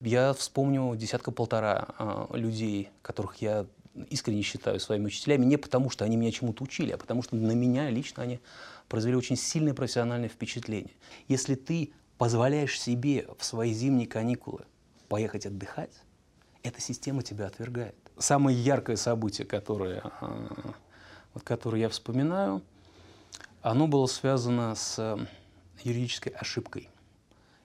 Я 0.00 0.32
вспомню 0.32 0.94
десятка-полтора 0.94 1.88
э, 1.98 2.26
людей, 2.34 2.90
которых 3.02 3.42
я 3.42 3.66
искренне 4.10 4.42
считаю 4.42 4.78
своими 4.78 5.06
учителями, 5.06 5.44
не 5.44 5.56
потому, 5.56 5.90
что 5.90 6.04
они 6.04 6.16
меня 6.16 6.30
чему-то 6.30 6.62
учили, 6.62 6.92
а 6.92 6.98
потому 6.98 7.24
что 7.24 7.34
на 7.34 7.50
меня 7.50 7.90
лично 7.90 8.22
они 8.22 8.38
произвели 8.88 9.16
очень 9.16 9.34
сильное 9.34 9.74
профессиональное 9.74 10.28
впечатление. 10.28 10.94
Если 11.26 11.56
ты 11.56 11.92
позволяешь 12.16 12.80
себе 12.80 13.26
в 13.36 13.44
свои 13.44 13.72
зимние 13.72 14.06
каникулы 14.06 14.66
поехать 15.08 15.46
отдыхать, 15.46 16.00
эта 16.62 16.80
система 16.80 17.24
тебя 17.24 17.48
отвергает. 17.48 17.96
Самое 18.18 18.56
яркое 18.56 18.94
событие, 18.94 19.48
которое, 19.48 20.04
э, 20.20 20.48
вот, 21.34 21.42
которое 21.42 21.80
я 21.80 21.88
вспоминаю, 21.88 22.62
оно 23.62 23.88
было 23.88 24.06
связано 24.06 24.76
с 24.76 25.18
юридической 25.82 26.30
ошибкой– 26.30 26.88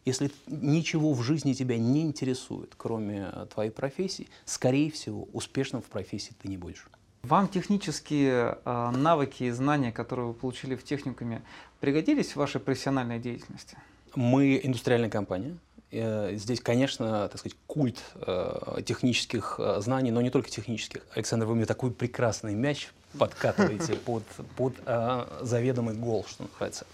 если 0.05 0.31
ничего 0.47 1.13
в 1.13 1.21
жизни 1.21 1.53
тебя 1.53 1.77
не 1.77 2.01
интересует, 2.01 2.73
кроме 2.77 3.29
э, 3.31 3.47
твоей 3.53 3.71
профессии, 3.71 4.27
скорее 4.45 4.91
всего, 4.91 5.27
успешным 5.33 5.81
в 5.81 5.85
профессии 5.85 6.33
ты 6.41 6.47
не 6.47 6.57
будешь. 6.57 6.87
Вам 7.23 7.47
технические 7.47 8.57
э, 8.65 8.89
навыки 8.91 9.43
и 9.43 9.51
знания, 9.51 9.91
которые 9.91 10.27
вы 10.27 10.33
получили 10.33 10.75
в 10.75 10.83
техникуме, 10.83 11.41
пригодились 11.79 12.31
в 12.31 12.35
вашей 12.35 12.59
профессиональной 12.59 13.19
деятельности? 13.19 13.77
Мы 14.15 14.59
индустриальная 14.61 15.09
компания. 15.09 15.57
Э, 15.91 16.35
здесь, 16.35 16.59
конечно, 16.59 17.29
так 17.29 17.39
сказать, 17.39 17.57
культ 17.65 18.01
э, 18.15 18.81
технических 18.85 19.59
знаний, 19.77 20.11
но 20.11 20.21
не 20.21 20.31
только 20.31 20.49
технических. 20.49 21.05
Александр, 21.15 21.45
вы 21.45 21.55
мне 21.55 21.65
такой 21.65 21.91
прекрасный 21.91 22.55
мяч 22.55 22.89
подкатываете 23.17 23.93
под, 24.05 24.23
под 24.57 24.73
э, 24.85 25.25
заведомый 25.41 25.95
гол, 25.95 26.25
что 26.27 26.43
называется. 26.43 26.85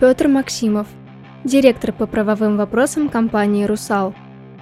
Петр 0.00 0.28
Максимов, 0.28 0.86
директор 1.42 1.92
по 1.92 2.06
правовым 2.06 2.56
вопросам 2.56 3.08
компании 3.08 3.64
«Русал». 3.64 4.14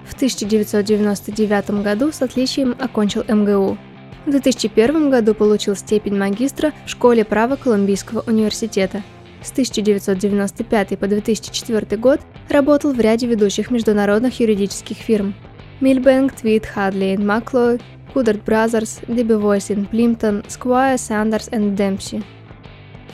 В 0.07 0.15
1999 0.15 1.83
году 1.83 2.11
с 2.11 2.23
отличием 2.23 2.75
окончил 2.79 3.23
МГУ. 3.29 3.77
В 4.25 4.31
2001 4.31 5.11
году 5.11 5.35
получил 5.35 5.77
степень 5.77 6.17
магистра 6.17 6.73
в 6.87 6.89
школе 6.89 7.23
права 7.23 7.57
Колумбийского 7.57 8.25
университета. 8.27 9.03
С 9.43 9.53
1995 9.53 10.99
по 10.99 11.07
2004 11.07 12.01
год 12.01 12.21
работал 12.49 12.95
в 12.95 13.01
ряде 13.01 13.27
ведущих 13.27 13.71
международных 13.71 14.41
юридических 14.41 14.97
фирм. 14.97 15.35
Milbank, 15.81 16.33
Tweed, 16.33 16.65
Hadley 16.65 17.19
McCloy, 17.19 17.79
Coudert 18.15 18.43
Brothers, 18.43 19.01
Debevoise 19.07 19.87
Plimpton, 19.89 20.45
Squire, 20.49 20.97
Sanders 20.97 21.49
и 21.49 21.59
Dempsey– 21.59 22.23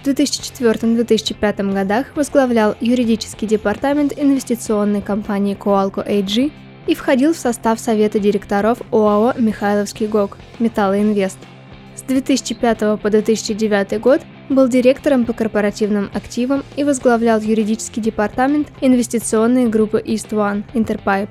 в 0.02 0.06
2004-2005 0.06 1.72
годах 1.72 2.06
возглавлял 2.16 2.74
юридический 2.80 3.46
департамент 3.46 4.12
инвестиционной 4.16 5.00
компании 5.00 5.56
Coalco 5.56 6.04
AG 6.04 6.50
и 6.88 6.94
входил 6.94 7.32
в 7.32 7.38
состав 7.38 7.78
совета 7.78 8.18
директоров 8.18 8.78
ОАО 8.90 9.34
«Михайловский 9.38 10.08
ГОК» 10.08 10.38
«Металлоинвест». 10.58 11.38
С 11.94 12.02
2005 12.02 13.00
по 13.00 13.10
2009 13.10 14.00
год 14.00 14.22
был 14.48 14.66
директором 14.66 15.24
по 15.24 15.32
корпоративным 15.32 16.10
активам 16.12 16.64
и 16.76 16.82
возглавлял 16.82 17.40
юридический 17.40 18.02
департамент 18.02 18.68
инвестиционной 18.80 19.68
группы 19.68 20.02
East 20.04 20.30
One 20.30 20.64
Interpipe. 20.74 21.28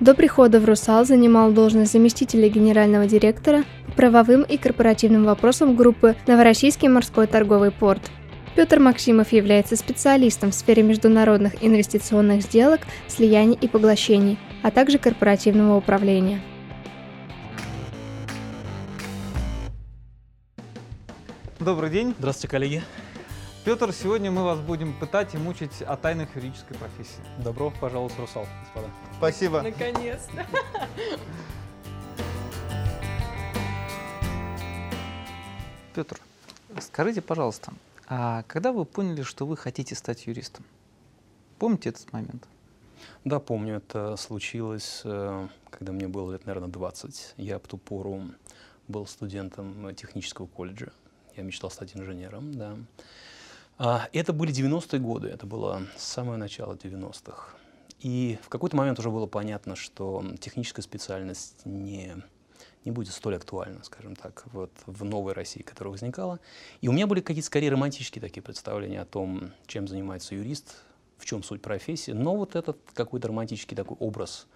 До 0.00 0.14
прихода 0.14 0.60
в 0.60 0.64
«Русал» 0.64 1.04
занимал 1.04 1.52
должность 1.52 1.92
заместителя 1.92 2.48
генерального 2.48 3.04
директора 3.06 3.64
по 3.84 3.92
правовым 3.92 4.44
и 4.44 4.56
корпоративным 4.56 5.24
вопросам 5.24 5.76
группы 5.76 6.16
«Новороссийский 6.26 6.88
морской 6.88 7.26
торговый 7.26 7.70
порт». 7.70 8.00
Петр 8.56 8.78
Максимов 8.78 9.30
является 9.32 9.76
специалистом 9.76 10.52
в 10.52 10.54
сфере 10.54 10.82
международных 10.82 11.62
инвестиционных 11.62 12.40
сделок, 12.40 12.80
слияний 13.08 13.58
и 13.60 13.68
поглощений, 13.68 14.38
а 14.62 14.70
также 14.70 14.96
корпоративного 14.96 15.76
управления. 15.76 16.40
Добрый 21.58 21.90
день. 21.90 22.14
Здравствуйте, 22.18 22.48
коллеги. 22.48 22.82
Петр, 23.62 23.92
сегодня 23.92 24.30
мы 24.30 24.42
вас 24.42 24.58
будем 24.58 24.98
пытать 24.98 25.34
и 25.34 25.38
мучить 25.38 25.82
о 25.82 25.94
тайнах 25.94 26.34
юридической 26.34 26.78
профессии. 26.78 27.20
Добро 27.44 27.70
пожаловать 27.78 28.14
в 28.14 28.18
Русал, 28.18 28.46
господа. 28.62 28.88
Спасибо. 29.18 29.60
Наконец-то. 29.60 30.46
Петр, 35.94 36.18
скажите, 36.80 37.20
пожалуйста, 37.20 37.74
а 38.06 38.44
когда 38.44 38.72
вы 38.72 38.86
поняли, 38.86 39.20
что 39.20 39.44
вы 39.44 39.58
хотите 39.58 39.94
стать 39.94 40.26
юристом? 40.26 40.64
Помните 41.58 41.90
этот 41.90 42.10
момент? 42.14 42.48
Да, 43.26 43.40
помню. 43.40 43.76
Это 43.76 44.16
случилось, 44.16 45.02
э, 45.04 45.48
когда 45.68 45.92
мне 45.92 46.08
было 46.08 46.32
лет, 46.32 46.46
наверное, 46.46 46.70
20. 46.70 47.34
Я 47.36 47.58
в 47.58 47.68
ту 47.68 47.76
пору 47.76 48.22
был 48.88 49.06
студентом 49.06 49.94
технического 49.94 50.46
колледжа. 50.46 50.92
Я 51.36 51.42
мечтал 51.42 51.70
стать 51.70 51.94
инженером, 51.94 52.54
да. 52.54 52.78
А, 53.82 54.10
это 54.12 54.34
были 54.34 54.52
90-е 54.52 55.00
годы, 55.00 55.28
это 55.28 55.46
было 55.46 55.80
самое 55.96 56.36
начало 56.36 56.74
90-х. 56.74 57.54
И 58.00 58.38
в 58.42 58.50
какой-то 58.50 58.76
момент 58.76 58.98
уже 58.98 59.08
было 59.08 59.24
понятно, 59.24 59.74
что 59.74 60.22
техническая 60.38 60.82
специальность 60.82 61.64
не, 61.64 62.14
не 62.84 62.90
будет 62.90 63.14
столь 63.14 63.36
актуальна, 63.36 63.82
скажем 63.82 64.16
так, 64.16 64.44
вот 64.52 64.70
в 64.84 65.02
новой 65.04 65.32
России, 65.32 65.62
которая 65.62 65.92
возникала. 65.92 66.40
И 66.82 66.88
у 66.88 66.92
меня 66.92 67.06
были 67.06 67.22
какие-то 67.22 67.46
скорее 67.46 67.70
романтические 67.70 68.20
такие 68.20 68.42
представления 68.42 69.00
о 69.00 69.06
том, 69.06 69.52
чем 69.66 69.88
занимается 69.88 70.34
юрист, 70.34 70.76
в 71.16 71.24
чем 71.24 71.42
суть 71.42 71.62
профессии. 71.62 72.10
Но 72.10 72.36
вот 72.36 72.56
этот 72.56 72.76
какой-то 72.92 73.28
романтический 73.28 73.78
такой 73.78 73.96
образ 73.98 74.46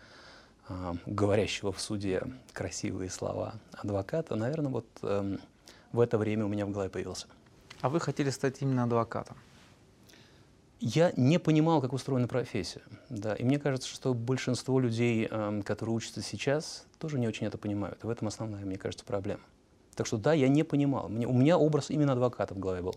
э, 0.69 0.93
говорящего 1.07 1.73
в 1.73 1.81
суде 1.81 2.25
красивые 2.53 3.09
слова 3.09 3.55
адвоката, 3.73 4.37
наверное, 4.37 4.71
вот 4.71 4.87
э, 5.01 5.39
в 5.93 6.01
это 6.01 6.19
время 6.19 6.45
у 6.45 6.49
меня 6.49 6.67
в 6.67 6.71
голове 6.73 6.91
появился. 6.91 7.27
А 7.85 7.91
вы 7.91 8.01
хотели 8.01 8.31
стать 8.31 8.63
именно 8.63 8.85
адвокатом? 8.85 9.37
Я 10.81 11.13
не 11.19 11.37
понимал, 11.37 11.83
как 11.83 11.93
устроена 11.93 12.27
профессия. 12.27 12.81
Да. 13.11 13.35
И 13.35 13.45
мне 13.45 13.59
кажется, 13.59 13.91
что 13.91 14.15
большинство 14.15 14.81
людей, 14.81 15.29
э, 15.31 15.63
которые 15.67 15.95
учатся 15.95 16.23
сейчас, 16.23 16.87
тоже 16.99 17.19
не 17.19 17.29
очень 17.29 17.47
это 17.47 17.59
понимают. 17.59 18.03
И 18.03 18.07
в 18.07 18.09
этом 18.09 18.29
основная, 18.29 18.65
мне 18.65 18.79
кажется, 18.79 19.05
проблема. 19.05 19.43
Так 19.97 20.07
что 20.07 20.17
да, 20.17 20.33
я 20.33 20.49
не 20.49 20.63
понимал. 20.63 21.11
Мне, 21.11 21.27
у 21.27 21.35
меня 21.35 21.59
образ 21.59 21.91
именно 21.91 22.15
адвоката 22.15 22.55
в 22.55 22.59
голове 22.59 22.81
был. 22.81 22.97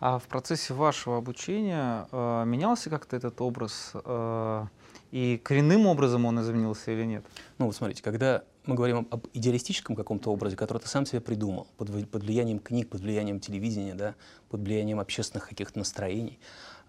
А 0.00 0.18
в 0.18 0.22
процессе 0.22 0.72
вашего 0.72 1.18
обучения 1.18 2.08
э, 2.10 2.44
менялся 2.46 2.88
как-то 2.88 3.14
этот 3.14 3.42
образ? 3.42 3.90
Э, 3.92 4.68
и 5.10 5.36
коренным 5.44 5.86
образом 5.86 6.24
он 6.24 6.40
изменился 6.40 6.92
или 6.92 7.04
нет? 7.04 7.26
Ну, 7.58 7.66
вот 7.66 7.76
смотрите, 7.76 8.02
когда 8.02 8.42
мы 8.66 8.74
говорим 8.74 9.08
об 9.10 9.26
идеалистическом 9.32 9.96
каком-то 9.96 10.30
образе, 10.30 10.56
который 10.56 10.78
ты 10.78 10.88
сам 10.88 11.04
себе 11.04 11.20
придумал, 11.20 11.66
под, 11.76 11.88
под 12.10 12.22
влиянием 12.22 12.58
книг, 12.58 12.88
под 12.88 13.00
влиянием 13.00 13.40
телевидения, 13.40 13.94
да, 13.94 14.14
под 14.50 14.60
влиянием 14.60 15.00
общественных 15.00 15.48
каких-то 15.48 15.78
настроений. 15.78 16.38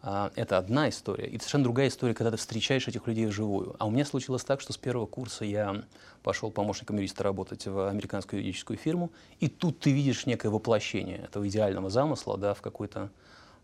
А, 0.02 0.32
это 0.36 0.58
одна 0.58 0.90
история. 0.90 1.28
И 1.28 1.38
совершенно 1.38 1.64
другая 1.64 1.88
история, 1.88 2.14
когда 2.14 2.30
ты 2.32 2.38
встречаешь 2.38 2.88
этих 2.88 3.08
людей 3.08 3.26
вживую. 3.26 3.76
А 3.80 3.88
у 3.88 3.92
меня 3.92 4.06
случилось 4.06 4.44
так, 4.44 4.62
что 4.62 4.74
с 4.74 4.78
первого 4.78 5.06
курса 5.06 5.46
я 5.46 5.84
пошел 6.22 6.52
помощником 6.52 6.98
юриста 6.98 7.24
работать 7.24 7.66
в 7.66 7.88
американскую 7.88 8.42
юридическую 8.42 8.78
фирму, 8.78 9.12
и 9.40 9.48
тут 9.48 9.80
ты 9.80 9.92
видишь 9.92 10.26
некое 10.26 10.50
воплощение 10.50 11.20
этого 11.20 11.48
идеального 11.48 11.90
замысла 11.90 12.38
да, 12.38 12.54
в 12.54 12.62
какой-то 12.62 13.10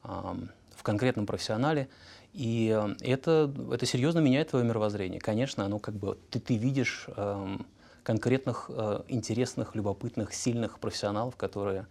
в 0.01 0.83
конкретном 0.83 1.25
профессионале. 1.25 1.89
И 2.31 2.67
это, 3.01 3.51
это 3.71 3.85
серьезно 3.85 4.19
меняет 4.19 4.49
твое 4.51 4.63
мировоззрение. 4.63 5.19
Конечно, 5.19 5.65
оно 5.65 5.77
как 5.79 5.95
бы 5.95 6.17
ты, 6.29 6.39
ты 6.39 6.55
видишь 6.55 7.07
эм, 7.17 7.65
конкретных, 8.09 8.65
э, 8.69 9.03
интересных, 9.07 9.75
любопытных, 9.75 10.33
сильных 10.33 10.79
профессионалов, 10.79 11.35
которые 11.35 11.85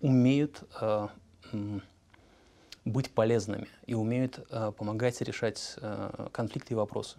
умеют 0.00 0.64
э, 0.80 1.06
быть 2.84 3.12
полезными 3.12 3.68
и 3.86 3.94
умеют 3.94 4.44
э, 4.50 4.72
помогать 4.76 5.20
решать 5.20 5.76
э, 5.76 6.26
конфликты 6.32 6.74
и 6.74 6.76
вопросы. 6.76 7.18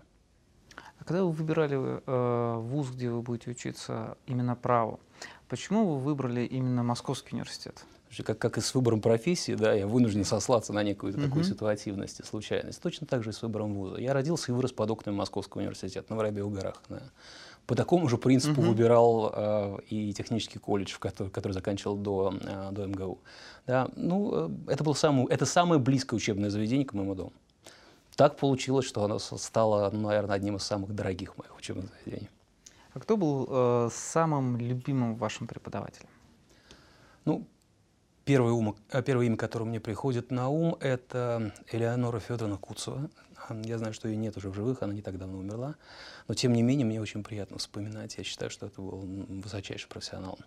А 1.00 1.06
когда 1.06 1.24
вы 1.24 1.32
выбирали 1.32 1.78
э, 1.78 2.58
вуз, 2.58 2.90
где 2.90 3.10
вы 3.10 3.22
будете 3.22 3.52
учиться 3.52 4.18
именно 4.26 4.58
праву, 4.58 5.00
почему 5.48 5.88
вы 5.88 6.00
выбрали 6.00 6.42
именно 6.42 6.84
Московский 6.84 7.36
университет? 7.36 7.86
Как, 8.26 8.38
как 8.38 8.58
и 8.58 8.62
с 8.62 8.76
выбором 8.76 9.00
профессии, 9.00 9.56
да, 9.56 9.72
я 9.72 9.88
вынужден 9.88 10.26
сослаться 10.26 10.74
на 10.74 10.84
некую 10.84 11.14
uh-huh. 11.14 11.24
такую 11.24 11.46
ситуативность 11.46 12.20
и 12.20 12.24
случайность. 12.24 12.82
Точно 12.82 13.08
так 13.08 13.24
же 13.24 13.30
и 13.30 13.34
с 13.34 13.42
выбором 13.42 13.74
вуза. 13.74 14.02
Я 14.02 14.12
родился 14.12 14.52
и 14.52 14.56
вырос 14.56 14.74
под 14.74 14.92
окнами 14.92 15.16
Московского 15.16 15.62
университета 15.62 16.08
на 16.10 16.18
Воробьевых 16.18 16.54
горах. 16.54 16.84
Да 16.90 17.02
по 17.72 17.76
такому 17.76 18.10
же 18.10 18.18
принципу 18.18 18.60
угу. 18.60 18.72
выбирал 18.72 19.32
э, 19.34 19.78
и 19.90 20.12
технический 20.12 20.60
колледж, 20.60 20.92
в 20.92 21.00
который, 21.00 21.30
который 21.30 21.54
заканчивал 21.54 21.96
до, 21.96 22.34
э, 22.42 22.70
до 22.74 22.86
МГУ. 22.86 23.20
Да, 23.66 23.88
ну, 23.96 24.50
э, 24.68 24.74
это, 24.74 24.84
был 24.84 24.94
самый, 24.94 25.26
это 25.28 25.46
самое 25.46 25.80
близкое 25.80 26.18
учебное 26.18 26.50
заведение 26.50 26.86
к 26.86 26.92
моему 26.92 27.16
дому. 27.16 27.32
Так 28.18 28.36
получилось, 28.36 28.86
что 28.86 29.06
оно 29.06 29.20
стало, 29.20 29.90
ну, 29.90 30.10
наверное, 30.10 30.36
одним 30.36 30.58
из 30.58 30.64
самых 30.64 30.94
дорогих 30.94 31.38
моих 31.38 31.58
учебных 31.58 31.90
заведений. 32.04 32.30
А 32.94 33.00
кто 33.00 33.16
был 33.16 33.48
э, 33.50 33.90
самым 33.94 34.58
любимым 34.58 35.16
вашим 35.16 35.48
преподавателем? 35.48 36.10
Ну, 37.24 37.48
первое, 38.26 38.52
ум, 38.52 38.76
первое 39.06 39.28
имя, 39.28 39.38
которое 39.38 39.64
мне 39.64 39.80
приходит 39.80 40.30
на 40.30 40.50
ум, 40.50 40.76
это 40.82 41.54
Элеонора 41.72 42.20
Федоровна 42.20 42.58
Куцева. 42.58 43.10
Я 43.50 43.78
знаю, 43.78 43.94
что 43.94 44.08
ее 44.08 44.16
нет 44.18 44.38
уже 44.38 44.50
в 44.50 44.54
живых, 44.54 44.82
она 44.84 44.94
не 44.94 45.02
так 45.02 45.18
давно 45.18 45.38
умерла. 45.38 45.76
Но, 46.28 46.34
тем 46.34 46.54
не 46.54 46.64
менее, 46.64 46.86
мне 46.86 47.02
очень 47.02 47.24
приятно 47.24 47.58
вспоминать. 47.58 48.18
Я 48.18 48.24
считаю, 48.24 48.50
что 48.50 48.68
это 48.68 48.82
был 48.82 49.00
высочайший 49.42 49.90
профессионал. 49.90 50.40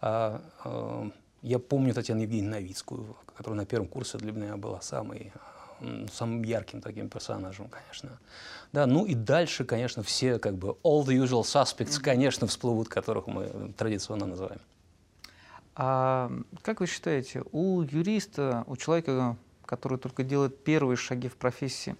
А, 0.00 0.42
а, 0.64 1.10
я 1.42 1.58
помню 1.58 1.94
Татьяну 1.94 2.22
Евгеньевну 2.22 2.50
Новицкую, 2.50 3.16
которая 3.36 3.60
на 3.60 3.66
первом 3.66 3.88
курсе 3.88 4.18
для 4.18 4.32
меня 4.32 4.56
была 4.56 4.80
самой 4.80 5.32
самым 6.12 6.42
ярким 6.42 6.80
таким 6.80 7.08
персонажем, 7.08 7.68
конечно. 7.68 8.18
Да, 8.72 8.86
ну 8.86 9.06
и 9.06 9.14
дальше, 9.14 9.64
конечно, 9.64 10.02
все 10.02 10.38
как 10.38 10.56
бы 10.56 10.76
all 10.82 11.04
the 11.04 11.16
usual 11.16 11.42
suspects, 11.42 12.00
конечно, 12.00 12.46
всплывут, 12.46 12.88
которых 12.88 13.26
мы 13.26 13.72
традиционно 13.76 14.26
называем. 14.26 14.60
А 15.76 16.32
как 16.62 16.80
вы 16.80 16.86
считаете, 16.86 17.44
у 17.52 17.82
юриста, 17.82 18.64
у 18.66 18.76
человека, 18.76 19.36
который 19.68 19.98
только 19.98 20.24
делает 20.24 20.64
первые 20.64 20.96
шаги 20.96 21.28
в 21.28 21.36
профессии, 21.36 21.94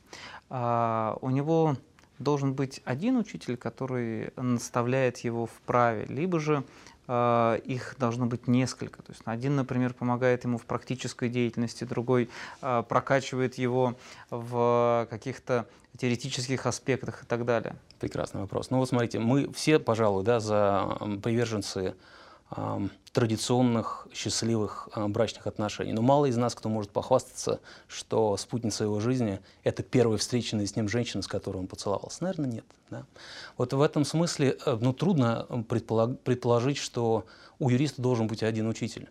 а, 0.48 1.18
у 1.20 1.28
него 1.28 1.76
должен 2.18 2.54
быть 2.54 2.80
один 2.84 3.16
учитель, 3.16 3.56
который 3.56 4.32
наставляет 4.36 5.18
его 5.18 5.46
в 5.46 5.52
праве, 5.66 6.06
либо 6.08 6.40
же 6.40 6.64
э, 7.06 7.60
их 7.64 7.94
должно 7.98 8.26
быть 8.26 8.48
несколько. 8.48 9.02
То 9.02 9.12
есть 9.12 9.22
один, 9.24 9.54
например, 9.54 9.94
помогает 9.94 10.42
ему 10.42 10.58
в 10.58 10.64
практической 10.64 11.28
деятельности, 11.28 11.84
другой 11.84 12.28
э, 12.60 12.82
прокачивает 12.88 13.54
его 13.54 13.94
в 14.30 15.06
каких-то 15.10 15.68
теоретических 15.96 16.66
аспектах 16.66 17.22
и 17.22 17.26
так 17.26 17.44
далее. 17.44 17.76
Прекрасный 18.00 18.40
вопрос. 18.40 18.70
Ну 18.70 18.78
вот 18.78 18.88
смотрите, 18.88 19.20
мы 19.20 19.52
все, 19.52 19.78
пожалуй, 19.78 20.24
да, 20.24 20.40
за 20.40 20.98
приверженцы 21.22 21.94
традиционных 23.12 24.06
счастливых 24.12 24.88
э, 24.94 25.06
брачных 25.08 25.46
отношений. 25.46 25.92
Но 25.92 26.02
мало 26.02 26.26
из 26.26 26.36
нас, 26.36 26.54
кто 26.54 26.68
может 26.68 26.90
похвастаться, 26.90 27.60
что 27.88 28.36
спутница 28.36 28.84
его 28.84 29.00
жизни— 29.00 29.40
это 29.64 29.82
первая 29.82 30.18
встреченная 30.18 30.66
с 30.66 30.76
ним 30.76 30.88
женщина, 30.88 31.22
с 31.22 31.26
которой 31.26 31.58
он 31.58 31.66
поцеловался. 31.66 32.22
Наверное, 32.22 32.46
нет. 32.46 32.64
Да? 32.90 33.04
Вот 33.56 33.72
в 33.72 33.82
этом 33.82 34.04
смысле 34.04 34.56
э, 34.64 34.78
ну, 34.80 34.92
трудно 34.92 35.46
предположить, 35.68 36.76
что 36.76 37.26
у 37.58 37.70
юриста 37.70 38.00
должен 38.00 38.28
быть 38.28 38.42
один 38.42 38.68
учитель. 38.68 39.08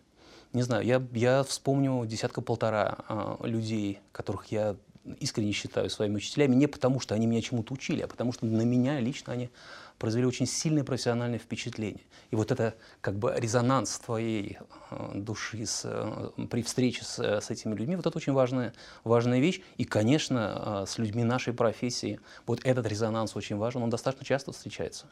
Не 0.52 0.62
знаю, 0.62 0.84
я, 0.86 1.06
я 1.12 1.44
вспомню 1.44 2.06
десятка-полтора 2.06 2.98
э, 3.08 3.36
людей, 3.42 4.00
которых 4.12 4.46
я 4.46 4.76
искренне 5.20 5.52
считаю 5.52 5.90
своими 5.90 6.16
учителями, 6.16 6.54
не 6.54 6.66
потому, 6.66 7.00
что 7.00 7.14
они 7.14 7.26
меня 7.26 7.42
чему-то 7.42 7.74
учили, 7.74 8.02
а 8.02 8.08
потому 8.08 8.32
что 8.32 8.46
на 8.46 8.62
меня 8.62 9.00
лично 9.00 9.32
они 9.32 9.50
произвели 9.98 10.26
очень 10.26 10.46
сильное 10.46 10.84
профессиональное 10.84 11.38
впечатление. 11.38 12.04
И 12.30 12.36
вот 12.36 12.52
это 12.52 12.74
как 13.00 13.18
бы 13.18 13.34
резонанс 13.36 13.98
твоей 13.98 14.58
э, 14.90 15.10
души 15.14 15.66
с, 15.66 15.82
э, 15.84 16.46
при 16.48 16.62
встрече 16.62 17.04
с, 17.04 17.18
э, 17.18 17.40
с 17.40 17.50
этими 17.50 17.74
людьми, 17.74 17.96
вот 17.96 18.06
это 18.06 18.16
очень 18.16 18.32
важная, 18.32 18.74
важная 19.02 19.40
вещь. 19.40 19.60
И, 19.76 19.84
конечно, 19.84 20.84
с 20.86 20.98
людьми 20.98 21.24
нашей 21.24 21.52
профессии 21.52 22.20
вот 22.46 22.60
этот 22.64 22.86
резонанс 22.86 23.34
очень 23.34 23.56
важен, 23.56 23.82
он 23.82 23.90
достаточно 23.90 24.24
часто 24.24 24.52
встречается, 24.52 25.06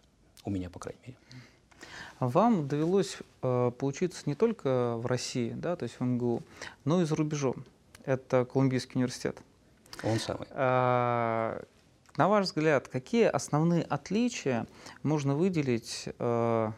у 0.44 0.50
меня, 0.50 0.70
по 0.70 0.78
крайней 0.78 1.00
мере. 1.04 1.16
Вам 2.20 2.66
довелось 2.66 3.18
э, 3.42 3.70
поучиться 3.78 4.22
не 4.26 4.34
только 4.34 4.96
в 4.96 5.06
России, 5.06 5.50
да, 5.50 5.76
то 5.76 5.82
есть 5.82 6.00
в 6.00 6.04
МГУ, 6.04 6.42
но 6.84 7.02
и 7.02 7.04
за 7.04 7.14
рубежом. 7.14 7.64
Это 8.04 8.46
Колумбийский 8.46 8.92
университет. 8.94 9.38
Он 10.02 10.18
самый. 10.18 10.46
А, 10.52 11.62
на 12.16 12.28
ваш 12.28 12.46
взгляд, 12.46 12.88
какие 12.88 13.24
основные 13.24 13.82
отличия 13.82 14.66
можно 15.02 15.34
выделить 15.34 16.08
э, 16.18 16.70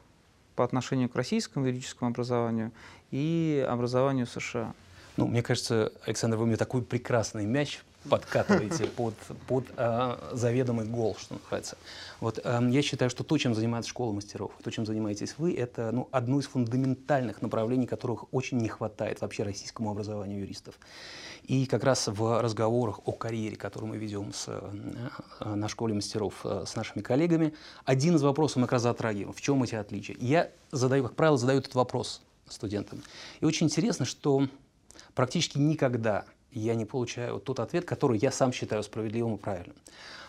по 0.56 0.64
отношению 0.64 1.08
к 1.08 1.16
российскому 1.16 1.66
юридическому 1.66 2.10
образованию 2.10 2.72
и 3.10 3.64
образованию 3.68 4.26
США? 4.26 4.74
Ну, 5.16 5.26
мне 5.26 5.42
кажется, 5.42 5.92
Александр, 6.06 6.36
вы 6.36 6.46
мне 6.46 6.56
такой 6.56 6.82
прекрасный 6.82 7.46
мяч 7.46 7.80
подкатываете 8.08 8.86
под, 8.86 9.14
под 9.46 9.64
э, 9.76 10.30
заведомый 10.32 10.86
гол, 10.86 11.16
что 11.18 11.34
называется. 11.34 11.76
Вот, 12.20 12.38
э, 12.42 12.68
я 12.70 12.82
считаю, 12.82 13.10
что 13.10 13.24
то, 13.24 13.36
чем 13.38 13.54
занимается 13.54 13.90
школа 13.90 14.12
мастеров, 14.12 14.52
то, 14.62 14.70
чем 14.70 14.86
занимаетесь 14.86 15.34
вы, 15.38 15.54
это 15.54 15.90
ну, 15.92 16.08
одно 16.10 16.38
из 16.38 16.46
фундаментальных 16.46 17.42
направлений, 17.42 17.86
которых 17.86 18.32
очень 18.32 18.58
не 18.58 18.68
хватает 18.68 19.20
вообще 19.20 19.42
российскому 19.42 19.90
образованию 19.90 20.40
юристов. 20.40 20.78
И 21.44 21.66
как 21.66 21.82
раз 21.82 22.08
в 22.08 22.42
разговорах 22.42 23.00
о 23.06 23.12
карьере, 23.12 23.56
которую 23.56 23.90
мы 23.90 23.96
ведем 23.96 24.32
с, 24.32 24.46
э, 24.48 25.54
на 25.54 25.68
школе 25.68 25.94
мастеров 25.94 26.34
э, 26.44 26.64
с 26.66 26.76
нашими 26.76 27.02
коллегами, 27.02 27.54
один 27.84 28.16
из 28.16 28.22
вопросов 28.22 28.56
мы 28.56 28.62
как 28.64 28.74
раз 28.74 28.82
затрагиваем. 28.82 29.32
В 29.32 29.40
чем 29.40 29.62
эти 29.62 29.74
отличия? 29.74 30.16
Я 30.20 30.50
задаю, 30.72 31.04
как 31.04 31.14
правило, 31.14 31.38
задаю 31.38 31.60
этот 31.60 31.74
вопрос 31.74 32.22
студентам. 32.48 33.02
И 33.40 33.44
очень 33.44 33.66
интересно, 33.66 34.04
что 34.04 34.48
практически 35.14 35.58
никогда 35.58 36.24
я 36.58 36.74
не 36.74 36.84
получаю 36.84 37.40
тот 37.40 37.60
ответ, 37.60 37.84
который 37.84 38.18
я 38.18 38.30
сам 38.30 38.52
считаю 38.52 38.82
справедливым 38.82 39.36
и 39.36 39.38
правильным. 39.38 39.76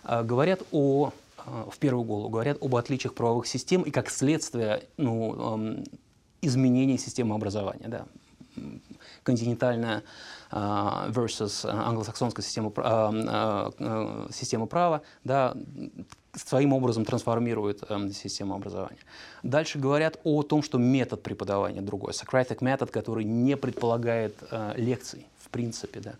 А, 0.03 0.23
говорят 0.23 0.61
о, 0.71 1.11
а, 1.37 1.69
в 1.69 1.77
первую 1.77 2.03
голову, 2.05 2.29
говорят 2.29 2.57
об 2.61 2.75
отличиях 2.75 3.13
правовых 3.13 3.47
систем 3.47 3.81
и 3.81 3.91
как 3.91 4.09
следствие 4.09 4.83
ну, 4.97 5.83
изменения 6.41 6.97
системы 6.97 7.35
образования. 7.35 7.87
Да. 7.87 8.05
Континентальная 9.23 10.03
uh, 10.51 11.11
versus 11.11 11.65
англосаксонская 11.65 12.43
система, 12.43 12.71
система 14.31 14.65
права, 14.65 15.01
да, 15.23 15.55
своим 16.35 16.73
образом 16.73 17.05
трансформирует 17.05 17.83
э, 17.87 18.09
систему 18.11 18.55
образования. 18.55 18.99
Дальше 19.43 19.79
говорят 19.79 20.19
о 20.23 20.43
том, 20.43 20.63
что 20.63 20.77
метод 20.77 21.23
преподавания 21.23 21.81
другой, 21.81 22.11
Socratic 22.13 22.57
метод, 22.61 22.91
который 22.91 23.23
не 23.23 23.57
предполагает 23.57 24.35
э, 24.51 24.73
лекций, 24.75 25.25
в 25.39 25.49
принципе, 25.49 25.99
да. 25.99 26.13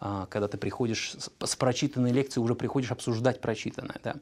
А, 0.00 0.26
когда 0.26 0.48
ты 0.48 0.58
приходишь 0.58 1.14
с, 1.18 1.30
с 1.46 1.56
прочитанной 1.56 2.12
лекции, 2.12 2.40
уже 2.40 2.54
приходишь 2.54 2.90
обсуждать 2.90 3.40
прочитанное. 3.40 3.96
Да. 4.02 4.16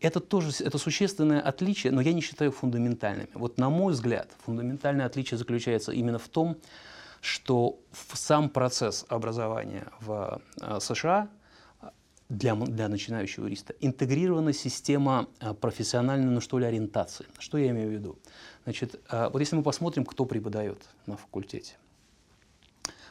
Это 0.00 0.20
тоже 0.20 0.50
это 0.60 0.78
существенное 0.78 1.40
отличие, 1.40 1.92
но 1.92 2.00
я 2.00 2.12
не 2.12 2.20
считаю 2.20 2.52
фундаментальными. 2.52 3.30
Вот 3.34 3.58
на 3.58 3.70
мой 3.70 3.94
взгляд, 3.94 4.28
фундаментальное 4.44 5.06
отличие 5.06 5.38
заключается 5.38 5.92
именно 5.92 6.18
в 6.18 6.28
том, 6.28 6.56
что 7.20 7.80
сам 8.12 8.50
процесс 8.50 9.06
образования 9.08 9.88
в 10.00 10.40
э, 10.60 10.78
США– 10.80 11.28
для, 12.28 12.54
для 12.54 12.88
начинающего 12.88 13.44
юриста. 13.44 13.74
Интегрирована 13.80 14.52
система 14.52 15.28
а, 15.40 15.54
профессиональной, 15.54 16.30
ну 16.30 16.40
что 16.40 16.58
ли, 16.58 16.66
ориентации. 16.66 17.26
Что 17.38 17.58
я 17.58 17.70
имею 17.70 17.88
в 17.90 17.92
виду? 17.92 18.18
Значит, 18.64 19.00
а, 19.08 19.28
вот 19.28 19.40
если 19.40 19.56
мы 19.56 19.62
посмотрим, 19.62 20.04
кто 20.04 20.24
преподает 20.24 20.78
на 21.06 21.16
факультете, 21.16 21.74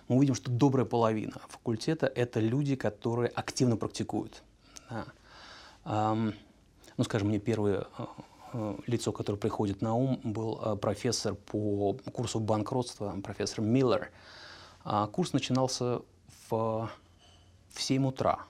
мы 0.07 0.17
увидим, 0.17 0.35
что 0.35 0.51
добрая 0.51 0.85
половина 0.85 1.39
факультета– 1.47 2.07
это 2.15 2.39
люди, 2.39 2.75
которые 2.75 3.29
активно 3.29 3.77
практикуют. 3.77 4.43
Да. 4.89 6.15
Ну, 6.95 7.03
скажем, 7.03 7.29
мне 7.29 7.39
первое 7.39 7.87
а, 7.97 8.77
лицо, 8.85 9.11
которое 9.11 9.37
приходит 9.37 9.81
на 9.81 9.95
ум, 9.95 10.19
был 10.23 10.77
профессор 10.77 11.35
по 11.35 11.93
курсу 12.11 12.39
банкротства, 12.39 13.15
профессор 13.23 13.61
Миллер. 13.61 14.11
Курс 15.11 15.31
начинался 15.33 16.01
в, 16.49 16.89
в 17.69 17.81
7 17.81 18.05
утра 18.07 18.45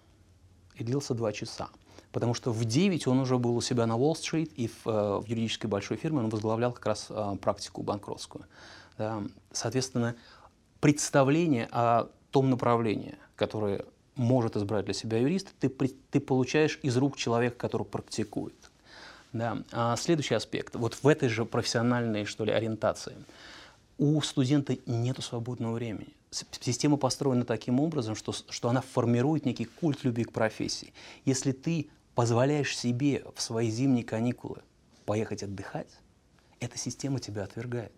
и 0.75 0.83
длился 0.83 1.13
два 1.13 1.31
часа. 1.31 1.69
Потому 2.11 2.33
что 2.35 2.51
в 2.51 2.63
9 2.63 3.07
он 3.07 3.19
уже 3.19 3.37
был 3.39 3.55
у 3.55 3.61
себя 3.61 3.87
на 3.87 3.97
Уолл-стрит, 3.97 4.53
и 4.55 4.67
в, 4.67 4.87
э, 4.87 5.19
в 5.19 5.25
юридической 5.27 5.65
большой 5.65 5.97
фирме 5.97 6.19
он 6.19 6.29
возглавлял 6.29 6.71
как 6.71 6.85
раз 6.85 7.07
э, 7.09 7.35
практику 7.41 7.81
банкротскую. 7.81 8.45
Да. 8.97 9.23
Соответственно, 9.51 10.15
представление 10.79 11.67
о 11.71 12.09
том 12.29 12.51
направлении, 12.51 13.15
которое 13.35 13.85
может 14.15 14.55
избрать 14.55 14.85
для 14.85 14.93
себя 14.93 15.17
юрист, 15.17 15.49
ты, 15.59 15.69
ты 15.69 16.19
получаешь 16.19 16.79
из 16.83 16.95
рук 16.97 17.17
человека, 17.17 17.55
который 17.57 17.85
практикует. 17.85 18.53
Да. 19.31 19.63
А 19.71 19.95
следующий 19.95 20.35
аспект, 20.35 20.75
вот 20.75 20.93
в 21.01 21.07
этой 21.07 21.29
же 21.29 21.45
профессиональной, 21.45 22.25
что 22.25 22.45
ли, 22.45 22.51
ориентации, 22.51 23.15
у 23.97 24.21
студента 24.21 24.77
нет 24.85 25.17
свободного 25.23 25.73
времени 25.73 26.13
система 26.59 26.97
построена 26.97 27.45
таким 27.45 27.79
образом, 27.79 28.15
что, 28.15 28.31
что 28.31 28.69
она 28.69 28.81
формирует 28.81 29.45
некий 29.45 29.65
культ 29.65 30.03
любви 30.03 30.23
к 30.23 30.31
профессии. 30.31 30.93
Если 31.25 31.51
ты 31.51 31.89
позволяешь 32.15 32.77
себе 32.77 33.25
в 33.35 33.41
свои 33.41 33.69
зимние 33.69 34.03
каникулы 34.03 34.61
поехать 35.05 35.43
отдыхать, 35.43 35.99
эта 36.59 36.77
система 36.77 37.19
тебя 37.19 37.43
отвергает. 37.43 37.93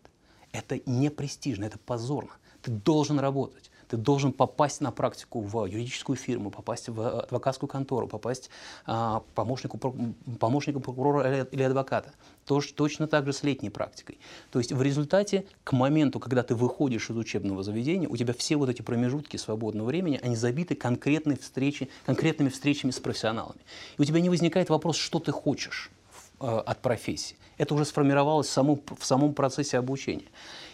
Это 0.52 0.80
не 0.86 1.10
престижно, 1.10 1.66
это 1.66 1.78
позорно. 1.78 2.32
Ты 2.62 2.72
должен 2.72 3.20
работать. 3.20 3.70
Ты 3.88 3.98
должен 3.98 4.32
попасть 4.32 4.82
на 4.82 4.92
практику 4.92 5.42
в 5.42 5.66
юридическую 5.66 6.16
фирму, 6.16 6.50
попасть 6.50 6.90
в 6.90 7.20
адвокатскую 7.20 7.70
контору, 7.70 8.08
попасть 8.08 8.50
а, 8.86 9.24
помощнику, 9.36 9.78
помощнику 10.40 10.80
прокурора 10.80 11.30
или, 11.30 11.48
или 11.52 11.64
адвоката. 11.64 12.14
Тоже, 12.46 12.74
точно 12.74 13.08
так 13.08 13.26
же 13.26 13.34
с 13.34 13.44
летней 13.44 13.70
практикой. 13.70 14.20
То 14.52 14.60
есть 14.60 14.72
в 14.72 14.82
результате, 14.82 15.46
к 15.64 15.74
моменту, 15.74 16.20
когда 16.20 16.44
ты 16.44 16.56
выходишь 16.56 17.10
из 17.10 17.18
учебного 17.18 17.64
заведения, 17.64 18.08
у 18.08 18.18
тебя 18.18 18.34
все 18.34 18.56
вот 18.56 18.70
эти 18.70 18.82
промежутки 18.82 19.38
свободного 19.38 19.88
времени, 19.88 20.20
они 20.22 20.36
забиты 20.36 20.76
конкретной 20.76 21.38
встречи, 21.38 21.90
конкретными 22.06 22.50
встречами 22.50 22.92
с 22.92 23.00
профессионалами. 23.00 23.60
И 23.98 24.02
у 24.02 24.06
тебя 24.06 24.20
не 24.20 24.30
возникает 24.30 24.70
вопрос, 24.70 24.96
что 24.98 25.20
ты 25.20 25.32
хочешь 25.32 25.92
э, 26.40 26.46
от 26.46 26.82
профессии. 26.82 27.38
Это 27.58 27.74
уже 27.74 27.86
сформировалось 27.86 28.48
в, 28.48 28.52
саму, 28.52 28.82
в 28.98 29.06
самом 29.06 29.34
процессе 29.34 29.78
обучения. 29.78 30.26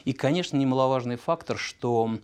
И, 0.05 0.13
конечно, 0.13 0.57
немаловажный 0.57 1.15
фактор, 1.15 1.57
что 1.57 2.15
э, 2.15 2.17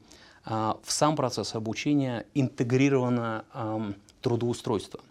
в 0.48 0.92
сам 0.92 1.16
процесс 1.16 1.56
обучения 1.56 2.25
интегрировано 2.34 3.46
трудоустройство. 4.22 5.01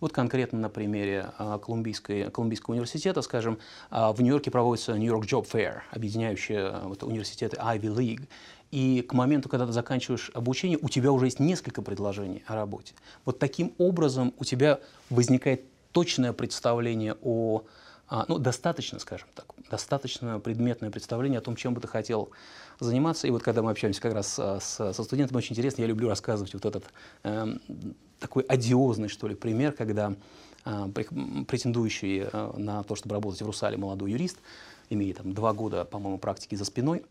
Вот 0.00 0.12
конкретно 0.12 0.58
на 0.58 0.68
примере 0.68 1.30
а, 1.38 1.58
Колумбийской, 1.58 2.30
Колумбийского 2.30 2.74
университета, 2.74 3.22
скажем, 3.22 3.58
а, 3.90 4.12
в 4.12 4.20
Нью-Йорке 4.20 4.50
проводится 4.50 4.92
Нью-Йорк 4.92 5.24
Job 5.24 5.48
Fair, 5.50 5.80
объединяющая 5.90 6.68
а, 6.68 6.88
вот, 6.88 7.02
университеты 7.02 7.56
Ivy 7.56 7.94
League. 7.96 8.28
И 8.72 9.02
к 9.02 9.14
моменту, 9.14 9.48
когда 9.48 9.66
ты 9.66 9.72
заканчиваешь 9.72 10.30
обучение, 10.34 10.78
у 10.82 10.88
тебя 10.88 11.12
уже 11.12 11.26
есть 11.26 11.40
несколько 11.40 11.82
предложений 11.82 12.42
о 12.46 12.56
работе. 12.56 12.94
Вот 13.24 13.38
таким 13.38 13.72
образом 13.78 14.34
у 14.38 14.44
тебя 14.44 14.80
возникает 15.08 15.64
точное 15.92 16.32
представление 16.32 17.16
о, 17.22 17.62
ну, 18.28 18.38
достаточно, 18.38 18.98
скажем 18.98 19.28
так, 19.34 19.46
достаточно 19.70 20.38
предметное 20.38 20.90
представление 20.90 21.38
о 21.38 21.42
том, 21.42 21.56
чем 21.56 21.74
бы 21.74 21.80
ты 21.80 21.88
хотел 21.88 22.30
заниматься. 22.78 23.26
И 23.26 23.30
вот 23.30 23.42
когда 23.42 23.62
мы 23.62 23.70
общаемся 23.70 24.00
как 24.00 24.14
раз 24.14 24.38
с, 24.38 24.92
со 24.92 24.92
студентами, 24.92 25.38
очень 25.38 25.52
интересно, 25.54 25.82
я 25.82 25.88
люблю 25.88 26.08
рассказывать 26.08 26.54
вот 26.54 26.64
этот 26.64 26.84
э, 27.24 27.46
такой 28.20 28.44
одиозный, 28.44 29.08
что 29.08 29.26
ли, 29.26 29.34
пример, 29.34 29.72
когда 29.72 30.14
э, 30.64 30.88
претендующий 30.92 32.26
на 32.56 32.82
то, 32.84 32.94
чтобы 32.94 33.14
работать 33.14 33.42
в 33.42 33.46
Русале 33.46 33.76
молодой 33.76 34.12
юрист, 34.12 34.38
имея 34.90 35.14
там 35.14 35.32
два 35.32 35.52
года, 35.52 35.84
по-моему, 35.84 36.18
практики 36.18 36.54
за 36.54 36.64
спиной, 36.64 37.04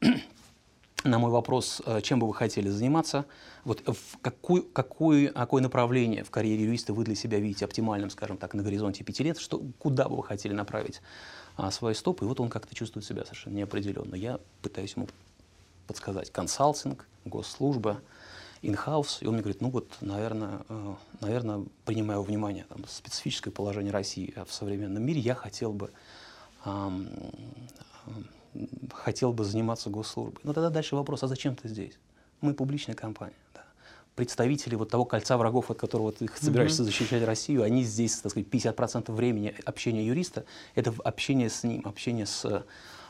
на 1.05 1.19
мой 1.19 1.31
вопрос, 1.31 1.81
э, 1.85 2.01
чем 2.01 2.19
бы 2.19 2.27
вы 2.27 2.33
хотели 2.33 2.69
заниматься, 2.69 3.25
вот 3.63 3.81
в 3.87 4.17
какой, 4.21 4.63
какой, 4.63 5.27
какое 5.27 5.61
направление 5.61 6.23
в 6.23 6.31
карьере 6.31 6.65
юриста 6.65 6.93
вы 6.93 7.03
для 7.03 7.15
себя 7.15 7.39
видите 7.39 7.65
оптимальным, 7.65 8.09
скажем 8.09 8.37
так, 8.37 8.53
на 8.53 8.63
горизонте 8.63 9.03
пяти 9.03 9.23
лет, 9.23 9.37
что, 9.37 9.61
куда 9.79 10.09
бы 10.09 10.17
вы 10.17 10.23
хотели 10.23 10.53
направить 10.53 11.01
а, 11.57 11.71
свои 11.71 11.93
стопы, 11.93 12.25
и 12.25 12.27
вот 12.27 12.39
он 12.39 12.49
как-то 12.49 12.75
чувствует 12.75 13.05
себя 13.05 13.23
совершенно 13.23 13.55
неопределенно. 13.55 14.15
Я 14.15 14.39
пытаюсь 14.61 14.95
ему 14.95 15.07
подсказать 15.87 16.31
консалтинг, 16.31 17.07
госслужба, 17.23 18.01
in-house, 18.61 19.17
и 19.21 19.27
он 19.27 19.33
мне 19.33 19.43
говорит, 19.43 19.61
ну 19.61 19.69
вот, 19.69 19.87
наверное, 20.01 20.61
э, 20.67 20.95
наверное 21.21 21.65
принимая 21.85 22.17
во 22.17 22.23
внимание 22.23 22.65
там, 22.67 22.83
специфическое 22.87 23.53
положение 23.53 23.91
России 23.93 24.33
в 24.47 24.51
современном 24.51 25.03
мире, 25.03 25.19
я 25.19 25.35
хотел 25.35 25.71
бы, 25.71 25.91
эм, 26.65 27.07
хотел 29.03 29.33
бы 29.33 29.43
заниматься 29.43 29.89
госслужбой. 29.89 30.39
Но 30.43 30.53
тогда 30.53 30.69
дальше 30.69 30.95
вопрос, 30.95 31.23
а 31.23 31.27
зачем 31.27 31.55
ты 31.55 31.67
здесь? 31.67 31.93
Мы 32.41 32.53
публичная 32.53 32.95
компания. 32.95 33.35
Да. 33.53 33.63
Представители 34.15 34.75
вот 34.75 34.89
того 34.89 35.05
кольца 35.05 35.37
врагов, 35.37 35.71
от 35.71 35.77
которого 35.77 36.11
ты 36.11 36.29
собираешься 36.41 36.81
mm-hmm. 36.81 36.85
защищать 36.85 37.23
Россию, 37.23 37.63
они 37.63 37.83
здесь, 37.83 38.17
так 38.17 38.31
сказать, 38.31 38.49
50% 38.49 39.11
времени 39.11 39.53
общения 39.65 40.05
юриста— 40.05 40.45
это 40.75 40.93
общение 41.03 41.49
с 41.49 41.63
ним, 41.63 41.81
общение 41.85 42.25
с 42.25 42.65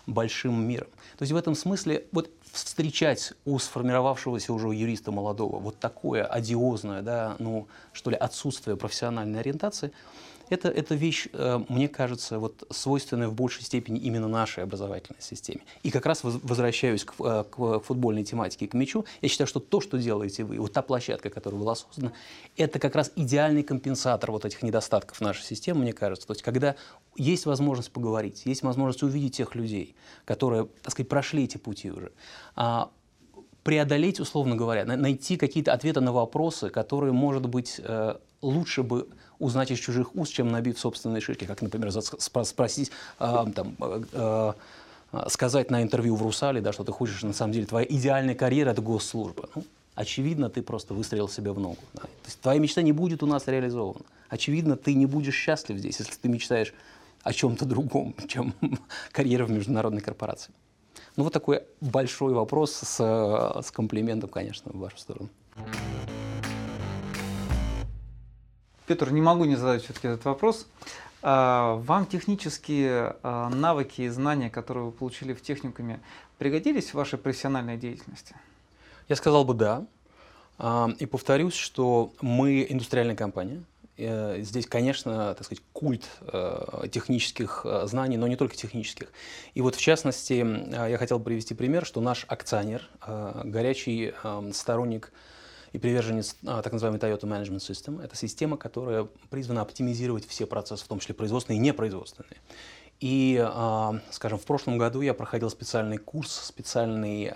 большим 0.07 0.67
миром. 0.67 0.87
То 1.17 1.23
есть 1.23 1.31
в 1.31 1.35
этом 1.35 1.55
смысле 1.55 2.05
вот 2.11 2.29
встречать 2.51 3.33
у 3.43 3.57
сформировавшегося 3.57 4.53
уже 4.53 4.67
юриста 4.67 5.11
молодого 5.11 5.59
вот 5.59 5.79
такое 5.79 6.23
одиозное, 6.23 7.01
да, 7.01 7.35
ну, 7.39 7.67
что 7.91 8.11
ли, 8.11 8.15
отсутствие 8.15 8.77
профессиональной 8.77 9.39
ориентации, 9.39 9.91
это, 10.49 10.69
это 10.69 10.95
вещь, 10.95 11.27
э, 11.33 11.59
мне 11.69 11.87
кажется, 11.87 12.39
вот, 12.39 12.63
свойственная 12.69 13.27
в 13.27 13.33
большей 13.33 13.63
степени 13.63 13.99
именно 13.99 14.27
нашей 14.27 14.63
образовательной 14.63 15.21
системе. 15.21 15.61
И 15.83 15.91
как 15.91 16.05
раз 16.05 16.23
возвращаюсь 16.23 17.03
к, 17.03 17.13
э, 17.19 17.43
к 17.49 17.79
футбольной 17.81 18.23
тематике, 18.23 18.67
к 18.67 18.73
мячу, 18.73 19.05
я 19.21 19.29
считаю, 19.29 19.47
что 19.47 19.59
то, 19.59 19.81
что 19.81 19.97
делаете 19.97 20.43
вы, 20.43 20.59
вот 20.59 20.73
та 20.73 20.81
площадка, 20.81 21.29
которая 21.29 21.59
была 21.59 21.75
создана, 21.75 22.13
это 22.57 22.79
как 22.79 22.95
раз 22.95 23.11
идеальный 23.15 23.63
компенсатор 23.63 24.31
вот 24.31 24.45
этих 24.45 24.63
недостатков 24.63 25.21
нашей 25.21 25.43
системы, 25.43 25.81
мне 25.81 25.93
кажется. 25.93 26.27
То 26.27 26.33
есть 26.33 26.43
когда 26.43 26.75
есть 27.15 27.45
возможность 27.45 27.91
поговорить, 27.91 28.45
есть 28.45 28.63
возможность 28.63 29.03
увидеть 29.03 29.37
тех 29.37 29.55
людей, 29.55 29.95
которые, 30.25 30.67
так 30.81 30.91
сказать, 30.91 31.09
прошли 31.09 31.43
эти 31.45 31.57
пути 31.57 31.91
уже, 31.91 32.11
а, 32.55 32.91
преодолеть, 33.65 34.19
условно 34.19 34.55
говоря, 34.55 34.85
найти 34.85 35.37
какие-то 35.37 35.73
ответы 35.73 35.99
на 35.99 36.11
вопросы, 36.11 36.69
которые, 36.69 37.13
может 37.13 37.47
быть, 37.47 37.81
э, 37.83 38.15
лучше 38.43 38.83
бы 38.83 39.07
узнать 39.39 39.71
из 39.71 39.79
чужих 39.79 40.15
уст, 40.15 40.33
чем 40.33 40.49
набить 40.49 40.77
собственные 40.77 41.21
шишки, 41.21 41.45
как, 41.45 41.61
например, 41.61 41.91
спросить, 41.91 42.91
э, 43.19 43.45
там, 43.55 43.75
э, 43.79 44.53
сказать 45.27 45.71
на 45.71 45.81
интервью 45.81 46.15
в 46.15 46.21
Русале, 46.21 46.61
да, 46.61 46.73
что 46.73 46.83
ты 46.83 46.91
хочешь, 46.91 47.23
на 47.23 47.33
самом 47.33 47.53
деле, 47.53 47.65
твоя 47.65 47.85
идеальная 47.89 48.35
карьера– 48.35 48.69
это 48.71 48.81
госслужба. 48.81 49.49
Ну, 49.55 49.63
очевидно, 49.95 50.49
ты 50.49 50.61
просто 50.61 50.93
выстрелил 50.93 51.29
себе 51.29 51.51
в 51.51 51.59
ногу. 51.59 51.79
Да. 51.93 52.01
То 52.01 52.25
есть 52.25 52.41
твоя 52.41 52.59
мечта 52.59 52.81
не 52.81 52.91
будет 52.91 53.23
у 53.23 53.25
нас 53.25 53.47
реализована. 53.47 54.05
Очевидно, 54.29 54.75
ты 54.75 54.93
не 54.93 55.05
будешь 55.05 55.35
счастлив 55.35 55.77
здесь, 55.77 55.99
если 55.99 56.15
ты 56.15 56.27
мечтаешь 56.27 56.73
о 57.23 57.33
чем-то 57.33 57.65
другом, 57.65 58.15
чем 58.27 58.53
карьера 59.11 59.45
в 59.45 59.51
международной 59.51 60.01
корпорации. 60.01 60.53
Ну 61.15 61.23
вот 61.23 61.33
такой 61.33 61.63
большой 61.81 62.33
вопрос 62.33 62.73
с, 62.73 63.61
с 63.61 63.71
комплиментом, 63.71 64.29
конечно, 64.29 64.71
в 64.73 64.79
вашу 64.79 64.97
сторону. 64.97 65.29
Петр, 68.87 69.11
не 69.11 69.21
могу 69.21 69.45
не 69.45 69.55
задать 69.55 69.83
все-таки 69.83 70.07
этот 70.07 70.25
вопрос. 70.25 70.67
А, 71.21 71.75
вам 71.75 72.05
технические 72.05 73.15
а, 73.23 73.49
навыки 73.49 74.01
и 74.01 74.09
знания, 74.09 74.49
которые 74.49 74.85
вы 74.85 74.91
получили 74.91 75.33
в 75.33 75.41
техникуме, 75.41 75.99
пригодились 76.37 76.91
в 76.91 76.93
вашей 76.95 77.17
профессиональной 77.17 77.77
деятельности? 77.77 78.35
Я 79.07 79.15
сказал 79.15 79.45
бы 79.45 79.53
да. 79.53 79.85
А, 80.57 80.89
и 80.99 81.05
повторюсь, 81.05 81.55
что 81.55 82.13
мы 82.21 82.65
индустриальная 82.69 83.15
компания, 83.15 83.63
Э, 83.97 84.41
здесь, 84.41 84.67
конечно, 84.67 85.33
так 85.35 85.45
сказать, 85.45 85.63
культ 85.71 86.03
э, 86.21 86.87
технических 86.91 87.61
э, 87.63 87.87
знаний, 87.87 88.17
но 88.17 88.27
не 88.27 88.35
только 88.35 88.55
технических. 88.55 89.11
И 89.53 89.61
вот, 89.61 89.75
в 89.75 89.81
частности, 89.81 90.45
я 90.89 90.97
хотел 90.97 91.19
привести 91.19 91.53
пример, 91.53 91.85
что 91.85 92.01
наш 92.01 92.25
акционер, 92.27 92.89
горячий 93.43 94.13
сторонник 94.53 95.11
и 95.75 95.77
приверженец 95.77 96.37
так 96.43 96.71
называемой 96.71 96.99
Toyota 96.99 97.23
Management 97.23 97.57
System, 97.57 98.01
это 98.01 98.15
система, 98.15 98.55
которая 98.57 99.07
призвана 99.29 99.61
оптимизировать 99.61 100.25
все 100.25 100.45
процессы, 100.45 100.85
в 100.85 100.87
том 100.87 100.99
числе 100.99 101.13
производственные 101.15 101.59
и 101.59 101.61
непроизводственные. 101.61 102.39
И, 103.01 103.45
скажем, 104.09 104.39
в 104.39 104.45
прошлом 104.45 104.77
году 104.77 105.01
я 105.01 105.13
проходил 105.13 105.49
специальный 105.49 105.97
курс, 105.97 106.31
специальный 106.31 107.33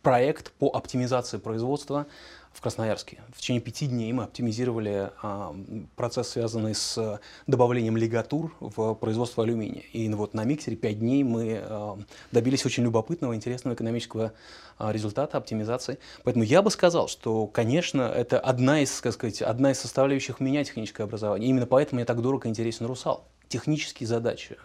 проект 0.00 0.52
по 0.52 0.70
оптимизации 0.70 1.36
производства 1.36 2.06
в 2.52 2.60
Красноярске. 2.60 3.20
В 3.32 3.40
течение 3.40 3.60
пяти 3.60 3.86
дней 3.86 4.12
мы 4.12 4.24
оптимизировали 4.24 5.10
а, 5.22 5.54
процесс, 5.96 6.30
связанный 6.30 6.74
с 6.74 7.20
добавлением 7.46 7.96
лигатур 7.96 8.54
в 8.60 8.94
производство 8.94 9.44
алюминия. 9.44 9.82
И 9.92 10.08
вот 10.10 10.34
на 10.34 10.44
миксере 10.44 10.76
пять 10.76 10.98
дней 10.98 11.22
мы 11.22 11.60
а, 11.62 11.98
добились 12.32 12.66
очень 12.66 12.82
любопытного, 12.82 13.34
интересного 13.34 13.74
экономического 13.74 14.32
а, 14.78 14.92
результата 14.92 15.38
оптимизации. 15.38 15.98
Поэтому 16.24 16.44
я 16.44 16.60
бы 16.62 16.70
сказал, 16.70 17.08
что, 17.08 17.46
конечно, 17.46 18.02
это 18.02 18.40
одна 18.40 18.80
из, 18.80 19.00
как 19.00 19.14
сказать, 19.14 19.42
одна 19.42 19.70
из 19.70 19.78
составляющих 19.78 20.40
меня 20.40 20.64
техническое 20.64 21.04
образование. 21.04 21.48
Именно 21.48 21.66
поэтому 21.66 21.98
мне 21.98 22.04
так 22.04 22.20
дорого 22.20 22.48
интересен 22.48 22.86
«Русал» 22.86 23.26
технические 23.48 24.06
задачи, 24.06 24.56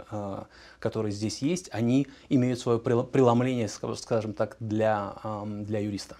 которые 0.77 1.11
здесь 1.11 1.39
есть, 1.39 1.69
они 1.71 2.05
имеют 2.29 2.59
свое 2.59 2.77
преломление, 2.77 3.67
скажем 3.67 4.33
так, 4.33 4.57
для, 4.59 5.15
для 5.43 5.79
юриста. 5.79 6.17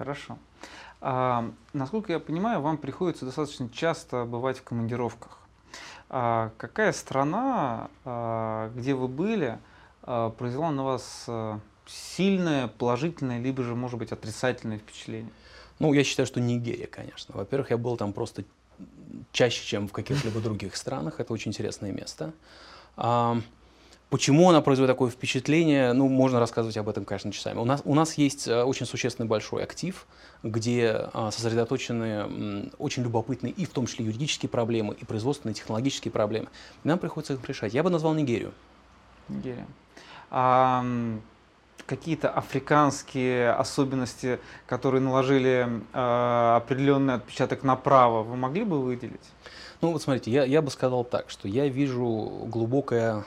Хорошо. 0.00 0.38
А, 1.02 1.52
насколько 1.74 2.10
я 2.10 2.20
понимаю, 2.20 2.62
вам 2.62 2.78
приходится 2.78 3.26
достаточно 3.26 3.68
часто 3.68 4.24
бывать 4.24 4.56
в 4.56 4.62
командировках. 4.62 5.40
А, 6.08 6.52
какая 6.56 6.92
страна, 6.92 7.90
а, 8.06 8.72
где 8.74 8.94
вы 8.94 9.08
были, 9.08 9.58
а, 10.02 10.30
произвела 10.30 10.70
на 10.70 10.84
вас 10.84 11.26
а, 11.28 11.60
сильное, 11.84 12.68
положительное, 12.68 13.40
либо 13.40 13.62
же, 13.62 13.74
может 13.74 13.98
быть, 13.98 14.10
отрицательное 14.10 14.78
впечатление? 14.78 15.30
Ну, 15.80 15.92
я 15.92 16.02
считаю, 16.02 16.26
что 16.26 16.40
Нигерия, 16.40 16.86
конечно. 16.86 17.34
Во-первых, 17.36 17.68
я 17.68 17.76
был 17.76 17.98
там 17.98 18.14
просто 18.14 18.44
чаще, 19.32 19.62
чем 19.66 19.86
в 19.86 19.92
каких-либо 19.92 20.40
других 20.40 20.76
странах. 20.76 21.20
Это 21.20 21.34
очень 21.34 21.50
интересное 21.50 21.92
место. 21.92 22.32
Почему 24.10 24.50
она 24.50 24.60
производит 24.60 24.92
такое 24.92 25.08
впечатление? 25.08 25.92
Ну, 25.92 26.08
можно 26.08 26.40
рассказывать 26.40 26.76
об 26.76 26.88
этом, 26.88 27.04
конечно, 27.04 27.30
часами. 27.30 27.58
У 27.58 27.64
нас, 27.64 27.80
у 27.84 27.94
нас 27.94 28.14
есть 28.14 28.48
э, 28.48 28.64
очень 28.64 28.84
существенный 28.84 29.28
большой 29.28 29.62
актив, 29.62 30.04
где 30.42 31.08
а, 31.12 31.30
сосредоточены 31.30 32.72
очень 32.78 33.04
любопытные 33.04 33.52
и 33.52 33.64
в 33.64 33.70
том 33.70 33.86
числе 33.86 34.04
юридические 34.04 34.48
проблемы, 34.48 34.94
и 34.94 35.04
производственные, 35.04 35.54
технологические 35.54 36.10
проблемы. 36.10 36.48
И 36.82 36.88
нам 36.88 36.98
приходится 36.98 37.34
их 37.34 37.48
решать. 37.48 37.72
Я 37.72 37.84
бы 37.84 37.90
назвал 37.90 38.14
Нигерию. 38.14 38.52
Нигерия. 39.28 39.68
А, 40.28 40.84
какие-то 41.86 42.30
африканские 42.30 43.50
особенности, 43.52 44.40
которые 44.66 45.02
наложили 45.02 45.68
а, 45.92 46.56
определенный 46.56 47.14
отпечаток 47.14 47.62
на 47.62 47.76
право, 47.76 48.24
вы 48.24 48.36
могли 48.36 48.64
бы 48.64 48.82
выделить? 48.82 49.20
Ну, 49.80 49.92
вот 49.92 50.02
смотрите, 50.02 50.32
я, 50.32 50.42
я 50.42 50.62
бы 50.62 50.70
сказал 50.72 51.04
так, 51.04 51.30
что 51.30 51.46
я 51.46 51.68
вижу 51.68 52.46
глубокое 52.48 53.24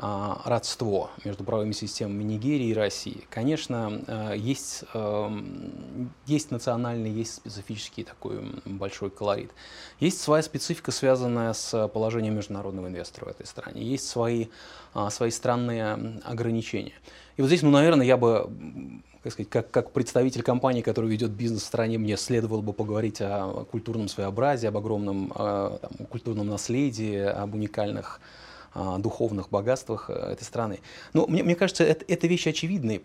родство 0.00 1.10
между 1.24 1.44
правовыми 1.44 1.72
системами 1.72 2.22
Нигерии 2.22 2.68
и 2.68 2.74
России. 2.74 3.26
Конечно, 3.28 4.02
а, 4.06 4.32
есть, 4.32 4.84
эм, 4.94 6.10
есть 6.26 6.50
национальный, 6.50 7.10
есть 7.10 7.34
специфический 7.34 8.04
такой 8.04 8.40
большой 8.64 9.10
колорит. 9.10 9.50
Есть 9.98 10.20
своя 10.20 10.42
специфика, 10.42 10.90
связанная 10.90 11.52
с 11.52 11.88
положением 11.88 12.36
международного 12.36 12.86
инвестора 12.86 13.26
в 13.26 13.28
этой 13.28 13.46
стране. 13.46 13.82
Есть 13.82 14.08
свои, 14.08 14.46
а, 14.94 15.10
свои 15.10 15.30
странные 15.30 16.20
ограничения. 16.24 16.94
И 17.36 17.42
вот 17.42 17.48
здесь, 17.48 17.60
ну, 17.60 17.70
наверное, 17.70 18.06
я 18.06 18.16
бы 18.16 18.50
как, 19.22 19.32
сказать, 19.32 19.50
как, 19.50 19.70
как 19.70 19.92
представитель 19.92 20.42
компании, 20.42 20.80
который 20.80 21.10
ведет 21.10 21.30
бизнес 21.30 21.60
в 21.60 21.66
стране, 21.66 21.98
мне 21.98 22.16
следовало 22.16 22.62
бы 22.62 22.72
поговорить 22.72 23.20
о 23.20 23.66
культурном 23.70 24.08
своеобразии, 24.08 24.66
об 24.66 24.78
огромном 24.78 25.28
там, 25.28 26.06
культурном 26.08 26.46
наследии, 26.46 27.18
об 27.18 27.54
уникальных 27.54 28.18
а, 28.18 28.39
духовных 28.74 29.50
богатствах 29.50 30.10
э, 30.10 30.12
этой 30.12 30.44
страны. 30.44 30.80
Но 31.12 31.26
мне, 31.26 31.42
мне 31.42 31.54
кажется, 31.54 31.84
это, 31.84 32.04
это 32.06 32.26
вещи 32.26 32.48
очевидные. 32.48 33.02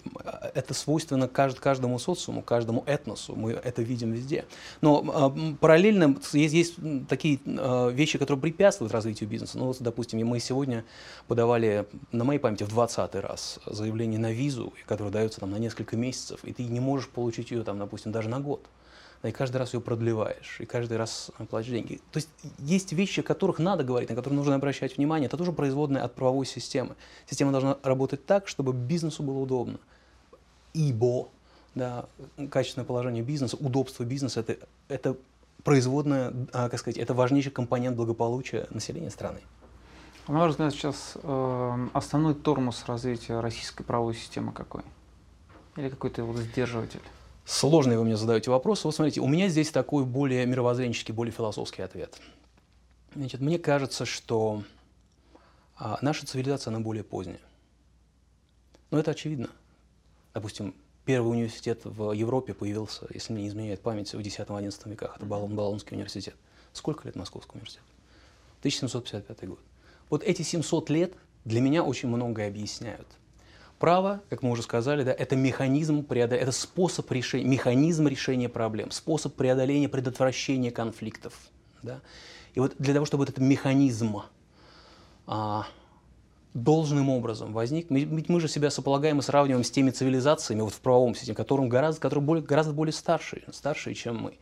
Это 0.53 0.73
свойственно 0.73 1.27
кажд, 1.27 1.59
каждому 1.59 1.97
социуму, 1.97 2.41
каждому 2.41 2.83
этносу. 2.85 3.35
Мы 3.35 3.53
это 3.53 3.81
видим 3.81 4.11
везде. 4.11 4.45
Но 4.81 5.33
э, 5.35 5.55
параллельно 5.59 6.15
есть, 6.33 6.53
есть 6.53 6.75
такие 7.09 7.39
э, 7.45 7.91
вещи, 7.91 8.19
которые 8.19 8.41
препятствуют 8.41 8.93
развитию 8.93 9.27
бизнеса. 9.27 9.57
Ну, 9.57 9.65
вот, 9.65 9.77
допустим, 9.79 10.25
мы 10.25 10.39
сегодня 10.39 10.85
подавали, 11.27 11.85
на 12.11 12.23
моей 12.23 12.39
памяти, 12.39 12.63
в 12.63 12.69
20 12.69 13.15
раз 13.15 13.59
заявление 13.65 14.19
на 14.19 14.31
визу, 14.31 14.73
которое 14.85 15.09
дается 15.09 15.39
там, 15.39 15.51
на 15.51 15.57
несколько 15.57 15.97
месяцев, 15.97 16.39
и 16.43 16.53
ты 16.53 16.63
не 16.63 16.79
можешь 16.79 17.09
получить 17.09 17.51
ее, 17.51 17.63
там, 17.63 17.79
допустим, 17.79 18.11
даже 18.11 18.29
на 18.29 18.39
год 18.39 18.61
и 19.27 19.31
каждый 19.31 19.57
раз 19.57 19.73
ее 19.73 19.81
продлеваешь, 19.81 20.57
и 20.59 20.65
каждый 20.65 20.97
раз 20.97 21.31
платишь 21.49 21.71
деньги. 21.71 21.99
То 22.11 22.17
есть 22.17 22.29
есть 22.59 22.93
вещи, 22.93 23.21
о 23.21 23.23
которых 23.23 23.59
надо 23.59 23.83
говорить, 23.83 24.09
на 24.09 24.15
которые 24.15 24.37
нужно 24.37 24.55
обращать 24.55 24.97
внимание. 24.97 25.27
Это 25.27 25.37
тоже 25.37 25.51
производные 25.51 26.03
от 26.03 26.13
правовой 26.15 26.45
системы. 26.45 26.95
Система 27.29 27.51
должна 27.51 27.77
работать 27.83 28.25
так, 28.25 28.47
чтобы 28.47 28.73
бизнесу 28.73 29.23
было 29.23 29.39
удобно. 29.39 29.79
Ибо 30.73 31.29
да, 31.73 32.05
качественное 32.49 32.85
положение 32.85 33.23
бизнеса, 33.23 33.57
удобство 33.59 34.03
бизнеса 34.03 34.41
это,– 34.41 34.57
это 34.87 35.17
производная, 35.63 36.33
а, 36.53 36.69
как 36.69 36.79
сказать, 36.79 36.97
это 36.97 37.13
важнейший 37.13 37.51
компонент 37.51 37.97
благополучия 37.97 38.67
населения 38.69 39.09
страны. 39.09 39.39
На 40.27 40.39
ваш 40.39 40.51
взгляд, 40.51 40.73
сейчас 40.73 41.17
э, 41.21 41.87
основной 41.93 42.33
тормоз 42.33 42.85
развития 42.87 43.39
российской 43.39 43.83
правовой 43.83 44.15
системы 44.15 44.51
какой? 44.51 44.81
Или 45.75 45.89
какой-то 45.89 46.23
вот 46.23 46.37
сдерживатель? 46.37 47.01
Сложные 47.45 47.99
вы 47.99 48.05
мне 48.05 48.17
задаете 48.17 48.49
вопросы. 48.49 48.87
Вот 48.87 48.95
смотрите, 48.95 49.21
у 49.21 49.27
меня 49.27 49.49
здесь 49.49 49.69
такой 49.69 50.03
более 50.03 50.45
мировоззренческий, 50.47 51.13
более 51.13 51.31
философский 51.31 51.83
ответ. 51.83 52.19
Значит, 53.13 53.39
мне 53.39 53.59
кажется, 53.59 54.05
что 54.05 54.63
а, 55.77 55.99
наша 56.01 56.25
цивилизация, 56.25 56.71
она 56.71 56.79
более 56.79 57.03
поздняя. 57.03 57.39
Но 58.89 58.97
это 58.97 59.11
очевидно. 59.11 59.49
Допустим, 60.33 60.73
первый 61.05 61.29
университет 61.29 61.81
в 61.83 62.11
Европе 62.13 62.55
появился, 62.55 63.07
если 63.13 63.31
мне 63.31 63.43
не 63.43 63.49
изменяет 63.49 63.79
память, 63.81 64.11
в 64.11 64.19
X-XI 64.19 64.89
веках. 64.89 65.15
Это 65.15 65.25
Балон, 65.25 65.55
Балонский 65.55 65.95
университет. 65.95 66.35
Сколько 66.73 67.05
лет 67.07 67.15
Московского 67.15 67.57
университета? 67.57 67.85
1755 68.61 69.47
год. 69.47 69.59
Вот 70.09 70.23
эти 70.23 70.41
700 70.41 70.89
лет 70.89 71.13
для 71.45 71.61
меня 71.61 71.83
очень 71.83 72.09
многое 72.09 72.47
объясняют– 72.47 73.07
Право, 73.79 74.21
как 74.29 74.41
мы 74.41 74.51
уже 74.51 74.63
сказали, 74.63 75.03
да, 75.03 75.11
это 75.11 75.35
механизм, 75.35 76.03
преодол... 76.03 76.37
это 76.37 76.51
способ 76.53 77.11
решения, 77.11 77.45
механизм 77.45 78.07
решения 78.07 78.47
проблем, 78.47 78.91
способ 78.91 79.35
преодоления, 79.35 79.89
предотвращения 79.89 80.71
конфликтов. 80.71 81.33
Да. 81.83 81.99
И 82.53 82.59
вот 82.61 82.73
для 82.79 82.93
того, 82.93 83.05
чтобы 83.05 83.25
этот 83.25 83.37
механизм 83.37 84.21
а, 85.27 85.67
должным 86.53 87.09
образом 87.09 87.51
возник, 87.51 87.87
ведь 87.89 88.29
мы 88.29 88.39
же 88.39 88.47
себя 88.47 88.69
сополагаем 88.69 89.19
и 89.19 89.21
сравниваем 89.21 89.65
с 89.65 89.69
теми 89.69 89.91
цивилизациями 89.91 90.61
вот 90.61 90.73
в 90.73 90.79
правовом 90.79 91.13
системе, 91.13 91.35
которым 91.35 91.67
гораздо, 91.67 91.99
которые 91.99 92.23
более, 92.23 92.45
гораздо 92.45 92.71
более 92.71 92.93
старшие, 92.93 93.43
старшие, 93.51 93.93
чем 93.93 94.17
мы. 94.17 94.37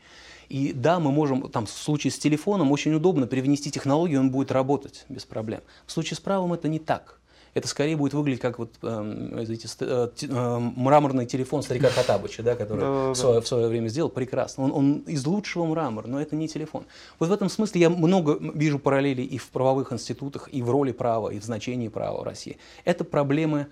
И 0.47 0.73
да, 0.73 0.99
мы 0.99 1.11
можем, 1.11 1.49
там, 1.49 1.65
в 1.65 1.71
случае 1.71 2.11
с 2.11 2.19
телефоном 2.19 2.71
очень 2.71 2.93
удобно 2.93 3.25
привнести 3.25 3.71
технологию, 3.71 4.19
он 4.19 4.29
будет 4.29 4.51
работать 4.51 5.05
без 5.09 5.25
проблем. 5.25 5.61
В 5.87 5.91
случае 5.91 6.17
с 6.17 6.19
правом 6.19 6.53
это 6.53 6.67
не 6.67 6.77
так 6.77 7.19
это 7.53 7.67
скорее 7.67 7.95
будет 7.95 8.13
выглядеть 8.13 8.41
как 8.41 8.57
вот 8.57 8.71
э, 8.81 9.45
эти, 9.47 9.67
э, 9.81 10.09
э, 10.21 10.59
мраморный 10.75 11.25
телефон 11.25 11.61
старика 11.61 11.89
Хатабыча, 11.89 12.41
да, 12.41 12.55
который 12.55 12.81
да, 12.81 13.11
в, 13.11 13.15
свое, 13.15 13.41
в 13.41 13.47
свое 13.47 13.67
время 13.67 13.87
сделал 13.87 14.09
прекрасно. 14.09 14.63
Он, 14.63 14.71
он 14.71 14.97
из 14.99 15.25
лучшего 15.25 15.65
мрамора, 15.65 16.07
но 16.07 16.19
это 16.19 16.35
не 16.35 16.47
телефон. 16.47 16.85
Вот 17.19 17.29
в 17.29 17.31
этом 17.31 17.49
смысле 17.49 17.81
я 17.81 17.89
много 17.89 18.37
вижу 18.39 18.79
параллелей 18.79 19.25
и 19.25 19.37
в 19.37 19.49
правовых 19.49 19.93
институтах, 19.93 20.49
и 20.51 20.61
в 20.61 20.69
роли 20.69 20.91
права, 20.91 21.29
и 21.29 21.39
в 21.39 21.43
значении 21.43 21.89
права 21.89 22.21
в 22.21 22.23
России. 22.23 22.57
Это 22.85 23.03
проблемы 23.03 23.67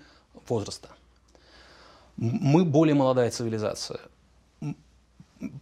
возраста. 0.48 0.88
Мы 2.16 2.64
более 2.64 2.94
молодая 2.94 3.30
цивилизация 3.30 4.00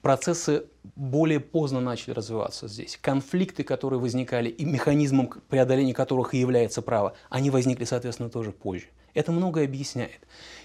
процессы 0.03 0.65
более 0.97 1.41
поздно 1.41 1.81
начали 1.81 2.13
развиваться 2.13 2.69
здесь. 2.69 2.99
Конфликты, 3.01 3.65
которые 3.65 4.01
возникали, 4.01 4.49
и 4.49 4.65
механизмом 4.65 5.29
преодоления 5.49 5.95
которых 5.95 6.35
и 6.35 6.39
является 6.39 6.83
право, 6.83 7.15
они 7.29 7.51
возникли, 7.51 7.85
соответственно, 7.85 8.31
тоже 8.31 8.53
позже. 8.53 8.87
Это 9.15 9.33
многое 9.33 9.65
объясняет. 9.65 10.21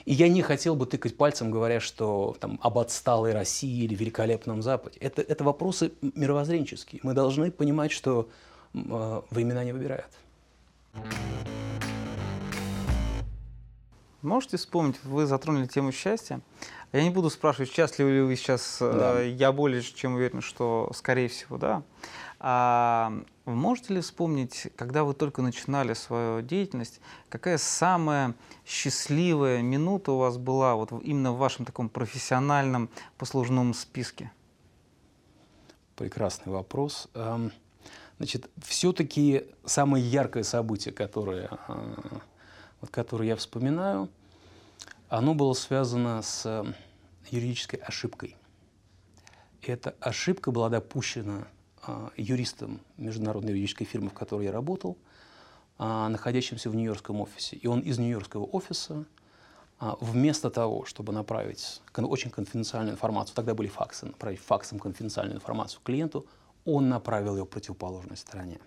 И 0.06 0.14
я 0.14 0.28
не 0.28 0.42
хотел 0.42 0.76
бы 0.76 0.86
тыкать 0.86 1.18
пальцем, 1.18 1.50
говоря, 1.50 1.80
что 1.80 2.36
там, 2.40 2.60
об 2.62 2.78
отсталой 2.78 3.34
России 3.34 3.84
или 3.84 3.96
великолепном 3.96 4.62
Западе. 4.62 4.98
Это, 5.00 5.22
это 5.22 5.44
вопросы 5.44 5.94
мировоззренческие. 6.02 7.02
Мы 7.04 7.14
должны 7.14 7.50
понимать, 7.50 7.92
что 7.92 8.30
э, 8.74 9.22
времена 9.32 9.64
не 9.64 9.74
выбирают. 9.74 10.12
Можете 14.26 14.58
вспомнить, 14.58 14.96
вы 15.04 15.28
затронули 15.28 15.68
тему 15.68 15.92
счастья. 15.92 16.42
Я 16.92 17.04
не 17.04 17.12
буду 17.12 17.30
спрашивать, 17.30 17.72
счастливы 17.72 18.12
ли 18.12 18.22
вы 18.22 18.36
сейчас. 18.36 18.80
Э, 18.82 18.92
да. 18.92 19.22
Я 19.22 19.52
более 19.52 19.84
чем 19.84 20.16
уверен, 20.16 20.42
что, 20.42 20.90
скорее 20.96 21.28
всего, 21.28 21.60
да. 21.60 21.84
А 22.40 23.14
можете 23.46 23.94
ли 23.94 24.02
вспомнить, 24.02 24.68
когда 24.76 25.04
вы 25.04 25.14
только 25.14 25.44
начинали 25.44 25.94
свою 25.94 26.42
деятельность, 26.42 27.02
какая 27.30 27.60
самая 27.60 28.34
счастливая 28.66 29.62
минута 29.62 30.12
у 30.12 30.18
вас 30.18 30.38
была 30.38 30.74
вот 30.74 30.92
именно 31.04 31.32
в 31.32 31.38
вашем 31.38 31.64
таком 31.64 31.88
профессиональном 31.88 32.90
послужном 33.20 33.76
списке? 33.76 34.32
Прекрасный 35.96 36.52
вопрос. 36.52 37.10
Эм, 37.14 37.52
значит, 38.18 38.50
все-таки 38.64 39.44
самое 39.66 40.04
яркое 40.04 40.42
событие, 40.42 40.94
которое 40.94 41.52
э, 41.68 41.96
вот, 42.86 42.92
которое 42.94 43.30
я 43.30 43.36
вспоминаю, 43.36 44.10
оно 45.10 45.34
было 45.34 45.54
связано 45.54 46.22
с 46.22 46.46
э, 46.46 46.64
юридической 47.32 47.78
ошибкой. 47.78 48.36
Эта 49.64 49.96
ошибка 50.00 50.52
была 50.52 50.70
допущена 50.70 51.48
а, 51.82 52.12
юристом 52.16 52.80
международной 52.98 53.54
юридической 53.54 53.86
фирмы, 53.86 54.10
в 54.10 54.14
которой 54.14 54.46
я 54.46 54.52
работал, 54.52 54.98
а, 55.80 56.10
находящимся 56.10 56.70
в 56.70 56.76
Нью-Йоркском 56.76 57.20
офисе. 57.22 57.56
И 57.56 57.66
он 57.66 57.80
из 57.80 57.98
Нью-Йоркского 57.98 58.46
офиса 58.46 59.06
а, 59.80 59.98
вместо 60.00 60.52
того, 60.52 60.86
чтобы 60.86 61.12
направить 61.12 61.82
очень 61.98 62.30
конфиденциальную 62.30 62.94
информацию, 62.94 63.36
тогда 63.36 63.56
были 63.56 63.68
факсы, 63.68 64.06
направить 64.06 64.40
факсом 64.40 64.78
конфиденциальную 64.78 65.38
информацию 65.38 65.82
клиенту, 65.84 66.28
он 66.66 66.90
направил 66.90 67.38
ее 67.38 67.46
в 67.46 67.50
противоположной 67.50 68.18
стороне. 68.18 68.60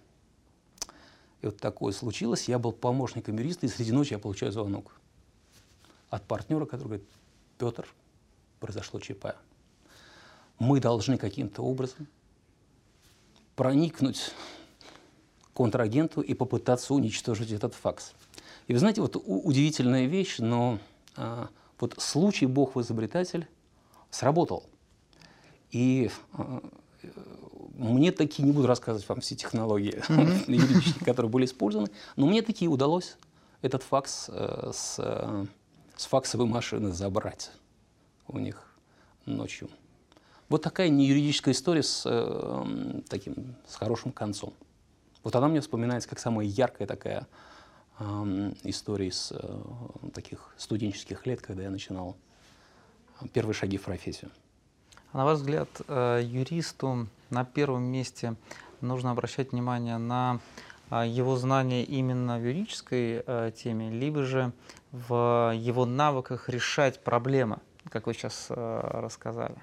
И 1.41 1.47
вот 1.47 1.59
такое 1.59 1.93
случилось. 1.93 2.49
Я 2.49 2.59
был 2.59 2.73
помощником 2.73 3.37
юриста, 3.37 3.67
и 3.67 3.69
среди 3.69 3.93
ночи 3.93 4.13
я 4.13 4.19
получаю 4.19 4.53
звонок 4.53 4.93
от 6.11 6.25
партнера, 6.25 6.65
который 6.65 6.85
говорит, 6.85 7.09
Петр, 7.59 7.87
произошло 8.61 8.99
ЧП. 8.99 9.37
Мы 10.59 10.81
должны 10.81 11.19
каким-то 11.19 11.63
образом 11.63 12.09
проникнуть 13.55 14.33
контрагенту 15.55 16.21
и 16.21 16.35
попытаться 16.35 16.95
уничтожить 16.95 17.51
этот 17.51 17.75
факс. 17.75 18.13
И 18.67 18.73
вы 18.73 18.79
знаете, 18.79 19.01
вот 19.01 19.21
удивительная 19.25 20.07
вещь, 20.07 20.39
но 20.39 20.79
а, 21.17 21.49
вот 21.81 21.95
случай 21.99 22.47
Бог-изобретатель 22.47 23.47
сработал. 24.11 24.65
И 25.71 26.11
а, 26.33 26.63
мне 27.79 28.11
такие, 28.11 28.43
не 28.45 28.53
буду 28.53 28.67
рассказывать 28.67 29.09
вам 29.09 29.21
все 29.21 29.37
технологии 29.37 30.03
юридические, 30.51 31.05
которые 31.05 31.31
были 31.31 31.45
использованы, 31.45 31.89
но 32.17 32.27
мне 32.27 32.43
такие 32.43 32.69
удалось 32.69 33.17
этот 33.63 33.85
факс 33.85 34.27
э, 34.29 34.71
с, 34.75 34.97
э, 34.99 35.47
с 35.97 36.07
факсовой 36.07 36.47
машины 36.47 36.93
забрать 36.93 37.53
у 38.27 38.39
них 38.39 38.67
ночью. 39.27 39.69
Вот 40.49 40.63
такая 40.63 40.89
неюридическая 40.89 41.55
история 41.55 41.85
с 41.85 42.03
э, 42.05 43.01
таким, 43.09 43.55
с 43.67 43.77
хорошим 43.77 44.11
концом. 44.11 44.53
Вот 45.23 45.37
она 45.37 45.47
мне 45.47 45.61
вспоминается 45.61 46.09
как 46.09 46.19
самая 46.19 46.47
яркая 46.47 46.89
такая 46.89 47.29
э, 48.01 48.53
история 48.65 49.13
с 49.13 49.31
э, 49.31 50.11
таких 50.13 50.53
студенческих 50.57 51.27
лет, 51.27 51.41
когда 51.43 51.63
я 51.63 51.71
начинал 51.71 52.17
первые 53.33 53.55
шаги 53.55 53.77
в 53.77 53.83
профессию. 53.83 54.33
А 55.13 55.19
на 55.19 55.25
ваш 55.25 55.39
взгляд, 55.39 55.69
юристу 55.89 57.09
на 57.31 57.45
первом 57.45 57.85
месте 57.85 58.35
нужно 58.81 59.11
обращать 59.11 59.53
внимание 59.53 59.99
на 59.99 60.41
а, 60.91 61.05
его 61.05 61.37
знания 61.37 61.85
именно 61.85 62.39
в 62.39 62.43
юридической 62.43 63.23
э, 63.27 63.53
теме, 63.57 63.91
либо 63.91 64.23
же 64.25 64.53
в 64.93 65.53
его 65.55 65.85
навыках 65.85 66.49
решать 66.49 67.03
проблемы, 67.03 67.59
как 67.91 68.07
вы 68.07 68.15
сейчас 68.15 68.47
э, 68.49 68.81
рассказали? 68.93 69.57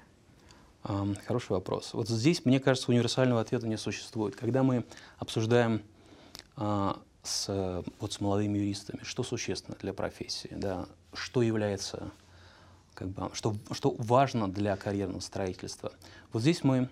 Хороший 1.26 1.50
вопрос. 1.50 1.94
Вот 1.94 2.08
здесь, 2.08 2.44
мне 2.44 2.60
кажется, 2.60 2.92
универсального 2.92 3.40
ответа 3.40 3.66
не 3.66 3.76
существует. 3.76 4.36
Когда 4.36 4.62
мы 4.62 4.84
обсуждаем 5.18 5.82
а, 6.54 7.00
с, 7.24 7.82
вот 7.98 8.12
с 8.12 8.20
молодыми 8.20 8.58
юристами, 8.58 9.00
что 9.02 9.24
существенно 9.24 9.76
для 9.80 9.92
профессии, 9.92 10.50
да, 10.52 10.86
что 11.12 11.42
является, 11.42 12.10
как 12.94 13.08
бы, 13.08 13.30
что, 13.34 13.56
что 13.72 13.96
важно 13.98 14.48
для 14.48 14.76
карьерного 14.76 15.20
строительства. 15.20 15.92
Вот 16.32 16.42
здесь 16.42 16.62
мы 16.62 16.88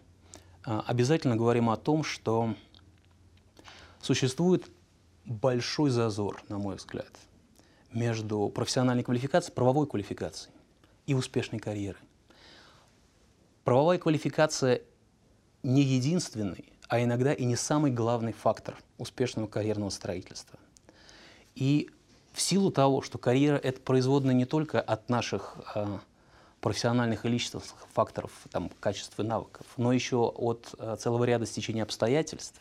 обязательно 0.64 1.37
говорим 1.37 1.70
о 1.70 1.77
том, 1.77 2.05
что 2.05 2.55
существует 4.00 4.68
большой 5.24 5.90
зазор, 5.90 6.42
на 6.48 6.59
мой 6.59 6.77
взгляд, 6.77 7.11
между 7.92 8.48
профессиональной 8.48 9.03
квалификацией, 9.03 9.55
правовой 9.55 9.87
квалификацией 9.87 10.55
и 11.07 11.14
успешной 11.14 11.61
карьерой. 11.61 12.03
Правовая 13.64 13.98
квалификация 13.98 14.83
не 15.62 15.83
единственный, 15.83 16.72
а 16.88 17.03
иногда 17.03 17.33
и 17.33 17.44
не 17.44 17.57
самый 17.57 17.90
главный 17.90 18.33
фактор 18.33 18.77
успешного 18.98 19.46
карьерного 19.46 19.90
строительства. 19.90 20.59
И 21.55 21.90
в 22.33 22.40
силу 22.40 22.70
того, 22.70 23.00
что 23.00 23.16
карьера— 23.16 23.57
это 23.62 23.81
производная 23.81 24.35
не 24.35 24.44
только 24.44 24.81
от 24.81 25.09
наших 25.09 25.57
э, 25.74 25.98
профессиональных 26.64 27.27
и 27.27 27.29
личностных 27.29 27.87
факторов, 27.92 28.33
там, 28.50 28.70
качеств 28.81 29.20
и 29.20 29.22
навыков, 29.22 29.66
но 29.77 29.92
еще 29.92 30.16
от 30.16 30.74
э, 30.79 30.96
целого 30.98 31.24
ряда 31.24 31.44
стечений 31.44 31.83
обстоятельств, 31.83 32.59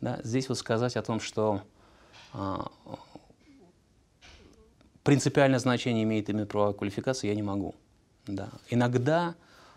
да, 0.00 0.18
здесь 0.24 0.48
вот 0.48 0.56
сказать 0.56 0.96
о 0.96 1.02
том, 1.02 1.20
что 1.20 1.60
э, 2.32 2.56
принципиальное 5.02 5.58
значение 5.58 6.04
имеет 6.04 6.30
именно 6.30 6.46
правовая 6.46 6.72
квалификация, 6.72 7.28
я 7.28 7.34
не 7.34 7.42
могу. 7.42 7.74
Да. 8.26 8.48
Иногда 8.70 9.34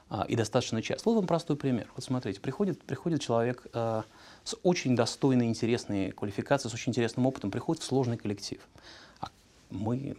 а, 0.10 0.24
и 0.30 0.38
достаточно 0.38 0.82
часто. 0.82 1.10
Вот 1.10 1.16
вам 1.16 1.28
простой 1.28 1.58
пример. 1.58 1.92
Вот 1.94 2.06
смотрите, 2.06 2.40
приходит, 2.40 2.82
приходит 2.84 3.20
человек 3.20 3.68
э, 3.74 4.04
с 4.46 4.56
очень 4.64 4.96
достойной, 4.96 5.48
интересной 5.48 6.12
квалификацией, 6.12 6.72
с 6.72 6.74
очень 6.74 6.92
интересным 6.92 7.26
опытом, 7.26 7.52
приходит 7.52 7.84
в 7.84 7.86
сложный 7.86 8.16
коллектив. 8.16 8.62
А 9.20 9.30
мы, 9.72 10.16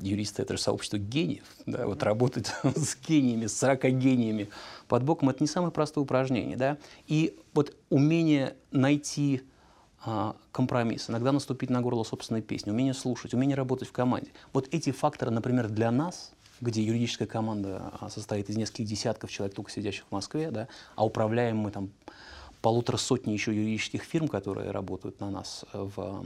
юристы, 0.00 0.42
это 0.42 0.56
же 0.56 0.62
сообщество 0.62 0.98
гениев, 0.98 1.44
да, 1.66 1.86
вот 1.86 2.02
работать 2.02 2.52
с 2.62 2.96
гениями, 2.96 3.46
с 3.46 3.58
40 3.58 3.84
гениями 3.98 4.48
под 4.88 5.02
боком, 5.02 5.30
это 5.30 5.42
не 5.42 5.48
самое 5.48 5.72
простое 5.72 6.04
упражнение, 6.04 6.56
да, 6.56 6.78
и 7.06 7.36
вот 7.54 7.74
умение 7.90 8.54
найти 8.70 9.42
а, 10.04 10.36
компромисс, 10.52 11.10
иногда 11.10 11.32
наступить 11.32 11.70
на 11.70 11.80
горло 11.80 12.04
собственной 12.04 12.42
песни, 12.42 12.70
умение 12.70 12.94
слушать, 12.94 13.34
умение 13.34 13.56
работать 13.56 13.88
в 13.88 13.92
команде. 13.92 14.30
Вот 14.52 14.68
эти 14.72 14.92
факторы, 14.92 15.30
например, 15.30 15.68
для 15.68 15.90
нас– 15.90 16.32
где 16.62 16.80
юридическая 16.80 17.26
команда 17.26 17.92
а, 18.00 18.08
состоит 18.08 18.48
из 18.48 18.56
нескольких 18.56 18.86
десятков 18.86 19.30
человек, 19.30 19.54
только 19.54 19.70
сидящих 19.70 20.04
в 20.08 20.12
Москве, 20.12 20.50
да, 20.50 20.68
а 20.94 21.04
управляем 21.04 21.58
мы 21.58 21.72
там 21.72 21.90
полутора 22.62 22.96
сотни 22.96 23.32
еще 23.32 23.54
юридических 23.54 24.04
фирм, 24.04 24.28
которые 24.28 24.70
работают 24.70 25.20
на 25.20 25.30
нас 25.30 25.64
э, 25.72 25.78
в, 25.94 26.24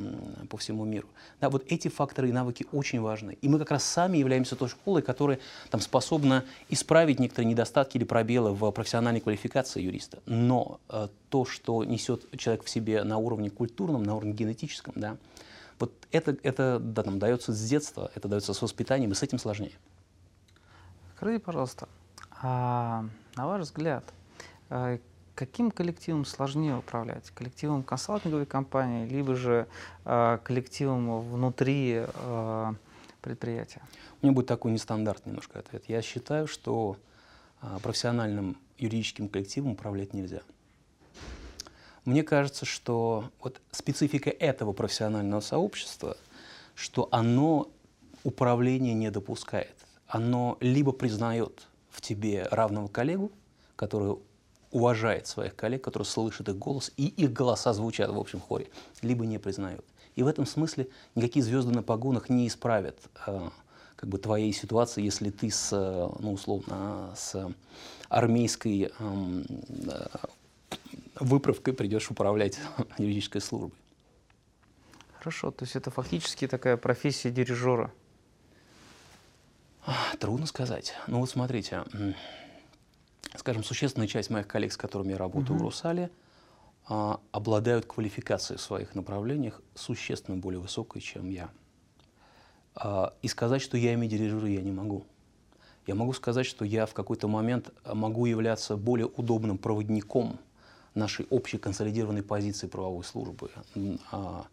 по 0.49 0.57
всему 0.59 0.85
миру. 0.85 1.09
Да, 1.40 1.49
вот 1.49 1.64
эти 1.68 1.88
факторы 1.88 2.29
и 2.29 2.33
навыки 2.33 2.66
очень 2.72 3.01
важны. 3.01 3.38
И 3.40 3.49
мы 3.49 3.59
как 3.59 3.70
раз 3.70 3.85
сами 3.85 4.18
являемся 4.18 4.55
той 4.55 4.68
школой, 4.68 5.03
которая 5.03 5.40
там, 5.70 5.81
способна 5.81 6.44
исправить 6.68 7.18
некоторые 7.18 7.49
недостатки 7.51 7.96
или 7.96 8.05
пробелы 8.05 8.53
в 8.53 8.70
профессиональной 8.70 9.20
квалификации 9.20 9.81
юриста. 9.81 10.18
Но 10.27 10.79
э, 10.90 11.09
то, 11.31 11.46
что 11.46 11.83
несет 11.85 12.31
человек 12.38 12.64
в 12.64 12.68
себе 12.68 13.03
на 13.03 13.16
уровне 13.16 13.51
культурном, 13.51 14.03
на 14.03 14.14
уровне 14.14 14.33
генетическом, 14.33 14.92
да, 14.96 15.16
вот 15.79 15.92
это, 16.11 16.37
это 16.42 16.79
да, 16.79 17.03
там, 17.03 17.18
дается 17.18 17.53
с 17.53 17.68
детства, 17.68 18.11
это 18.14 18.29
дается 18.29 18.53
с 18.53 18.62
воспитанием, 18.62 19.12
и 19.12 19.14
с 19.14 19.22
этим 19.22 19.38
сложнее. 19.38 19.72
Скажите, 21.16 21.42
пожалуйста, 21.42 21.88
а, 22.42 23.07
на 23.37 23.46
ваш 23.46 23.62
взгляд, 23.62 24.05
а, 24.68 24.99
каким 25.37 25.70
коллективом 25.70 26.25
сложнее 26.25 26.77
управлять? 26.77 27.31
Коллективом 27.31 27.85
консалтинговой 27.85 28.46
компании, 28.46 29.07
либо 29.07 29.37
же 29.37 29.68
а, 30.05 30.38
коллективом 30.38 31.20
внутри 31.20 32.03
а, 32.05 32.75
предприятия? 33.20 33.83
У 34.20 34.27
меня 34.27 34.35
будет 34.35 34.49
такой 34.49 34.72
нестандартный 34.72 35.31
немножко 35.31 35.61
ответ. 35.61 35.85
Я 35.87 36.03
считаю, 36.03 36.49
что 36.49 36.96
а, 37.61 37.79
профессиональным 37.79 38.57
юридическим 38.79 39.29
коллективом 39.29 39.72
управлять 39.72 40.12
нельзя. 40.12 40.40
Мне 42.05 42.25
кажется, 42.25 42.64
что 42.64 43.31
вот 43.40 43.61
специфика 43.70 44.31
этого 44.31 44.72
профессионального 44.72 45.40
сообщества, 45.40 46.16
что 46.75 47.09
оно 47.12 47.68
управление 48.25 48.94
не 48.94 49.11
допускает 49.11 49.77
оно 50.07 50.57
либо 50.61 50.92
признает 50.92 51.66
в 51.90 52.01
тебе 52.01 52.46
равного 52.51 52.88
коллегу, 52.88 53.33
который 53.75 54.18
уважает 54.76 55.26
своих 55.26 55.56
коллег, 55.56 55.82
который 55.82 56.02
слышит 56.02 56.50
их 56.50 56.58
голос, 56.58 56.92
и 56.98 57.06
их 57.06 57.32
голоса 57.32 57.72
звучат 57.72 58.10
в 58.10 58.18
общем 58.18 58.40
хоре, 58.40 58.68
либо 59.00 59.24
не 59.24 59.38
признает. 59.38 59.82
И 60.16 60.22
в 60.22 60.26
этом 60.26 60.44
смысле 60.44 60.88
никакие 61.14 61.42
звезды 61.42 61.72
на 61.72 61.82
погонах 61.82 62.28
не 62.28 62.46
исправят 62.46 62.98
э, 63.26 63.48
как 63.96 64.08
бы 64.10 64.18
твоей 64.18 64.52
ситуации, 64.52 65.02
если 65.02 65.30
ты 65.30 65.50
с, 65.50 65.70
ну, 66.18 66.32
условно, 66.34 67.14
с 67.16 67.50
армейской 68.10 68.92
э, 68.98 69.42
выправкой 71.20 71.72
придешь 71.72 72.10
управлять 72.10 72.58
юридической 72.98 73.40
службой. 73.40 73.78
Хорошо, 75.18 75.52
то 75.52 75.64
есть 75.64 75.74
это 75.74 75.90
фактически 75.90 76.46
такая 76.46 76.76
профессия 76.76 77.30
дирижера. 77.30 77.90
Трудно 80.20 80.44
сказать. 80.44 80.92
Ну 81.06 81.20
вот 81.20 81.30
смотрите, 81.30 81.84
скажем, 83.34 83.64
существенная 83.64 84.06
часть 84.06 84.30
моих 84.30 84.46
коллег, 84.46 84.72
с 84.72 84.76
которыми 84.76 85.12
я 85.12 85.18
работаю 85.18 85.56
угу. 85.56 85.64
в 85.64 85.66
Русале, 85.66 86.10
а, 86.88 87.20
обладают 87.32 87.86
квалификацией 87.86 88.58
в 88.58 88.62
своих 88.62 88.94
направлениях 88.94 89.60
существенно 89.74 90.36
более 90.36 90.60
высокой, 90.60 91.00
чем 91.00 91.28
я. 91.30 91.50
А, 92.74 93.14
и 93.22 93.28
сказать, 93.28 93.62
что 93.62 93.76
я 93.76 93.92
ими 93.92 94.06
дирижирую, 94.06 94.52
я 94.52 94.62
не 94.62 94.72
могу. 94.72 95.04
Я 95.86 95.94
могу 95.94 96.12
сказать, 96.12 96.46
что 96.46 96.64
я 96.64 96.86
в 96.86 96.94
какой-то 96.94 97.28
момент 97.28 97.70
могу 97.84 98.26
являться 98.26 98.76
более 98.76 99.06
удобным 99.06 99.56
проводником 99.56 100.38
нашей 100.94 101.26
общей 101.30 101.58
консолидированной 101.58 102.22
позиции 102.22 102.66
правовой 102.66 103.04
службы. 103.04 103.50
А, 104.10 104.46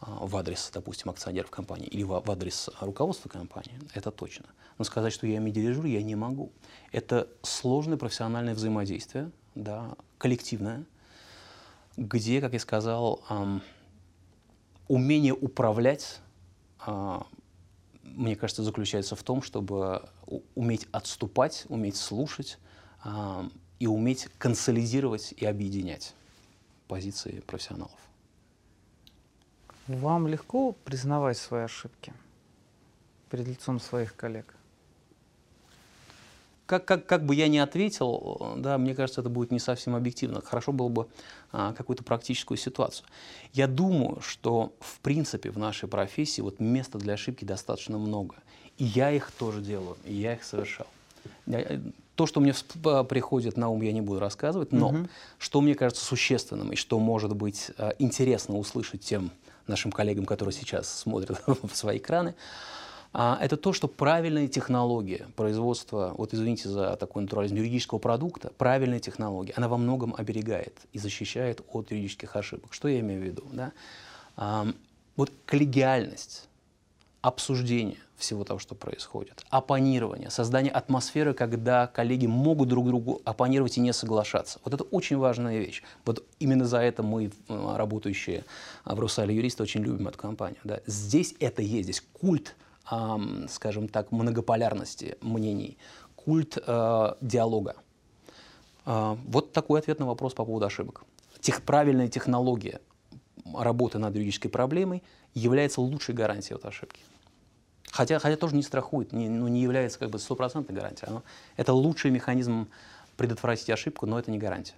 в 0.00 0.36
адрес, 0.36 0.70
допустим, 0.72 1.10
акционеров 1.10 1.50
компании 1.50 1.86
или 1.86 2.02
в 2.02 2.30
адрес 2.30 2.70
руководства 2.80 3.28
компании, 3.28 3.78
это 3.94 4.10
точно. 4.10 4.46
Но 4.78 4.84
сказать, 4.84 5.12
что 5.12 5.26
я 5.26 5.36
ими 5.36 5.50
дирижирую, 5.50 5.92
я 5.92 6.02
не 6.02 6.14
могу. 6.14 6.52
Это 6.90 7.28
сложное 7.42 7.98
профессиональное 7.98 8.54
взаимодействие, 8.54 9.30
да, 9.54 9.94
коллективное, 10.18 10.84
где, 11.96 12.40
как 12.40 12.54
я 12.54 12.60
сказал, 12.60 13.22
умение 14.88 15.34
управлять, 15.34 16.20
э, 16.86 17.20
мне 18.02 18.36
кажется, 18.36 18.62
заключается 18.62 19.16
в 19.16 19.22
том, 19.22 19.42
чтобы 19.42 20.08
уметь 20.54 20.88
отступать, 20.92 21.64
уметь 21.68 21.96
слушать 21.96 22.58
и 23.78 23.86
уметь 23.86 24.28
консолидировать 24.38 25.32
и 25.36 25.46
объединять 25.46 26.14
позиции 26.88 27.40
профессионалов. 27.46 28.09
Вам 29.96 30.28
легко 30.28 30.70
признавать 30.84 31.36
свои 31.36 31.64
ошибки 31.64 32.12
перед 33.28 33.48
лицом 33.48 33.80
своих 33.80 34.14
коллег? 34.14 34.54
Как, 36.66 36.84
как, 36.84 37.06
как 37.06 37.26
бы 37.26 37.34
я 37.34 37.48
ни 37.48 37.58
ответил, 37.58 38.54
да, 38.58 38.78
мне 38.78 38.94
кажется, 38.94 39.20
это 39.20 39.30
будет 39.30 39.50
не 39.50 39.58
совсем 39.58 39.96
объективно. 39.96 40.42
Хорошо 40.42 40.70
было 40.70 40.88
бы 40.88 41.08
а, 41.50 41.72
какую-то 41.72 42.04
практическую 42.04 42.56
ситуацию. 42.56 43.04
Я 43.52 43.66
думаю, 43.66 44.20
что 44.20 44.72
в 44.78 45.00
принципе 45.00 45.50
в 45.50 45.58
нашей 45.58 45.88
профессии 45.88 46.40
вот 46.40 46.60
места 46.60 46.98
для 46.98 47.14
ошибки 47.14 47.44
достаточно 47.44 47.98
много. 47.98 48.36
И 48.78 48.84
я 48.84 49.10
их 49.10 49.32
тоже 49.32 49.60
делаю, 49.60 49.96
и 50.04 50.14
я 50.14 50.34
их 50.34 50.44
совершал. 50.44 50.86
Э, 51.48 51.80
то, 52.14 52.26
что 52.26 52.38
мне 52.38 52.54
приходит 53.08 53.56
на 53.56 53.68
ум, 53.68 53.82
я 53.82 53.90
не 53.90 54.02
буду 54.02 54.20
рассказывать, 54.20 54.70
но 54.70 54.90
угу. 54.90 55.08
что 55.38 55.60
мне 55.60 55.74
кажется 55.74 56.04
существенным 56.04 56.70
и 56.72 56.76
что 56.76 57.00
может 57.00 57.34
быть 57.34 57.72
а, 57.76 57.92
интересно 57.98 58.56
услышать 58.56 59.00
тем 59.00 59.32
нашим 59.66 59.92
коллегам, 59.92 60.24
которые 60.24 60.52
сейчас 60.52 60.92
смотрят 60.92 61.42
в 61.46 61.74
свои 61.74 61.98
экраны, 61.98 62.34
а, 63.12 63.38
это 63.40 63.56
то, 63.56 63.72
что 63.72 63.88
правильная 63.88 64.46
технология 64.46 65.26
производства, 65.36 66.14
вот 66.16 66.32
извините 66.32 66.68
за 66.68 66.96
такой 66.96 67.22
натурализм, 67.22 67.56
юридического 67.56 67.98
продукта, 67.98 68.52
правильная 68.56 69.00
технология, 69.00 69.52
она 69.56 69.68
во 69.68 69.76
многом 69.76 70.14
оберегает 70.16 70.78
и 70.92 70.98
защищает 70.98 71.60
от 71.72 71.90
юридических 71.90 72.36
ошибок. 72.36 72.72
Что 72.72 72.88
я 72.88 73.00
имею 73.00 73.20
в 73.20 73.24
виду? 73.24 73.44
Да? 73.52 73.72
Вот 75.16 75.32
коллегиальность, 75.44 76.48
обсуждение 77.20 77.98
всего 78.20 78.44
того, 78.44 78.58
что 78.58 78.74
происходит. 78.74 79.44
Оппонирование, 79.50 80.30
создание 80.30 80.72
атмосферы, 80.72 81.34
когда 81.34 81.86
коллеги 81.86 82.26
могут 82.26 82.68
друг 82.68 82.86
другу 82.86 83.20
оппонировать 83.24 83.78
и 83.78 83.80
не 83.80 83.92
соглашаться. 83.92 84.60
Вот 84.64 84.74
это 84.74 84.84
очень 84.84 85.16
важная 85.16 85.58
вещь. 85.58 85.82
Вот 86.04 86.24
именно 86.38 86.64
за 86.66 86.78
это 86.78 87.02
мы, 87.02 87.32
э, 87.48 87.76
работающие 87.76 88.44
в 88.84 88.98
Русале 88.98 89.34
юристы, 89.34 89.62
очень 89.62 89.82
любим 89.82 90.08
эту 90.08 90.18
компанию. 90.18 90.60
Да. 90.64 90.80
Здесь 90.86 91.34
это 91.40 91.62
есть, 91.62 91.84
здесь 91.84 92.04
культ, 92.12 92.54
эм, 92.90 93.46
скажем 93.48 93.88
так, 93.88 94.12
многополярности 94.12 95.16
мнений, 95.20 95.78
культ 96.14 96.58
э, 96.64 97.14
диалога. 97.20 97.76
Э, 98.86 99.16
вот 99.26 99.52
такой 99.52 99.80
ответ 99.80 99.98
на 99.98 100.06
вопрос 100.06 100.34
по 100.34 100.44
поводу 100.44 100.66
ошибок. 100.66 101.04
Тех, 101.40 101.62
правильная 101.62 102.08
технология 102.08 102.80
работы 103.54 103.98
над 103.98 104.14
юридической 104.14 104.48
проблемой 104.48 105.02
является 105.34 105.80
лучшей 105.80 106.14
гарантией 106.14 106.56
от 106.56 106.64
ошибки. 106.64 107.00
Хотя, 107.92 108.18
хотя 108.18 108.36
тоже 108.36 108.54
не 108.54 108.62
страхует, 108.62 109.12
не, 109.12 109.28
ну, 109.28 109.48
не 109.48 109.60
является 109.60 109.98
как 109.98 110.10
бы 110.10 110.18
стопроцентной 110.18 110.74
гарантией. 110.74 111.10
Это 111.56 111.72
лучший 111.72 112.10
механизм 112.10 112.68
предотвратить 113.16 113.68
ошибку, 113.70 114.06
но 114.06 114.18
это 114.18 114.30
не 114.30 114.38
гарантия. 114.38 114.74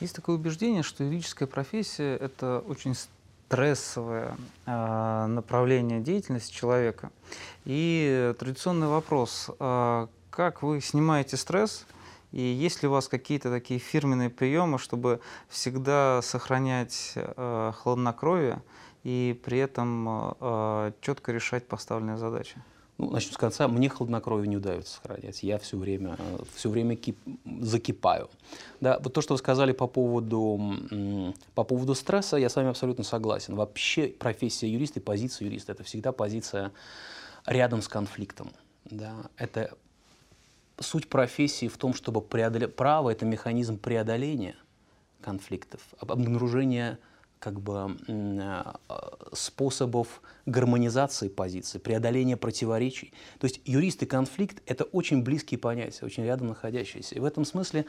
Есть 0.00 0.14
такое 0.14 0.36
убеждение, 0.36 0.82
что 0.82 1.04
юридическая 1.04 1.48
профессия— 1.48 2.16
это 2.20 2.62
очень 2.68 2.94
стрессовое 3.48 4.36
э, 4.66 5.26
направление 5.26 6.00
деятельности 6.00 6.52
человека. 6.54 7.10
И 7.64 8.34
традиционный 8.38 8.88
вопрос, 8.88 9.50
э, 9.58 10.06
как 10.30 10.62
вы 10.62 10.82
снимаете 10.82 11.38
стресс, 11.38 11.86
и 12.32 12.42
есть 12.42 12.82
ли 12.82 12.88
у 12.88 12.92
вас 12.92 13.08
какие-то 13.08 13.50
такие 13.50 13.80
фирменные 13.80 14.28
приемы, 14.28 14.78
чтобы 14.78 15.20
всегда 15.48 16.20
сохранять 16.22 17.12
э, 17.14 17.72
хладнокровие, 17.74 18.60
и 19.06 19.40
при 19.44 19.58
этом 19.58 20.34
э, 20.40 20.92
четко 21.00 21.30
решать 21.30 21.68
поставленные 21.68 22.16
задачи? 22.16 22.56
Ну, 22.98 23.08
начну 23.08 23.34
с 23.34 23.36
конца. 23.36 23.68
Мне 23.68 23.88
хладнокровие 23.88 24.48
не 24.48 24.56
удается 24.56 24.94
сохранять. 24.94 25.44
Я 25.44 25.58
все 25.58 25.76
время, 25.76 26.16
все 26.56 26.68
время 26.68 26.96
кип, 26.96 27.16
закипаю. 27.60 28.28
Да, 28.80 28.98
вот 28.98 29.12
то, 29.12 29.20
что 29.20 29.34
вы 29.34 29.38
сказали 29.38 29.70
по 29.70 29.86
поводу, 29.86 30.60
по 31.54 31.62
поводу 31.62 31.94
стресса, 31.94 32.36
я 32.36 32.48
с 32.48 32.56
вами 32.56 32.70
абсолютно 32.70 33.04
согласен. 33.04 33.54
Вообще 33.54 34.08
профессия 34.08 34.68
юриста 34.68 34.98
и 34.98 35.02
позиция 35.02 35.46
юриста– 35.46 35.70
это 35.74 35.84
всегда 35.84 36.10
позиция 36.10 36.72
рядом 37.46 37.82
с 37.82 37.88
конфликтом. 37.88 38.50
Да? 38.86 39.26
Это 39.36 39.76
суть 40.80 41.08
профессии 41.08 41.68
в 41.68 41.76
том, 41.76 41.94
чтобы 41.94 42.22
преодолеть... 42.22 42.74
Право– 42.74 43.10
это 43.10 43.24
механизм 43.24 43.78
преодоления 43.78 44.56
конфликтов, 45.20 45.80
обнаружения 46.00 46.98
как 47.38 47.60
бы 47.60 47.96
э, 48.08 48.62
способов 49.32 50.22
гармонизации 50.46 51.28
позиций, 51.28 51.80
преодоления 51.80 52.36
противоречий. 52.36 53.12
То 53.38 53.46
есть 53.46 53.60
юрист 53.64 54.02
и 54.02 54.06
конфликт– 54.06 54.62
это 54.66 54.84
очень 54.84 55.22
близкие 55.22 55.58
понятия, 55.58 56.04
очень 56.04 56.24
рядом 56.24 56.48
находящиеся. 56.48 57.14
И 57.14 57.20
в 57.20 57.24
этом 57.24 57.44
смысле 57.44 57.86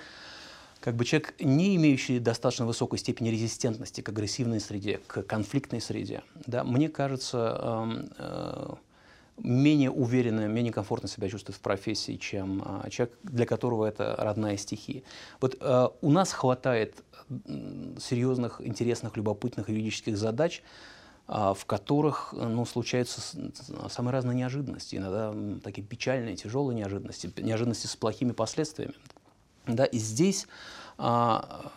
как 0.79 0.95
бы 0.95 1.05
человек, 1.05 1.33
не 1.39 1.75
имеющий 1.75 2.19
достаточно 2.19 2.65
высокой 2.65 2.99
степени 2.99 3.29
резистентности 3.29 4.01
к 4.01 4.09
агрессивной 4.09 4.59
среде, 4.59 4.99
к 5.07 5.23
конфликтной 5.23 5.81
среде, 5.81 6.23
да, 6.45 6.63
мне 6.63 6.89
кажется, 6.89 7.57
э, 7.59 8.07
э, 8.17 8.73
менее 9.37 9.91
уверенно, 9.91 10.47
менее 10.47 10.73
комфортно 10.73 11.07
себя 11.07 11.29
чувствует 11.29 11.57
в 11.57 11.61
профессии, 11.61 12.15
чем 12.17 12.63
э, 12.83 12.89
человек, 12.89 13.17
для 13.23 13.45
которого 13.45 13.85
это 13.85 14.15
родная 14.17 14.57
стихия. 14.57 15.03
Вот 15.39 15.57
э, 15.59 15.87
у 16.01 16.11
нас 16.11 16.33
хватает 16.33 17.03
серьезных, 17.99 18.61
интересных, 18.63 19.17
любопытных 19.17 19.69
юридических 19.69 20.17
задач, 20.17 20.63
а, 21.27 21.53
в 21.53 21.65
которых 21.65 22.33
ну, 22.33 22.65
случаются 22.65 23.21
самые 23.89 24.13
разные 24.13 24.35
неожиданности, 24.35 24.95
иногда 24.95 25.33
такие 25.61 25.85
печальные, 25.85 26.37
тяжелые 26.37 26.77
неожиданности, 26.77 27.29
неожиданности 27.37 27.87
с 27.87 27.97
плохими 27.97 28.31
последствиями. 28.31 28.93
Да, 29.67 29.83
и 29.83 29.97
здесь 29.97 30.47
а, 30.97 31.71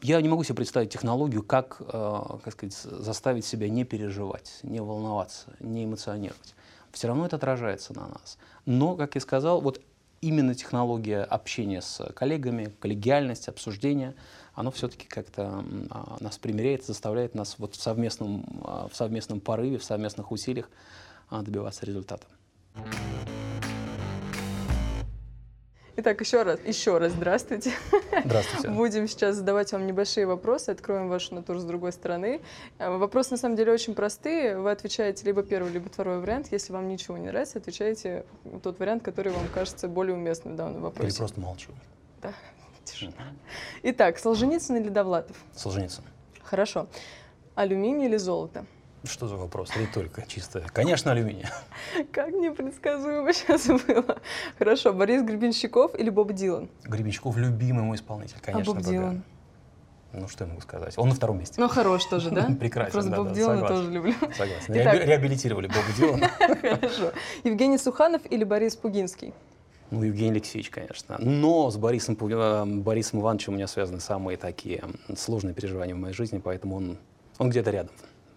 я 0.00 0.20
не 0.22 0.28
могу 0.28 0.42
себе 0.42 0.54
представить 0.54 0.90
технологию, 0.90 1.42
как, 1.42 1.76
а, 1.80 2.38
как 2.42 2.54
сказать, 2.54 2.74
заставить 2.74 3.44
себя 3.44 3.68
не 3.68 3.84
переживать, 3.84 4.60
не 4.62 4.80
волноваться, 4.80 5.52
не 5.60 5.84
эмоционировать. 5.84 6.55
Все 6.96 7.08
равно 7.08 7.26
это 7.26 7.36
отражается 7.36 7.92
на 7.92 8.08
нас. 8.08 8.38
Но, 8.64 8.96
как 8.96 9.16
я 9.16 9.20
сказал, 9.20 9.60
вот 9.60 9.82
именно 10.22 10.54
технология 10.54 11.24
общения 11.24 11.82
с 11.82 12.02
коллегами, 12.14 12.72
коллегиальность, 12.80 13.48
обсуждения, 13.48 14.14
оно 14.54 14.70
все-таки 14.70 15.06
как-то 15.06 15.62
а, 15.90 16.16
нас 16.20 16.38
примиряет, 16.38 16.86
заставляет 16.86 17.34
нас 17.34 17.56
вот 17.58 17.74
в 17.74 17.82
совместном, 17.82 18.46
а, 18.64 18.88
в 18.88 18.96
совместном 18.96 19.40
порыве, 19.40 19.76
в 19.76 19.84
совместных 19.84 20.32
усилиях 20.32 20.70
а, 21.28 21.42
добиваться 21.42 21.84
результата. 21.84 22.26
Итак, 25.98 26.20
еще 26.20 26.42
раз, 26.42 26.60
еще 26.66 26.98
раз 26.98 27.12
здравствуйте. 27.12 27.72
Здравствуйте. 28.22 28.68
Будем 28.68 29.08
сейчас 29.08 29.36
задавать 29.36 29.72
вам 29.72 29.86
небольшие 29.86 30.26
вопросы, 30.26 30.68
откроем 30.68 31.08
вашу 31.08 31.34
натуру 31.34 31.58
с 31.58 31.64
другой 31.64 31.90
стороны. 31.90 32.42
Вопросы 32.78 33.30
на 33.30 33.36
самом 33.38 33.56
деле 33.56 33.72
очень 33.72 33.94
простые. 33.94 34.58
Вы 34.58 34.72
отвечаете 34.72 35.24
либо 35.24 35.42
первый, 35.42 35.72
либо 35.72 35.88
второй 35.88 36.20
вариант. 36.20 36.48
Если 36.52 36.74
вам 36.74 36.88
ничего 36.88 37.16
не 37.16 37.28
нравится, 37.28 37.58
отвечаете 37.58 38.26
тот 38.62 38.78
вариант, 38.78 39.04
который 39.04 39.32
вам 39.32 39.48
кажется 39.54 39.88
более 39.88 40.14
уместным 40.14 40.52
в 40.52 40.56
данном 40.58 40.82
вопросе. 40.82 41.08
Или 41.08 41.16
просто 41.16 41.40
молчу. 41.40 41.72
Да. 42.20 42.32
Тишина. 42.84 43.32
Итак, 43.82 44.18
Солженицын 44.18 44.76
или 44.76 44.90
Довлатов? 44.90 45.36
Солженицын. 45.54 46.04
Хорошо. 46.42 46.88
Алюминий 47.54 48.04
или 48.04 48.18
золото? 48.18 48.66
Что 49.06 49.28
за 49.28 49.36
вопрос? 49.36 49.70
Риторика 49.76 50.24
чистая. 50.26 50.64
Конечно, 50.72 51.12
алюминий. 51.12 51.44
Как 52.12 52.30
непредсказуемо 52.32 53.32
сейчас 53.32 53.66
было. 53.66 54.18
Хорошо. 54.58 54.92
Борис 54.92 55.22
Гребенщиков 55.22 55.94
или 55.98 56.10
Боб 56.10 56.32
Дилан? 56.32 56.68
Гребенщиков 56.84 57.36
любимый 57.36 57.84
мой 57.84 57.96
исполнитель, 57.96 58.36
конечно. 58.42 58.72
А 58.72 58.74
Боб 58.74 58.84
Дилан? 58.84 59.22
Ну, 60.12 60.28
что 60.28 60.44
я 60.44 60.48
могу 60.48 60.60
сказать? 60.62 60.94
Он 60.96 61.08
на 61.08 61.14
втором 61.14 61.38
месте. 61.38 61.60
Ну, 61.60 61.68
хорош 61.68 62.04
тоже, 62.06 62.30
да? 62.30 62.46
Прекрасен, 62.60 62.92
Просто 62.92 63.10
да, 63.10 63.16
Боб 63.18 63.28
да, 63.28 63.34
Дилана 63.34 63.60
согласен. 63.60 63.76
тоже 63.76 63.92
люблю. 63.92 64.12
Согласен. 64.36 64.74
Итак. 64.74 64.94
Реаби- 64.94 65.04
Реабилитировали 65.06 65.66
Боба 65.68 65.92
Дилана. 65.96 66.28
Хорошо. 66.78 67.12
Евгений 67.44 67.78
Суханов 67.78 68.22
или 68.30 68.44
Борис 68.44 68.76
Пугинский? 68.76 69.34
Ну, 69.90 70.02
Евгений 70.02 70.30
Алексеевич, 70.32 70.70
конечно. 70.70 71.16
Но 71.20 71.70
с 71.70 71.76
Борисом, 71.76 72.16
э, 72.20 72.64
Борисом 72.64 73.20
Ивановичем 73.20 73.52
у 73.52 73.56
меня 73.56 73.68
связаны 73.68 74.00
самые 74.00 74.36
такие 74.36 74.82
сложные 75.16 75.54
переживания 75.54 75.94
в 75.94 75.98
моей 75.98 76.14
жизни, 76.14 76.38
поэтому 76.38 76.76
он, 76.76 76.98
он 77.38 77.50
где-то 77.50 77.70
рядом. 77.70 77.92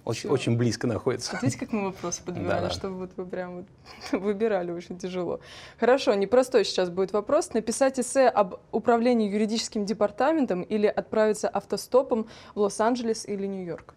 Очень, 0.10 0.30
очень 0.32 0.58
близко 0.58 0.88
находится. 0.88 1.38
Видите, 1.40 1.60
как 1.60 1.72
мы 1.72 1.86
вопросы 1.86 2.24
подбирали, 2.26 2.62
Да-да. 2.62 2.70
чтобы 2.72 2.96
вот 2.96 3.12
вы 3.16 3.26
прям 3.26 3.58
вот 3.58 3.66
выбирали 4.20 4.72
очень 4.72 4.98
тяжело. 4.98 5.40
Хорошо, 5.80 6.16
непростой 6.16 6.66
сейчас 6.66 6.90
будет 6.90 7.14
вопрос. 7.14 7.54
Написать 7.54 8.00
эссе 8.00 8.28
об 8.28 8.56
управлении 8.72 9.30
юридическим 9.30 9.86
департаментом 9.86 10.64
или 10.64 10.88
отправиться 10.88 11.48
автостопом 11.48 12.28
в 12.56 12.60
Лос-Анджелес 12.62 13.28
или 13.28 13.46
Нью-Йорк? 13.46 13.94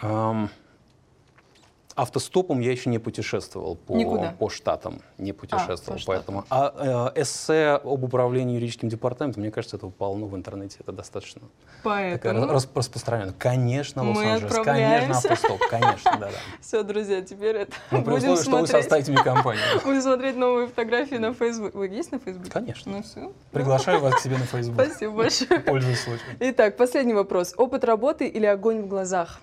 Ам, 0.00 0.48
Автостопом 1.98 2.60
я 2.60 2.70
еще 2.70 2.90
не 2.90 2.98
путешествовал 2.98 3.76
по, 3.76 3.92
Никуда? 3.92 4.34
по 4.38 4.48
штатам, 4.48 5.00
не 5.18 5.32
путешествовал, 5.32 5.96
по 5.96 5.98
штатам. 5.98 6.04
поэтому. 6.06 6.44
А 6.50 7.12
э, 7.14 7.22
эссе 7.22 7.80
об 7.82 8.04
управлении 8.04 8.54
юридическим 8.54 8.88
департаментом, 8.88 9.42
мне 9.42 9.50
кажется, 9.50 9.76
этого 9.76 9.90
полно 9.90 10.26
в 10.26 10.36
интернете, 10.36 10.76
это 10.80 10.92
достаточно 10.92 11.42
такая 11.82 12.10
Поэтому 12.12 12.46
рас- 12.46 12.68
распространенная. 12.74 13.34
Конечно, 13.38 14.08
Лос-Анджелес, 14.08 14.54
конечно, 14.64 15.16
автостоп, 15.16 15.60
конечно, 15.68 16.10
да, 16.20 16.26
да. 16.26 16.30
все, 16.60 16.82
друзья, 16.82 17.20
теперь 17.22 17.56
это 17.56 17.72
Ну, 17.90 18.02
при 18.04 18.10
будем 18.14 18.30
условии, 18.32 18.42
что 18.42 18.50
вы 18.50 18.66
смотреть. 18.66 18.70
составите 18.84 19.12
мне 19.12 19.22
компанию. 19.22 19.64
Будем 19.84 20.02
смотреть 20.02 20.36
новые 20.36 20.68
фотографии 20.68 21.16
на 21.16 21.34
Facebook. 21.34 21.74
Вы 21.74 21.88
есть 21.88 22.12
на 22.12 22.18
Facebook? 22.18 22.48
Конечно. 22.48 22.92
Ну 22.92 23.02
все. 23.02 23.32
Приглашаю 23.52 24.00
вас 24.00 24.14
к 24.14 24.18
себе 24.20 24.36
на 24.38 24.44
Facebook. 24.44 24.74
Спасибо 24.80 25.12
большое. 25.12 25.60
Пользуясь 25.60 26.00
случаем. 26.02 26.36
Итак, 26.40 26.76
последний 26.76 27.14
вопрос. 27.14 27.54
Опыт 27.56 27.82
работы 27.84 28.26
или 28.28 28.46
огонь 28.46 28.82
в 28.82 28.86
глазах? 28.86 29.40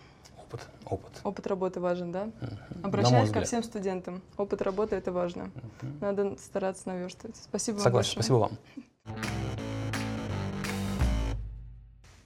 Опыт, 0.85 1.19
опыт. 1.23 1.47
Работы 1.47 1.79
важен, 1.79 2.11
да? 2.11 2.29
Обращаюсь 2.83 3.31
ко 3.31 3.41
всем 3.41 3.63
студентам. 3.63 4.21
Опыт 4.37 4.61
работы 4.61 4.95
это 4.95 5.11
важно. 5.11 5.49
Надо 6.01 6.37
стараться 6.37 6.87
наверстывать. 6.89 7.35
Спасибо 7.37 7.77
вам 7.77 7.83
Согласен, 7.83 8.15
большое. 8.15 8.23
спасибо 8.23 8.37
вам. 8.37 9.25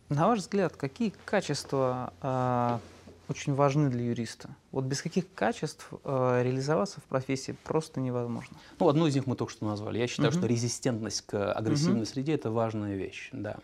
На 0.10 0.28
ваш 0.28 0.40
взгляд, 0.40 0.76
какие 0.76 1.14
качества 1.26 2.14
а, 2.22 2.80
очень 3.28 3.54
важны 3.54 3.90
для 3.90 4.06
юриста? 4.06 4.50
Вот 4.72 4.86
без 4.86 5.04
каких 5.04 5.32
качеств 5.36 5.88
а, 6.04 6.42
реализоваться 6.42 7.00
в 7.00 7.04
профессии 7.04 7.56
просто 7.64 8.00
невозможно. 8.00 8.58
Ну, 8.80 8.90
одну 8.90 9.06
из 9.06 9.14
них 9.14 9.28
мы 9.28 9.36
только 9.36 9.54
что 9.54 9.66
назвали. 9.66 10.00
Я 10.00 10.08
считаю, 10.08 10.32
Мгм. 10.32 10.40
что 10.40 10.48
резистентность 10.48 11.22
к 11.28 11.54
агрессивной 11.54 11.98
Мгм. 11.98 12.06
среде– 12.08 12.34
это 12.36 12.50
важная 12.50 12.96
вещь, 12.96 13.30
да. 13.34 13.58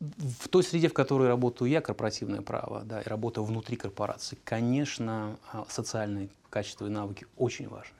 В 0.00 0.48
той 0.48 0.62
среде, 0.62 0.88
в 0.88 0.92
которой 0.92 1.28
работаю 1.28 1.70
я, 1.70 1.80
корпоративное 1.80 2.42
право, 2.42 2.82
да, 2.84 3.00
и 3.00 3.08
работаю 3.08 3.44
внутри 3.44 3.76
корпорации, 3.76 4.36
конечно, 4.44 5.38
а, 5.52 5.64
социальные 5.70 6.28
качества 6.50 6.86
и 6.86 6.90
навыки 6.90 7.26
очень 7.38 7.68
важны. 7.68 7.96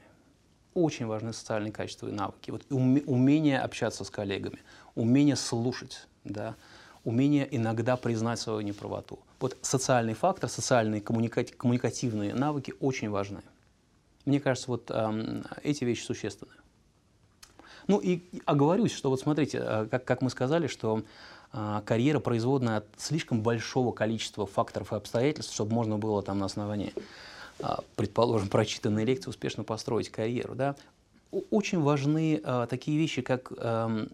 Очень 0.74 1.06
важны 1.06 1.32
социальные 1.32 1.72
качества 1.72 2.08
и 2.08 2.12
навыки. 2.12 2.50
Вот 2.50 2.66
уме- 2.68 3.04
умение 3.06 3.60
общаться 3.60 4.04
с 4.04 4.10
коллегами, 4.10 4.58
умение 4.94 5.36
слушать, 5.36 6.06
да, 6.24 6.54
умение 7.04 7.48
иногда 7.50 7.96
признать 7.96 8.40
свою 8.40 8.60
неправоту. 8.60 9.18
Вот 9.40 9.56
социальный 9.62 10.14
фактор, 10.14 10.50
социальные 10.50 11.00
коммуника- 11.00 11.56
коммуникативные 11.56 12.34
навыки 12.34 12.74
очень 12.78 13.08
важны. 13.08 13.40
Мне 14.26 14.38
кажется, 14.40 14.70
вот 14.70 14.90
э, 14.90 15.42
эти 15.62 15.84
вещи 15.84 16.02
существенны. 16.02 16.52
Ну 17.86 18.00
и 18.00 18.22
оговорюсь, 18.44 18.92
что 18.92 19.08
вот 19.08 19.20
смотрите, 19.20 19.58
э, 19.62 19.86
как, 19.90 20.04
как 20.04 20.20
мы 20.20 20.30
сказали, 20.30 20.66
что 20.66 21.04
карьера 21.84 22.20
производная 22.20 22.78
от 22.78 22.86
слишком 22.96 23.42
большого 23.42 23.92
количества 23.92 24.46
факторов 24.46 24.92
и 24.92 24.96
обстоятельств, 24.96 25.54
чтобы 25.54 25.74
можно 25.74 25.98
было 25.98 26.22
там 26.22 26.38
на 26.38 26.46
основании, 26.46 26.92
э, 27.60 27.64
предположим, 27.94 28.48
прочитанной 28.48 29.04
лекции 29.04 29.30
успешно 29.30 29.64
построить 29.64 30.10
карьеру. 30.10 30.54
Да? 30.54 30.76
Очень 31.50 31.80
важны 31.80 32.40
э, 32.42 32.66
такие 32.68 32.98
вещи, 32.98 33.22
как 33.22 33.52
э, 33.56 34.06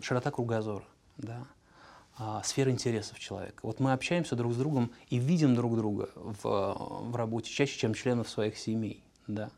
широта 0.00 0.30
кругозора, 0.30 0.84
да? 1.16 1.46
сфера 2.44 2.70
интересов 2.70 3.18
человека. 3.18 3.58
Вот 3.62 3.78
мы 3.78 3.92
общаемся 3.92 4.36
друг 4.36 4.54
с 4.54 4.56
другом 4.56 4.90
и 5.08 5.18
видим 5.18 5.54
друг 5.54 5.76
друга 5.76 6.08
в, 6.14 6.42
в 7.10 7.14
работе 7.14 7.50
чаще, 7.50 7.78
чем 7.78 7.92
членов 7.92 8.30
своих 8.30 8.56
семей. 8.56 9.04
Да? 9.26 9.50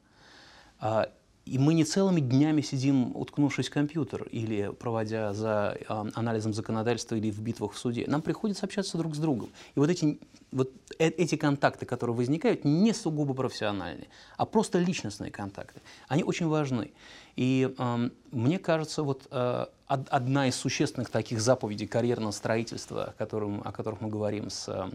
И 1.48 1.58
мы 1.58 1.74
не 1.74 1.84
целыми 1.84 2.20
днями 2.20 2.60
сидим, 2.60 3.16
уткнувшись 3.16 3.68
в 3.68 3.72
компьютер 3.72 4.24
или 4.24 4.70
проводя 4.78 5.32
за 5.32 5.76
э, 5.78 6.04
анализом 6.14 6.52
законодательства 6.52 7.16
или 7.16 7.30
в 7.30 7.40
битвах 7.40 7.72
в 7.72 7.78
суде. 7.78 8.04
Нам 8.06 8.22
приходится 8.22 8.66
общаться 8.66 8.98
друг 8.98 9.14
с 9.14 9.18
другом. 9.18 9.48
И 9.74 9.80
вот 9.80 9.88
эти, 9.88 10.18
вот 10.52 10.70
э 10.98 11.08
эти 11.08 11.36
контакты, 11.36 11.86
которые 11.86 12.14
возникают, 12.14 12.64
не 12.64 12.92
сугубо 12.92 13.34
профессиональные, 13.34 14.08
а 14.36 14.44
просто 14.44 14.78
личностные 14.78 15.30
контакты, 15.30 15.80
они 16.08 16.22
очень 16.22 16.48
важны. 16.48 16.90
И 17.36 17.74
э, 17.78 18.10
мне 18.30 18.58
кажется, 18.58 19.02
вот 19.02 19.26
э, 19.30 19.66
одна 19.86 20.48
из 20.48 20.56
существенных 20.56 21.08
таких 21.08 21.40
заповедей 21.40 21.86
карьерного 21.86 22.32
строительства, 22.32 23.04
о, 23.04 23.12
котором, 23.12 23.62
о 23.64 23.72
которых 23.72 24.00
мы 24.02 24.08
говорим 24.10 24.50
с 24.50 24.68
а, 24.68 24.90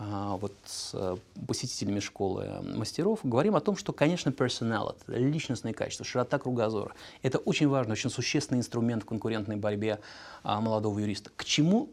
вот 0.00 0.52
с 0.64 0.92
э, 0.94 1.16
посетителями 1.46 1.98
школы 1.98 2.60
мастеров, 2.62 3.20
говорим 3.24 3.56
о 3.56 3.60
том, 3.60 3.76
что, 3.76 3.92
конечно, 3.92 4.30
персонал, 4.30 4.96
личностные 5.08 5.74
качества, 5.74 6.04
широта 6.04 6.38
кругозора, 6.38 6.94
это 7.22 7.38
очень 7.38 7.66
важный, 7.66 7.94
очень 7.94 8.10
существенный 8.10 8.60
инструмент 8.60 9.02
в 9.02 9.06
конкурентной 9.06 9.56
борьбе 9.56 9.98
а, 10.44 10.60
молодого 10.60 11.00
юриста. 11.00 11.30
К 11.34 11.44
чему 11.44 11.90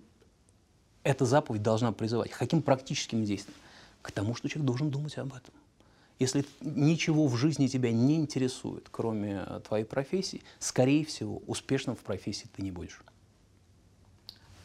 эта 1.01 1.25
заповедь 1.25 1.63
должна 1.63 1.91
призывать? 1.91 2.29
К 2.29 2.37
каким 2.37 2.61
практическим 2.61 3.23
действиям? 3.23 3.57
К 4.03 4.11
тому, 4.11 4.35
что 4.35 4.49
человек 4.49 4.67
должен 4.67 4.91
думать 4.91 5.17
об 5.17 5.29
этом. 5.29 5.53
Если 6.19 6.45
ничего 6.61 7.27
в 7.27 7.35
жизни 7.35 7.65
тебя 7.67 7.91
не 7.91 8.17
интересует, 8.17 8.87
кроме 8.91 9.43
твоей 9.67 9.83
профессии, 9.83 10.43
скорее 10.59 11.05
всего, 11.05 11.41
успешным 11.47 11.95
в 11.95 11.99
профессии 11.99 12.47
ты 12.55 12.61
не 12.61 12.71
будешь. 12.71 13.01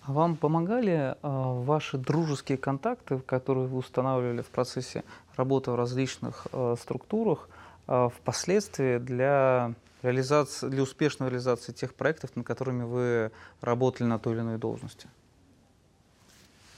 А 0.03 0.13
вам 0.13 0.37
помогали 0.37 0.93
э, 0.93 1.15
ваши 1.23 1.99
дружеские 1.99 2.57
контакты, 2.57 3.19
которые 3.19 3.67
вы 3.67 3.79
устанавливали 3.79 4.41
в 4.41 4.49
процессе 4.49 5.05
работы 5.37 5.71
в 5.71 5.75
различных 5.75 6.47
э, 6.53 6.77
структурах, 6.81 7.49
э, 7.87 8.09
впоследствии 8.17 8.97
для, 8.99 9.75
реализации, 10.03 10.69
для 10.69 10.83
успешной 10.83 11.29
реализации 11.29 11.73
тех 11.73 11.95
проектов, 11.95 12.35
над 12.35 12.47
которыми 12.47 12.85
вы 12.85 13.31
работали 13.61 14.07
на 14.07 14.19
той 14.19 14.35
или 14.35 14.41
иной 14.41 14.59
должности? 14.59 15.07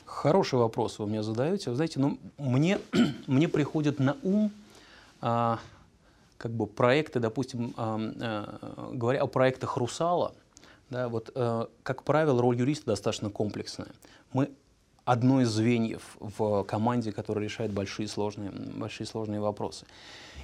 Хороший 0.05 0.59
вопрос 0.59 0.99
вы 0.99 1.07
мне 1.07 1.23
задаете. 1.23 1.71
Вы 1.71 1.77
знаете, 1.77 2.01
ну, 2.01 2.19
мне, 2.39 2.81
мне 3.29 3.49
приходит 3.49 4.01
на 4.01 4.17
ум 4.23 4.51
а, 5.21 5.59
как 6.39 6.51
бы 6.51 6.67
проекты, 6.67 7.21
допустим, 7.21 7.73
а, 7.77 7.99
а, 7.99 8.91
говоря 8.93 9.23
о 9.23 9.27
проектах 9.27 9.77
«Русала», 9.77 10.35
да, 10.93 11.09
вот, 11.09 11.33
э, 11.35 11.67
как 11.83 12.05
правило, 12.05 12.41
роль 12.41 12.59
юриста 12.59 12.87
достаточно 12.87 13.31
комплексная. 13.31 13.89
Мы 14.33 14.51
одно 15.05 15.41
из 15.41 15.49
звеньев 15.49 16.17
в 16.21 16.63
команде, 16.65 17.13
которая 17.13 17.45
решает 17.45 17.73
большие 17.73 18.07
сложные, 18.07 18.51
большие 18.51 19.07
сложные 19.07 19.41
вопросы. 19.41 19.87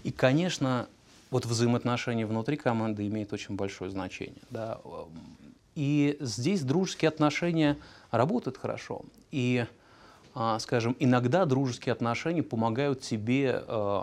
И, 0.03 0.11
конечно, 0.11 0.89
вот 1.31 1.45
взаимоотношения 1.45 2.27
внутри 2.27 2.57
команды 2.57 3.07
имеют 3.07 3.33
очень 3.33 3.57
большое 3.57 3.91
значение. 3.91 4.41
Да. 4.51 4.81
И 5.75 6.17
здесь 6.21 6.63
дружеские 6.63 7.11
отношения 7.11 7.77
работают 8.11 8.57
хорошо. 8.57 9.03
И, 9.31 9.67
а, 10.35 10.59
скажем, 10.61 10.97
иногда 10.99 11.45
дружеские 11.45 11.93
отношения 11.93 12.43
помогают 12.43 13.03
тебе, 13.03 13.63
э, 13.67 14.03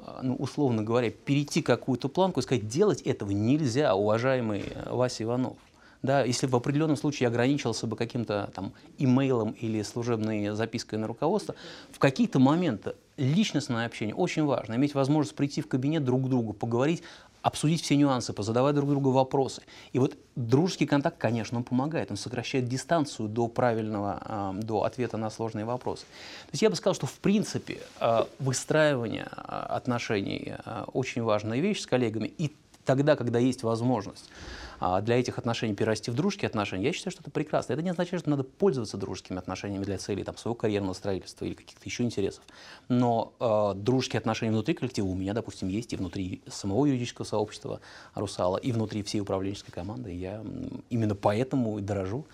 э, 0.00 0.18
ну, 0.22 0.34
условно 0.34 0.82
говоря, 0.82 1.10
перейти 1.10 1.62
какую-то 1.62 2.08
планку 2.08 2.40
и 2.40 2.42
сказать, 2.42 2.66
делать 2.66 3.02
этого 3.02 3.30
нельзя, 3.30 3.94
уважаемый 3.94 4.64
Вася 4.90 5.22
Иванов. 5.22 5.56
Да, 6.02 6.22
если 6.24 6.46
в 6.46 6.54
определенном 6.54 6.96
случае 6.96 7.28
ограничился 7.28 7.86
бы 7.86 7.96
каким-то 7.96 8.50
там 8.54 8.72
имейлом 8.98 9.52
или 9.52 9.82
служебной 9.82 10.50
запиской 10.50 10.98
на 10.98 11.06
руководство, 11.06 11.54
в 11.90 11.98
какие-то 11.98 12.38
моменты 12.38 12.94
личностное 13.16 13.86
общение 13.86 14.14
очень 14.14 14.44
важно. 14.44 14.74
Иметь 14.74 14.94
возможность 14.94 15.36
прийти 15.36 15.62
в 15.62 15.68
кабинет 15.68 16.04
друг 16.04 16.26
к 16.26 16.28
другу, 16.28 16.52
поговорить, 16.52 17.02
обсудить 17.46 17.80
все 17.80 17.94
нюансы, 17.96 18.32
позадавать 18.32 18.74
друг 18.74 18.90
другу 18.90 19.12
вопросы. 19.12 19.62
И 19.92 20.00
вот 20.00 20.16
дружеский 20.34 20.84
контакт, 20.84 21.16
конечно, 21.16 21.58
он 21.58 21.64
помогает, 21.64 22.10
он 22.10 22.16
сокращает 22.16 22.66
дистанцию 22.66 23.28
до 23.28 23.46
правильного, 23.46 24.54
э, 24.58 24.60
до 24.62 24.82
ответа 24.82 25.16
на 25.16 25.30
сложные 25.30 25.64
вопросы. 25.64 26.02
То 26.46 26.52
есть 26.52 26.62
я 26.62 26.70
бы 26.70 26.76
сказал, 26.76 26.94
что 26.94 27.06
в 27.06 27.18
принципе 27.20 27.78
э, 28.00 28.24
выстраивание 28.40 29.28
э, 29.30 29.40
отношений 29.40 30.54
очень 30.92 31.22
важная 31.22 31.60
вещь 31.60 31.80
с 31.80 31.86
коллегами, 31.86 32.26
и 32.26 32.52
тогда, 32.84 33.14
когда 33.14 33.38
есть 33.38 33.62
возможность 33.62 34.24
а, 34.28 34.65
для 34.80 35.18
этих 35.18 35.38
отношений 35.38 35.74
перерасти 35.74 36.10
в 36.10 36.14
дружеские 36.14 36.48
отношения, 36.48 36.86
я 36.86 36.92
считаю, 36.92 37.12
что 37.12 37.22
это 37.22 37.30
прекрасно. 37.30 37.72
Это 37.72 37.82
не 37.82 37.90
означает, 37.90 38.22
что 38.22 38.30
надо 38.30 38.44
пользоваться 38.44 38.96
дружескими 38.96 39.38
отношениями 39.38 39.84
для 39.84 39.98
целей 39.98 40.24
там, 40.24 40.36
своего 40.36 40.54
карьерного 40.54 40.94
строительства 40.94 41.44
или 41.44 41.54
каких-то 41.54 41.82
еще 41.84 42.02
интересов. 42.02 42.42
Но 42.88 43.32
э, 43.40 43.78
дружеские 43.78 44.18
отношения 44.18 44.52
внутри 44.52 44.74
коллектива 44.74 45.06
у 45.06 45.14
меня, 45.14 45.34
допустим, 45.34 45.68
есть 45.68 45.92
и 45.92 45.96
внутри 45.96 46.42
самого 46.48 46.86
юридического 46.86 47.24
сообщества 47.24 47.80
«Русала», 48.14 48.56
и 48.56 48.72
внутри 48.72 49.02
всей 49.02 49.20
управленческой 49.20 49.72
команды. 49.72 50.12
Я 50.12 50.42
именно 50.90 51.14
поэтому 51.14 51.78
и 51.78 51.82
дорожу 51.82 52.26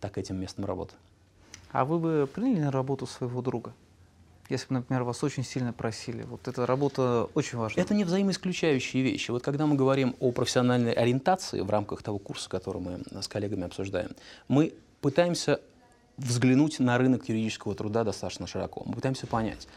так 0.00 0.18
этим 0.18 0.36
местом 0.36 0.64
работы. 0.64 0.94
А 1.70 1.84
вы 1.84 1.98
бы 1.98 2.28
приняли 2.32 2.60
на 2.60 2.70
работу 2.70 3.06
своего 3.06 3.42
друга? 3.42 3.72
Если 4.48 4.68
бы, 4.68 4.74
например, 4.74 5.02
вас 5.02 5.22
очень 5.22 5.44
сильно 5.44 5.72
просили. 5.72 6.22
Вот 6.22 6.48
эта 6.48 6.64
работа 6.64 7.28
очень 7.34 7.58
важна. 7.58 7.82
Это 7.82 7.94
не 7.94 8.04
взаимоисключающие 8.04 9.02
вещи. 9.02 9.30
Вот 9.30 9.42
когда 9.42 9.66
мы 9.66 9.76
говорим 9.76 10.16
о 10.20 10.32
профессиональной 10.32 10.92
ориентации 10.92 11.60
в 11.60 11.70
рамках 11.70 12.02
того 12.02 12.18
курса, 12.18 12.48
который 12.48 12.80
мы 12.80 13.02
с 13.20 13.28
коллегами 13.28 13.64
обсуждаем, 13.64 14.10
мы 14.48 14.72
пытаемся 15.00 15.60
взглянуть 16.16 16.78
на 16.80 16.96
рынок 16.98 17.28
юридического 17.28 17.74
труда 17.74 18.04
достаточно 18.04 18.46
широко. 18.46 18.82
Мы 18.86 18.94
пытаемся 18.94 19.26
понять, 19.26 19.68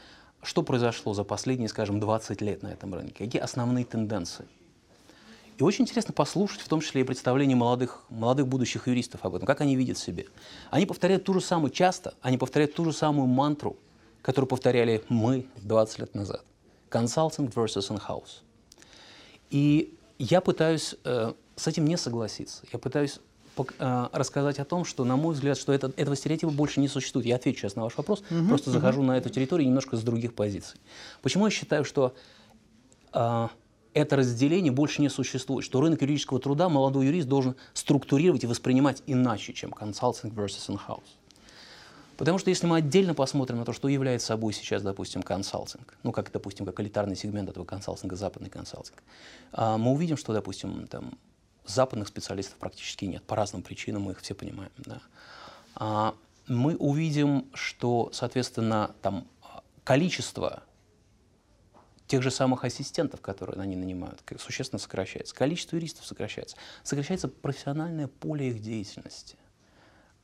что 0.41 0.63
произошло 0.63 1.13
за 1.13 1.23
последние, 1.23 1.69
скажем, 1.69 1.99
20 1.99 2.41
лет 2.41 2.63
на 2.63 2.69
этом 2.69 2.93
рынке, 2.93 3.25
какие 3.25 3.41
основные 3.41 3.85
тенденции. 3.85 4.45
И 5.57 5.63
очень 5.63 5.83
интересно 5.83 6.13
послушать, 6.13 6.61
в 6.61 6.67
том 6.67 6.81
числе 6.81 7.01
и 7.01 7.03
представление 7.03 7.55
молодых, 7.55 8.03
молодых 8.09 8.47
будущих 8.47 8.87
юристов 8.87 9.23
об 9.25 9.35
этом, 9.35 9.45
как 9.45 9.61
они 9.61 9.75
видят 9.75 9.97
себе. 9.97 10.25
Они 10.71 10.87
повторяют 10.87 11.25
ту 11.25 11.33
же 11.33 11.41
самую 11.41 11.69
часто, 11.69 12.15
они 12.21 12.39
повторяют 12.39 12.73
ту 12.73 12.85
же 12.85 12.93
самую 12.93 13.27
мантру, 13.27 13.77
которую 14.21 14.47
повторяли 14.47 15.03
мы 15.09 15.45
20 15.57 15.99
лет 15.99 16.15
назад. 16.15 16.43
Consulting 16.89 17.51
versus 17.53 17.89
in-house. 17.89 18.41
И 19.49 19.97
я 20.17 20.41
пытаюсь 20.41 20.95
э, 21.03 21.33
с 21.55 21.67
этим 21.67 21.85
не 21.85 21.97
согласиться. 21.97 22.63
Я 22.71 22.79
пытаюсь 22.79 23.19
э, 23.57 24.07
рассказать 24.11 24.59
о 24.59 24.65
том, 24.65 24.85
что, 24.85 25.03
на 25.03 25.15
мой 25.15 25.33
взгляд, 25.33 25.57
что 25.57 25.73
это, 25.73 25.91
этого 25.95 26.15
стереотипа 26.15 26.51
больше 26.51 26.79
не 26.79 26.87
существует. 26.87 27.25
Я 27.25 27.35
отвечу 27.35 27.61
сейчас 27.61 27.75
на 27.75 27.83
ваш 27.83 27.97
вопрос, 27.97 28.23
uh-huh, 28.29 28.47
просто 28.47 28.69
uh-huh. 28.69 28.73
захожу 28.73 29.03
на 29.03 29.17
эту 29.17 29.29
территорию 29.29 29.67
немножко 29.67 29.97
с 29.97 30.01
других 30.01 30.33
позиций. 30.33 30.79
Почему 31.21 31.45
я 31.45 31.51
считаю, 31.51 31.85
что 31.85 32.13
э, 33.13 33.47
это 33.93 34.15
разделение 34.15 34.71
больше 34.71 35.01
не 35.01 35.09
существует, 35.09 35.65
что 35.65 35.81
рынок 35.81 36.01
юридического 36.01 36.39
труда 36.39 36.69
молодой 36.69 37.07
юрист 37.07 37.27
должен 37.27 37.55
структурировать 37.73 38.43
и 38.43 38.47
воспринимать 38.47 39.03
иначе, 39.05 39.53
чем 39.53 39.71
consulting 39.71 40.33
versus 40.33 40.69
in-house. 40.69 41.01
Потому 42.21 42.37
что 42.37 42.51
если 42.51 42.67
мы 42.67 42.77
отдельно 42.77 43.15
посмотрим 43.15 43.57
на 43.57 43.65
то, 43.65 43.73
что 43.73 43.87
является 43.87 44.27
собой 44.27 44.53
сейчас, 44.53 44.83
допустим, 44.83 45.23
консалтинг, 45.23 45.97
ну, 46.03 46.11
как, 46.11 46.31
допустим, 46.31 46.67
как 46.67 46.79
элитарный 46.79 47.15
сегмент 47.15 47.49
этого 47.49 47.65
консалтинга, 47.65 48.15
западный 48.15 48.51
консалтинг, 48.51 49.01
а, 49.53 49.79
мы 49.79 49.93
увидим, 49.93 50.17
что, 50.17 50.31
допустим, 50.31 50.85
там, 50.85 51.17
западных 51.65 52.07
специалистов 52.07 52.59
практически 52.59 53.05
нет, 53.05 53.23
по 53.23 53.35
разным 53.35 53.63
причинам, 53.63 54.03
мы 54.03 54.11
их 54.11 54.19
все 54.19 54.35
понимаем. 54.35 54.69
Да. 54.77 55.01
А, 55.73 56.15
мы 56.47 56.75
увидим, 56.75 57.49
что, 57.55 58.11
соответственно, 58.13 58.93
там, 59.01 59.27
количество 59.83 60.61
тех 62.05 62.21
же 62.21 62.29
самых 62.29 62.65
ассистентов, 62.65 63.21
которые 63.21 63.59
они 63.59 63.75
нанимают, 63.75 64.21
существенно 64.37 64.77
сокращается. 64.77 65.33
Количество 65.33 65.75
юристов 65.75 66.05
сокращается. 66.05 66.55
Сокращается 66.83 67.29
профессиональное 67.29 68.05
поле 68.05 68.49
их 68.49 68.61
деятельности 68.61 69.37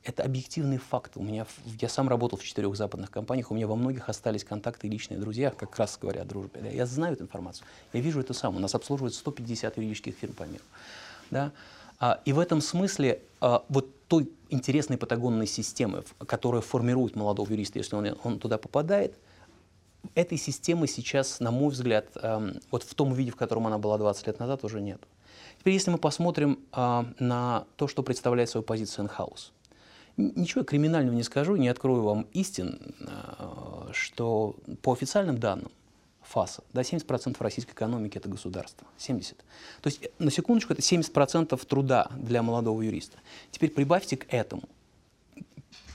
это 0.04 0.22
объективный 0.22 0.78
факт. 0.78 1.12
У 1.16 1.22
меня, 1.22 1.46
я 1.80 1.88
сам 1.88 2.08
работал 2.08 2.38
в 2.38 2.44
четырех 2.44 2.76
западных 2.76 3.10
компаниях, 3.10 3.50
у 3.50 3.54
меня 3.54 3.66
во 3.66 3.76
многих 3.76 4.08
остались 4.08 4.44
контакты 4.44 4.86
и 4.86 4.90
личные 4.90 5.18
друзья, 5.18 5.50
как 5.50 5.76
раз 5.78 5.98
говоря 6.00 6.22
о 6.22 6.24
дружбе. 6.24 6.60
Да. 6.62 6.68
Я 6.68 6.86
знаю 6.86 7.14
эту 7.14 7.24
информацию, 7.24 7.66
я 7.92 8.00
вижу 8.00 8.20
это 8.20 8.32
сам. 8.32 8.56
У 8.56 8.58
нас 8.58 8.74
обслуживают 8.74 9.14
150 9.14 9.76
юридических 9.76 10.14
фирм 10.14 10.32
по 10.32 10.44
миру. 10.44 10.64
Да. 11.30 11.52
А, 11.98 12.20
и 12.24 12.32
в 12.32 12.38
этом 12.38 12.60
смысле 12.60 13.20
а, 13.40 13.64
вот 13.68 14.06
той 14.06 14.30
интересной 14.48 14.96
патагонной 14.96 15.46
системы, 15.46 16.04
которая 16.26 16.62
формирует 16.62 17.16
молодого 17.16 17.50
юриста, 17.50 17.78
если 17.78 17.96
он, 17.96 18.16
он 18.24 18.38
туда 18.38 18.56
попадает, 18.56 19.14
этой 20.14 20.38
системы 20.38 20.86
сейчас, 20.86 21.40
на 21.40 21.50
мой 21.50 21.70
взгляд, 21.70 22.06
эм, 22.22 22.60
вот 22.70 22.84
в 22.84 22.94
том 22.94 23.12
виде, 23.12 23.30
в 23.30 23.36
котором 23.36 23.66
она 23.66 23.78
была 23.78 23.98
20 23.98 24.26
лет 24.26 24.38
назад, 24.38 24.64
уже 24.64 24.80
нет. 24.80 25.00
Теперь, 25.58 25.74
если 25.74 25.90
мы 25.90 25.98
посмотрим 25.98 26.60
э, 26.72 27.04
на 27.18 27.66
то, 27.76 27.88
что 27.88 28.02
представляет 28.02 28.48
свою 28.48 28.62
позицию 28.62 29.06
in-house, 29.06 29.50
ничего 30.18 30.64
криминального 30.64 31.14
не 31.14 31.22
скажу, 31.22 31.56
не 31.56 31.68
открою 31.68 32.02
вам 32.02 32.26
истин, 32.32 32.80
э, 33.00 33.92
что 33.92 34.56
по 34.82 34.92
официальным 34.92 35.38
данным 35.38 35.70
ФАСа, 36.22 36.62
да, 36.74 36.82
70% 36.82 37.36
российской 37.40 37.72
экономики 37.72 38.18
это 38.18 38.28
государство, 38.28 38.86
70. 38.98 39.36
То 39.80 39.86
есть, 39.86 40.08
на 40.18 40.30
секундочку, 40.30 40.74
это 40.74 40.82
70% 40.82 41.64
труда 41.64 42.08
для 42.16 42.42
молодого 42.42 42.82
юриста. 42.82 43.18
Теперь 43.50 43.70
прибавьте 43.70 44.18
к 44.18 44.26
этому 44.32 44.62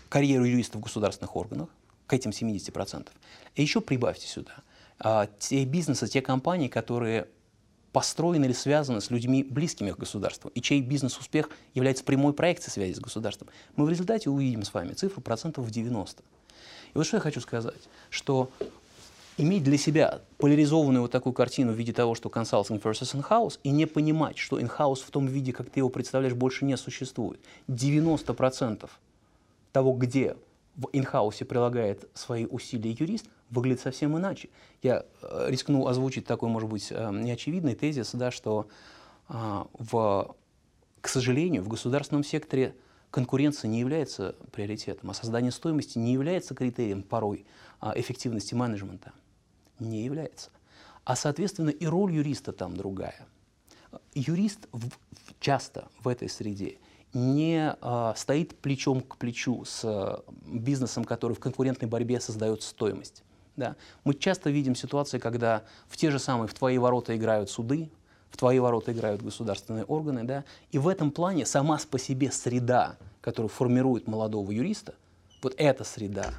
карьеру 0.09 0.45
юриста 0.45 0.77
в 0.77 0.81
государственных 0.81 1.35
органах, 1.35 1.69
к 2.07 2.13
этим 2.13 2.31
70%. 2.31 3.09
И 3.55 3.61
еще 3.61 3.81
прибавьте 3.81 4.27
сюда 4.27 4.55
а, 4.99 5.27
те 5.39 5.65
бизнесы, 5.65 6.07
те 6.07 6.21
компании, 6.21 6.67
которые 6.67 7.27
построены 7.93 8.45
или 8.45 8.53
связаны 8.53 8.99
с 8.99 9.09
людьми, 9.11 9.43
близкими 9.43 9.91
к 9.91 9.97
государству, 9.97 10.51
и 10.53 10.61
чей 10.61 10.81
бизнес-успех 10.81 11.49
является 11.73 12.03
прямой 12.03 12.33
проекцией 12.33 12.73
связи 12.73 12.93
с 12.93 12.99
государством, 12.99 13.47
мы 13.75 13.85
в 13.85 13.89
результате 13.89 14.29
увидим 14.29 14.63
с 14.63 14.73
вами 14.73 14.93
цифру 14.93 15.21
процентов 15.21 15.65
в 15.65 15.71
90. 15.71 16.21
И 16.21 16.97
вот 16.97 17.05
что 17.05 17.17
я 17.17 17.21
хочу 17.21 17.39
сказать, 17.39 17.87
что 18.09 18.49
иметь 19.37 19.63
для 19.63 19.77
себя 19.77 20.21
поляризованную 20.37 21.03
вот 21.03 21.11
такую 21.11 21.33
картину 21.33 21.71
в 21.71 21.75
виде 21.75 21.93
того, 21.93 22.15
что 22.15 22.29
консалтинг 22.29 22.83
versus 22.83 23.15
in-house, 23.15 23.59
и 23.63 23.69
не 23.69 23.85
понимать, 23.85 24.37
что 24.37 24.59
in-house 24.59 25.03
в 25.05 25.11
том 25.11 25.27
виде, 25.27 25.53
как 25.53 25.69
ты 25.69 25.79
его 25.79 25.89
представляешь, 25.89 26.33
больше 26.33 26.65
не 26.65 26.75
существует. 26.77 27.39
90% 27.67 28.89
того, 29.71 29.93
где 29.93 30.35
в 30.75 30.89
инхаусе 30.91 31.45
прилагает 31.45 32.07
свои 32.15 32.45
усилия 32.45 32.91
юрист, 32.91 33.27
выглядит 33.53 33.81
совсем 33.81 34.17
иначе. 34.17 34.49
Я 34.81 35.05
э, 35.21 35.45
рискну 35.49 35.87
озвучить 35.87 36.25
такой, 36.25 36.49
может 36.49 36.69
быть, 36.69 36.87
э, 36.91 37.11
неочевидный 37.11 37.75
тезис, 37.75 38.11
да, 38.13 38.31
что 38.31 38.67
э, 39.29 39.33
в, 39.73 40.35
к 41.01 41.07
сожалению, 41.07 41.63
в 41.63 41.67
государственном 41.67 42.23
секторе 42.23 42.75
конкуренция 43.11 43.69
не 43.69 43.79
является 43.79 44.35
приоритетом, 44.51 45.11
а 45.11 45.13
создание 45.13 45.51
стоимости 45.51 45.97
не 45.97 46.13
является 46.13 46.55
критерием 46.55 47.03
порой 47.03 47.45
эффективности 47.95 48.55
менеджмента. 48.55 49.11
Не 49.79 50.03
является. 50.03 50.49
А, 51.03 51.15
соответственно, 51.15 51.69
и 51.69 51.85
роль 51.85 52.13
юриста 52.13 52.53
там 52.53 52.75
другая. 52.75 53.27
Юрист 54.15 54.67
в, 54.71 54.89
часто 55.39 55.89
в 55.99 56.07
этой 56.07 56.29
среде 56.29 56.77
не 57.13 57.75
э, 57.79 58.13
стоит 58.15 58.55
плечом 58.59 59.01
к 59.01 59.17
плечу 59.17 59.63
с 59.65 59.81
э, 59.83 60.31
бизнесом, 60.47 61.03
который 61.03 61.33
в 61.33 61.39
конкурентной 61.39 61.87
борьбе 61.87 62.19
создает 62.19 62.63
стоимость. 62.63 63.23
Да. 63.55 63.75
Мы 64.03 64.13
часто 64.15 64.49
видим 64.49 64.75
ситуации, 64.75 65.19
когда 65.19 65.63
в 65.87 65.97
те 65.97 66.09
же 66.11 66.19
самые, 66.19 66.47
в 66.47 66.53
твои 66.53 66.77
ворота 66.77 67.15
играют 67.15 67.49
суды, 67.49 67.89
в 68.29 68.37
твои 68.37 68.59
ворота 68.59 68.91
играют 68.91 69.21
государственные 69.21 69.85
органы, 69.85 70.23
да, 70.23 70.43
и 70.71 70.79
в 70.79 70.87
этом 70.87 71.11
плане 71.11 71.45
сама 71.45 71.79
по 71.89 71.99
себе 71.99 72.31
среда, 72.31 72.97
которая 73.21 73.49
формирует 73.49 74.07
молодого 74.07 74.49
юриста, 74.51 74.95
вот 75.43 75.53
эта 75.57 75.83
среда, 75.83 76.33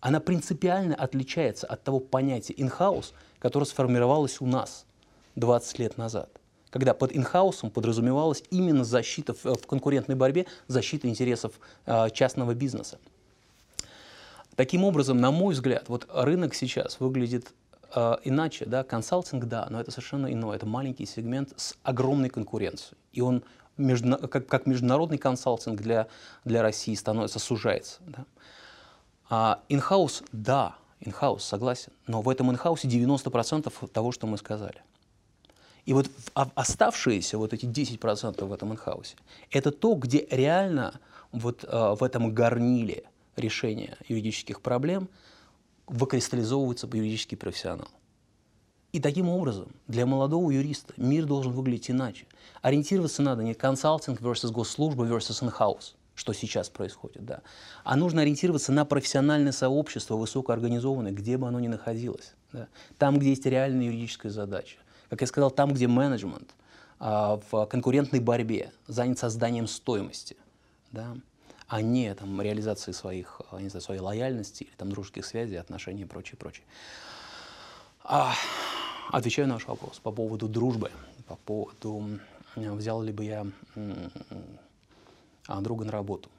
она 0.00 0.20
принципиально 0.20 0.94
отличается 0.94 1.66
от 1.66 1.82
того 1.82 2.00
понятия 2.00 2.52
in-house, 2.52 3.12
которое 3.38 3.64
сформировалось 3.64 4.40
у 4.40 4.46
нас 4.46 4.84
20 5.36 5.78
лет 5.78 5.96
назад 5.96 6.38
когда 6.70 6.94
под 6.94 7.16
инхаусом 7.16 7.70
подразумевалась 7.70 8.42
именно 8.50 8.84
защита 8.84 9.34
в, 9.34 9.44
в 9.44 9.66
конкурентной 9.66 10.16
борьбе, 10.16 10.46
защита 10.66 11.08
интересов 11.08 11.58
э, 11.86 12.10
частного 12.12 12.54
бизнеса. 12.54 12.98
Таким 14.58 14.82
образом, 14.82 15.18
на 15.18 15.30
мой 15.30 15.54
взгляд, 15.54 15.88
вот 15.88 16.08
рынок 16.12 16.52
сейчас 16.52 16.98
выглядит 16.98 17.52
э, 17.94 18.16
иначе, 18.24 18.66
да, 18.66 18.82
консалтинг, 18.82 19.44
да, 19.44 19.68
но 19.70 19.80
это 19.80 19.92
совершенно 19.92 20.32
иное, 20.32 20.56
это 20.56 20.66
маленький 20.66 21.06
сегмент 21.06 21.52
с 21.54 21.76
огромной 21.84 22.28
конкуренцией, 22.28 22.98
и 23.12 23.20
он 23.20 23.44
между, 23.76 24.18
как, 24.26 24.48
как 24.48 24.66
международный 24.66 25.16
консалтинг 25.16 25.80
для, 25.80 26.08
для 26.44 26.62
России 26.62 26.96
становится, 26.96 27.38
сужается. 27.38 28.00
Да. 28.08 28.24
А 29.30 29.60
инхаус, 29.68 30.24
да, 30.32 30.74
инхаус, 30.98 31.44
согласен, 31.44 31.92
но 32.08 32.20
в 32.20 32.28
этом 32.28 32.50
инхаусе 32.50 32.88
90% 32.88 33.88
того, 33.90 34.10
что 34.10 34.26
мы 34.26 34.38
сказали. 34.38 34.82
И 35.86 35.92
вот 35.92 36.10
оставшиеся, 36.34 37.38
вот 37.38 37.52
эти 37.52 37.64
10% 37.64 38.44
в 38.44 38.52
этом 38.52 38.72
инхаусе, 38.72 39.14
это 39.52 39.70
то, 39.70 39.94
где 39.94 40.26
реально 40.28 40.98
вот 41.30 41.62
э, 41.62 41.94
в 41.96 42.02
этом 42.02 42.34
горниле 42.34 43.04
решения 43.38 43.96
юридических 44.08 44.60
проблем 44.60 45.08
выкристаллизовывается 45.86 46.88
юридический 46.92 47.36
профессионал. 47.36 47.88
И 48.92 49.00
таким 49.00 49.28
образом 49.28 49.68
для 49.86 50.06
молодого 50.06 50.50
юриста 50.50 50.94
мир 50.96 51.26
должен 51.26 51.52
выглядеть 51.52 51.90
иначе. 51.90 52.26
Ориентироваться 52.62 53.22
надо 53.22 53.42
не 53.42 53.54
консалтинг 53.54 54.20
versus 54.20 54.50
госслужба 54.50 55.04
versus 55.04 55.42
in-house, 55.42 55.94
что 56.14 56.32
сейчас 56.32 56.70
происходит, 56.70 57.24
да, 57.24 57.42
а 57.84 57.96
нужно 57.96 58.22
ориентироваться 58.22 58.72
на 58.72 58.84
профессиональное 58.84 59.52
сообщество 59.52 60.16
высокоорганизованное, 60.16 61.12
где 61.12 61.36
бы 61.36 61.48
оно 61.48 61.60
ни 61.60 61.68
находилось. 61.68 62.32
Да, 62.52 62.66
там, 62.96 63.18
где 63.18 63.30
есть 63.30 63.44
реальная 63.44 63.86
юридическая 63.86 64.32
задача. 64.32 64.78
Как 65.10 65.20
я 65.20 65.26
сказал, 65.26 65.50
там, 65.50 65.72
где 65.74 65.86
менеджмент 65.86 66.54
а, 66.98 67.40
в 67.50 67.66
конкурентной 67.66 68.20
борьбе 68.20 68.72
занят 68.86 69.18
созданием 69.18 69.66
стоимости, 69.66 70.36
да, 70.92 71.14
а 71.68 71.82
не 71.82 72.14
там, 72.14 72.40
реализацией 72.40 72.94
своих, 72.94 73.40
а, 73.50 73.60
не 73.60 73.68
знаю, 73.68 73.82
своей 73.82 74.00
лояльности 74.00 74.64
или 74.64 74.72
там, 74.76 74.90
дружеских 74.90 75.24
связей, 75.24 75.56
отношений 75.56 76.02
и 76.02 76.04
прочее, 76.04 76.36
прочее. 76.38 76.64
А, 78.02 78.34
отвечаю 79.12 79.48
на 79.48 79.54
ваш 79.54 79.66
вопрос 79.66 79.98
по 79.98 80.10
поводу 80.10 80.48
дружбы, 80.48 80.90
по 81.26 81.36
поводу, 81.36 82.18
взял 82.56 83.02
ли 83.02 83.12
бы 83.12 83.24
я 83.24 83.46
друга 85.60 85.84
на 85.84 85.92
работу. 85.92 86.30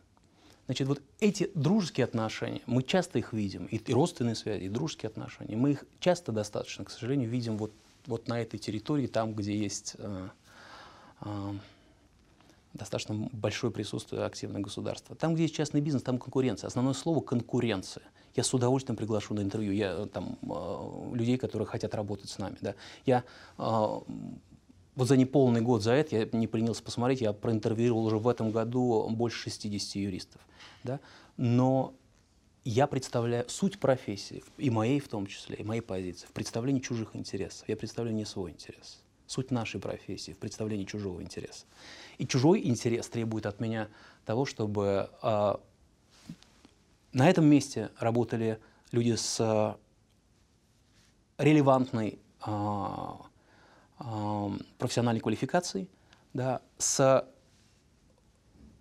Значит, 0.65 0.87
вот 0.87 1.01
эти 1.19 1.49
дружеские 1.55 2.03
отношения, 2.03 2.61
мы 2.65 2.83
часто 2.83 3.17
их 3.17 3.33
видим, 3.33 3.65
и, 3.65 3.77
и 3.77 3.93
родственные 3.93 4.35
связи, 4.35 4.65
и 4.65 4.69
дружеские 4.69 5.07
отношения, 5.07 5.55
мы 5.55 5.71
их 5.71 5.83
часто 5.99 6.31
достаточно, 6.31 6.85
к 6.85 6.91
сожалению, 6.91 7.29
видим 7.29 7.57
вот 7.57 7.71
вот 8.09 8.27
на 8.27 8.41
этой 8.41 8.57
территории, 8.57 9.07
там, 9.07 9.33
где 9.33 9.55
есть 9.55 9.95
э, 9.97 10.29
э, 11.21 11.53
достаточно 12.73 13.29
большое 13.31 13.71
присутствие 13.73 14.23
активного 14.23 14.61
государства. 14.61 15.15
Там, 15.15 15.33
где 15.33 15.43
есть 15.43 15.55
частный 15.55 15.81
бизнес, 15.81 16.03
там 16.03 16.17
конкуренция. 16.17 16.67
Основное 16.67 16.93
слово— 16.93 17.19
конкуренция. 17.21 18.03
Я 18.35 18.43
с 18.43 18.53
удовольствием 18.53 18.95
приглашу 18.95 19.33
на 19.33 19.41
интервью 19.41 19.73
я, 19.73 19.93
э, 19.93 20.07
там, 20.07 20.37
э, 20.41 21.15
людей, 21.15 21.37
которые 21.37 21.65
хотят 21.65 21.95
работать 21.95 22.29
с 22.29 22.37
нами. 22.37 22.57
Да. 22.61 22.75
Я 23.05 23.23
э, 23.57 23.61
вот 24.95 25.07
за 25.07 25.17
неполный 25.17 25.61
год 25.61 25.81
за 25.81 25.93
это, 25.93 26.15
я 26.15 26.29
не 26.31 26.47
принялся 26.47 26.83
посмотреть, 26.83 27.21
я 27.21 27.33
проинтервьюировал 27.33 28.05
уже 28.05 28.17
в 28.17 28.27
этом 28.27 28.51
году 28.51 29.09
больше 29.09 29.49
60 29.49 29.95
юристов. 29.95 30.41
Да. 30.83 30.99
Но 31.37 31.93
я 32.65 32.85
представляю 32.85 33.49
суть 33.49 33.79
профессии, 33.79 34.43
и 34.57 34.69
моей 34.69 34.99
в 34.99 35.07
том 35.07 35.25
числе, 35.25 35.55
и 35.55 35.63
моей 35.63 35.81
позиции, 35.81 36.27
в 36.27 36.33
представлении 36.33 36.81
чужих 36.81 37.15
интересов. 37.15 37.67
Я 37.67 37.75
представляю 37.75 38.15
не 38.15 38.25
свой 38.25 38.51
интерес. 38.51 39.01
Суть 39.29 39.51
нашей 39.51 39.79
профессии 39.79 40.31
в 40.31 40.39
представлении 40.39 40.85
чужого 40.85 41.21
интереса. 41.21 41.67
И 42.17 42.25
чужой 42.25 42.65
интерес 42.65 43.07
требует 43.09 43.45
от 43.45 43.59
меня 43.59 43.87
того, 44.25 44.45
чтобы 44.45 45.11
э, 45.21 45.53
на 47.13 47.29
этом 47.29 47.45
месте 47.45 47.91
работали 47.99 48.57
люди 48.91 49.13
с 49.13 49.39
э, 49.39 49.75
релевантной 51.37 52.17
э, 52.43 52.51
э, 53.99 54.49
профессиональной 54.79 55.21
квалификацией, 55.21 55.87
да, 56.33 56.63
с 56.79 57.23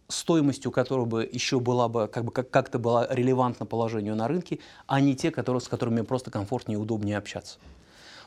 стоимостью 0.09 0.73
которого 0.73 1.05
бы 1.05 1.29
еще 1.31 1.61
была 1.61 1.91
бы 1.91 2.09
как 2.09 2.25
бы 2.25 2.33
как- 2.33 2.51
как-то 2.51 2.79
была 2.79 3.07
релевантна 3.11 3.67
положению 3.67 4.17
на 4.17 4.27
рынке, 4.27 4.61
а 4.87 5.03
не 5.03 5.15
те, 5.15 5.31
которые, 5.31 5.61
с 5.61 5.69
которыми 5.69 6.01
просто 6.01 6.31
комфортнее 6.31 6.79
и 6.79 6.81
удобнее 6.81 7.19
общаться. 7.19 7.59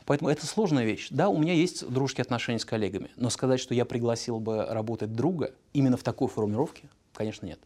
Поэтому 0.06 0.30
это 0.30 0.46
сложная 0.46 0.84
вещь. 0.84 1.08
Да, 1.10 1.28
у 1.28 1.38
меня 1.38 1.52
есть 1.52 1.88
дружеские 1.88 2.22
отношения 2.22 2.58
с 2.58 2.64
коллегами, 2.64 3.10
но 3.16 3.30
сказать, 3.30 3.60
что 3.60 3.74
я 3.74 3.84
пригласил 3.84 4.40
бы 4.40 4.64
работать 4.64 5.14
друга 5.14 5.52
именно 5.72 5.96
в 5.96 6.02
такой 6.02 6.28
формулировке, 6.28 6.88
конечно, 7.14 7.46
нет. 7.46 7.60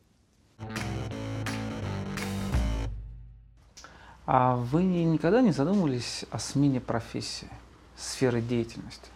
А 4.27 4.57
вы 4.57 4.83
никогда 4.83 5.41
не 5.41 5.53
задумывались 5.53 6.25
о 6.31 6.39
смене 6.39 6.81
профессии, 6.81 7.49
сферы 7.97 8.41
деятельности? 8.41 9.09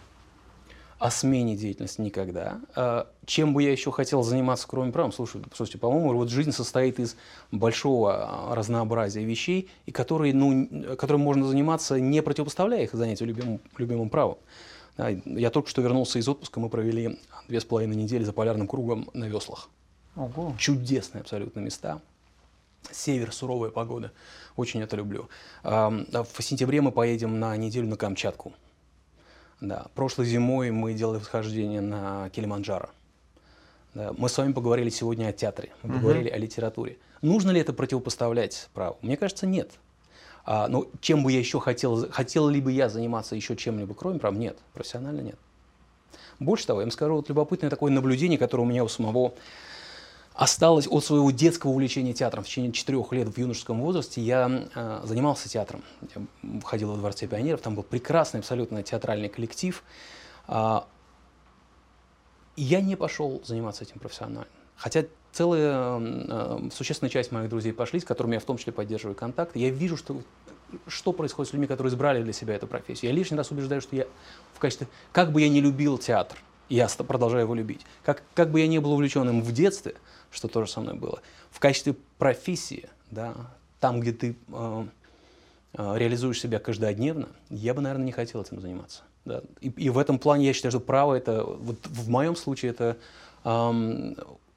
О 1.01 1.09
смене 1.09 1.55
деятельности 1.55 1.99
никогда. 1.99 2.61
А, 2.75 3.07
чем 3.25 3.55
бы 3.55 3.63
я 3.63 3.71
еще 3.71 3.91
хотел 3.91 4.21
заниматься, 4.21 4.67
кроме 4.67 4.91
правом? 4.91 5.11
Слушайте, 5.11 5.47
слушайте, 5.51 5.79
по-моему, 5.79 6.13
вот 6.13 6.29
жизнь 6.29 6.51
состоит 6.51 6.99
из 6.99 7.15
большого 7.51 8.51
а, 8.51 8.53
разнообразия 8.53 9.23
вещей, 9.23 9.67
и 9.87 9.91
которые, 9.91 10.31
ну, 10.35 10.95
которым 10.97 11.21
можно 11.21 11.47
заниматься, 11.47 11.99
не 11.99 12.21
противопоставляя 12.21 12.83
их 12.83 12.93
занятию 12.93 13.29
любимым, 13.29 13.59
любимым 13.79 14.11
правом. 14.11 14.37
Я 15.25 15.49
только 15.49 15.69
что 15.69 15.81
вернулся 15.81 16.19
из 16.19 16.29
отпуска, 16.29 16.59
мы 16.59 16.69
провели 16.69 17.17
две 17.47 17.59
с 17.59 17.65
половиной 17.65 17.95
недели 17.95 18.23
за 18.23 18.31
полярным 18.31 18.67
кругом 18.67 19.09
на 19.15 19.25
веслах. 19.25 19.71
Ого. 20.15 20.53
Чудесные 20.59 21.21
абсолютно 21.21 21.61
места. 21.61 21.99
Север, 22.91 23.33
суровая 23.33 23.71
погода. 23.71 24.11
Очень 24.55 24.83
это 24.83 24.97
люблю. 24.97 25.29
А 25.63 25.89
В 25.89 26.43
сентябре 26.43 26.79
мы 26.79 26.91
поедем 26.91 27.39
на 27.39 27.57
неделю 27.57 27.87
на 27.87 27.95
Камчатку. 27.95 28.53
Да. 29.61 29.85
Прошлой 29.93 30.25
зимой 30.25 30.71
мы 30.71 30.93
делали 30.93 31.19
восхождение 31.19 31.81
на 31.81 32.29
Килиманджаро. 32.31 32.89
Да. 33.93 34.11
Мы 34.17 34.27
с 34.27 34.37
вами 34.37 34.53
поговорили 34.53 34.89
сегодня 34.89 35.27
о 35.27 35.31
театре, 35.33 35.69
мы 35.83 35.89
Мгм. 35.89 35.99
поговорили 35.99 36.29
о 36.29 36.37
литературе. 36.37 36.97
Нужно 37.21 37.51
ли 37.51 37.61
это 37.61 37.71
противопоставлять 37.71 38.69
праву? 38.73 38.97
Мне 39.01 39.17
кажется, 39.17 39.45
нет. 39.45 39.69
А, 40.43 40.67
но 40.67 40.87
чем 41.01 41.23
бы 41.23 41.31
я 41.31 41.37
еще 41.37 41.59
хотел, 41.59 42.09
хотел 42.11 42.47
ли 42.47 42.59
бы 42.59 42.71
я 42.71 42.89
заниматься 42.89 43.35
еще 43.35 43.55
чем-либо, 43.55 43.93
кроме 43.93 44.17
прав? 44.17 44.33
Нет, 44.33 44.57
профессионально 44.73 45.21
нет. 45.21 45.35
Больше 46.39 46.65
того, 46.65 46.79
я 46.79 46.85
вам 46.85 46.91
скажу, 46.91 47.13
вот 47.15 47.29
любопытное 47.29 47.69
такое 47.69 47.91
наблюдение, 47.91 48.39
которое 48.39 48.63
у 48.63 48.65
меня 48.65 48.83
у 48.83 48.87
самого 48.87 49.33
осталось 50.33 50.87
от 50.89 51.03
своего 51.03 51.31
детского 51.31 51.71
увлечения 51.71 52.13
театром. 52.13 52.43
В 52.43 52.47
течение 52.47 52.71
четырех 52.71 53.11
лет 53.11 53.27
в 53.27 53.37
юношеском 53.37 53.81
возрасте 53.81 54.21
я 54.21 54.67
э, 54.73 55.01
занимался 55.03 55.49
театром. 55.49 55.83
Я 56.15 56.61
ходил 56.63 56.91
во 56.91 56.97
Дворце 56.97 57.27
пионеров, 57.27 57.61
там 57.61 57.75
был 57.75 57.83
прекрасный 57.83 58.39
абсолютно 58.39 58.83
театральный 58.83 59.29
коллектив. 59.29 59.83
И 62.55 62.63
я 62.63 62.81
не 62.81 62.95
пошел 62.95 63.41
заниматься 63.45 63.83
этим 63.83 63.99
профессионально. 63.99 64.47
Хотя 64.75 65.05
целая 65.31 65.99
э, 65.99 66.69
существенная 66.73 67.09
часть 67.09 67.31
моих 67.31 67.49
друзей 67.49 67.71
пошли, 67.71 67.99
с 67.99 68.03
которыми 68.03 68.33
я 68.33 68.39
в 68.39 68.43
том 68.43 68.57
числе 68.57 68.73
поддерживаю 68.73 69.15
контакт. 69.15 69.55
Я 69.55 69.69
вижу, 69.69 69.95
что, 69.95 70.21
что 70.87 71.13
происходит 71.13 71.49
с 71.49 71.53
людьми, 71.53 71.67
которые 71.67 71.91
избрали 71.91 72.23
для 72.23 72.33
себя 72.33 72.55
эту 72.55 72.67
профессию. 72.67 73.11
Я 73.11 73.15
лишний 73.15 73.37
раз 73.37 73.51
убеждаю, 73.51 73.81
что 73.81 73.95
я 73.95 74.05
в 74.53 74.59
качестве... 74.59 74.87
Как 75.11 75.31
бы 75.31 75.41
я 75.41 75.49
не 75.49 75.61
любил 75.61 75.97
театр, 75.97 76.37
я 76.71 76.87
ст- 76.87 77.05
продолжаю 77.05 77.43
его 77.43 77.55
любить. 77.55 77.81
Как, 78.03 78.23
как 78.33 78.51
бы 78.51 78.59
я 78.59 78.67
не 78.67 78.79
был 78.79 78.93
увлечен 78.93 79.27
им 79.29 79.41
в 79.41 79.51
детстве, 79.51 79.95
что 80.31 80.47
тоже 80.47 80.71
со 80.71 80.79
мной 80.79 80.95
было, 80.95 81.21
в 81.51 81.59
качестве 81.59 81.95
профессии, 82.17 82.89
да, 83.11 83.35
там, 83.79 83.99
где 83.99 84.13
ты 84.13 84.35
э, 84.47 84.85
э, 85.73 85.97
реализуешь 85.97 86.39
себя 86.39 86.59
каждодневно, 86.59 87.27
я 87.49 87.73
бы, 87.73 87.81
наверное, 87.81 88.05
не 88.05 88.11
хотел 88.11 88.41
этим 88.41 88.61
заниматься. 88.61 89.03
Да. 89.25 89.41
И, 89.59 89.69
и 89.69 89.89
в 89.89 89.97
этом 89.97 90.17
плане 90.17 90.45
я 90.47 90.53
считаю, 90.53 90.71
что 90.71 90.79
право 90.79 91.13
это, 91.13 91.43
вот 91.43 91.85
в 91.87 92.09
моем 92.09 92.35
случае 92.35 92.71
это 92.71 92.97
ам, 93.43 94.15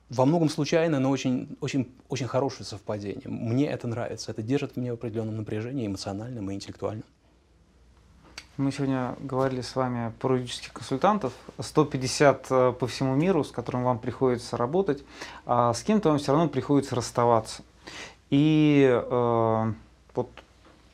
во 0.08 0.24
многом 0.24 0.48
случайно, 0.48 1.00
но 1.00 1.10
очень, 1.10 1.56
очень, 1.60 1.90
очень 2.08 2.26
хорошее 2.26 2.64
совпадение. 2.64 3.24
Мне 3.26 3.66
это 3.66 3.88
нравится, 3.88 4.30
это 4.30 4.42
держит 4.42 4.76
меня 4.76 4.92
в 4.92 4.94
определенном 4.94 5.36
напряжении 5.36 5.86
эмоциональном 5.86 6.50
и 6.50 6.54
интеллектуальном. 6.54 7.04
Мы 8.56 8.70
сегодня 8.70 9.16
говорили 9.18 9.62
с 9.62 9.74
вами 9.74 10.12
про 10.20 10.36
юридических 10.36 10.72
консультантов. 10.72 11.32
150 11.58 12.46
э, 12.50 12.72
по 12.78 12.86
всему 12.86 13.16
миру, 13.16 13.42
с 13.42 13.50
которым 13.50 13.82
вам 13.82 13.98
приходится 13.98 14.56
работать. 14.56 15.02
А 15.44 15.74
с 15.74 15.82
кем-то 15.82 16.10
вам 16.10 16.18
все 16.18 16.30
равно 16.30 16.48
приходится 16.48 16.94
расставаться. 16.94 17.64
И 18.30 18.88
э, 18.88 19.72
вот 20.14 20.30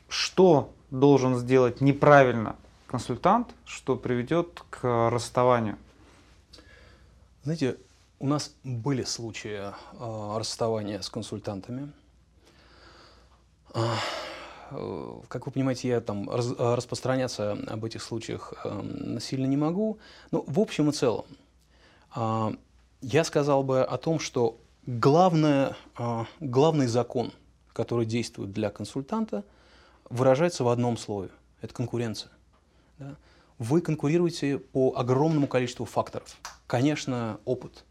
что 0.09 0.71
должен 0.89 1.37
сделать 1.37 1.81
неправильно 1.81 2.55
консультант, 2.87 3.49
что 3.65 3.95
приведет 3.95 4.63
к 4.71 5.09
расставанию? 5.11 5.77
Знаете, 7.43 7.77
у 8.17 8.25
нас 8.25 8.55
были 8.63 9.03
случаи 9.03 9.59
э, 9.59 10.37
расставания 10.39 10.99
с 10.99 11.11
консультантами. 11.11 11.91
Э, 14.71 15.21
Как 15.27 15.45
вы 15.45 15.51
понимаете, 15.51 15.87
я 15.89 16.01
там 16.01 16.29
раз- 16.29 16.53
э, 16.57 16.75
распространяться 16.75 17.53
об 17.67 17.85
этих 17.85 18.01
случаях 18.01 18.53
э, 18.63 19.17
сильно 19.21 19.45
не 19.45 19.57
могу. 19.57 19.99
Но 20.31 20.43
в 20.47 20.59
общем 20.59 20.89
и 20.89 20.93
целом, 20.93 21.25
а, 22.13 22.53
я 23.01 23.23
сказал 23.23 23.63
бы 23.63 23.83
о 23.83 23.97
том, 23.97 24.19
что 24.19 24.59
главное, 24.85 25.75
а, 25.95 26.25
главный 26.39 26.87
закон, 26.87 27.31
который 27.73 28.05
действует 28.05 28.51
для 28.51 28.69
консультанта, 28.69 29.43
выражается 30.09 30.63
в 30.63 30.69
одном 30.69 30.97
слове. 30.97 31.29
Это 31.61 31.73
конкуренция. 31.73 32.31
да. 32.97 33.15
Вы 33.59 33.81
конкурируете 33.81 34.57
по 34.57 34.93
огромному 34.97 35.47
количеству 35.47 35.85
факторов. 35.85 36.35
Конечно, 36.65 37.39
опыт, 37.45 37.83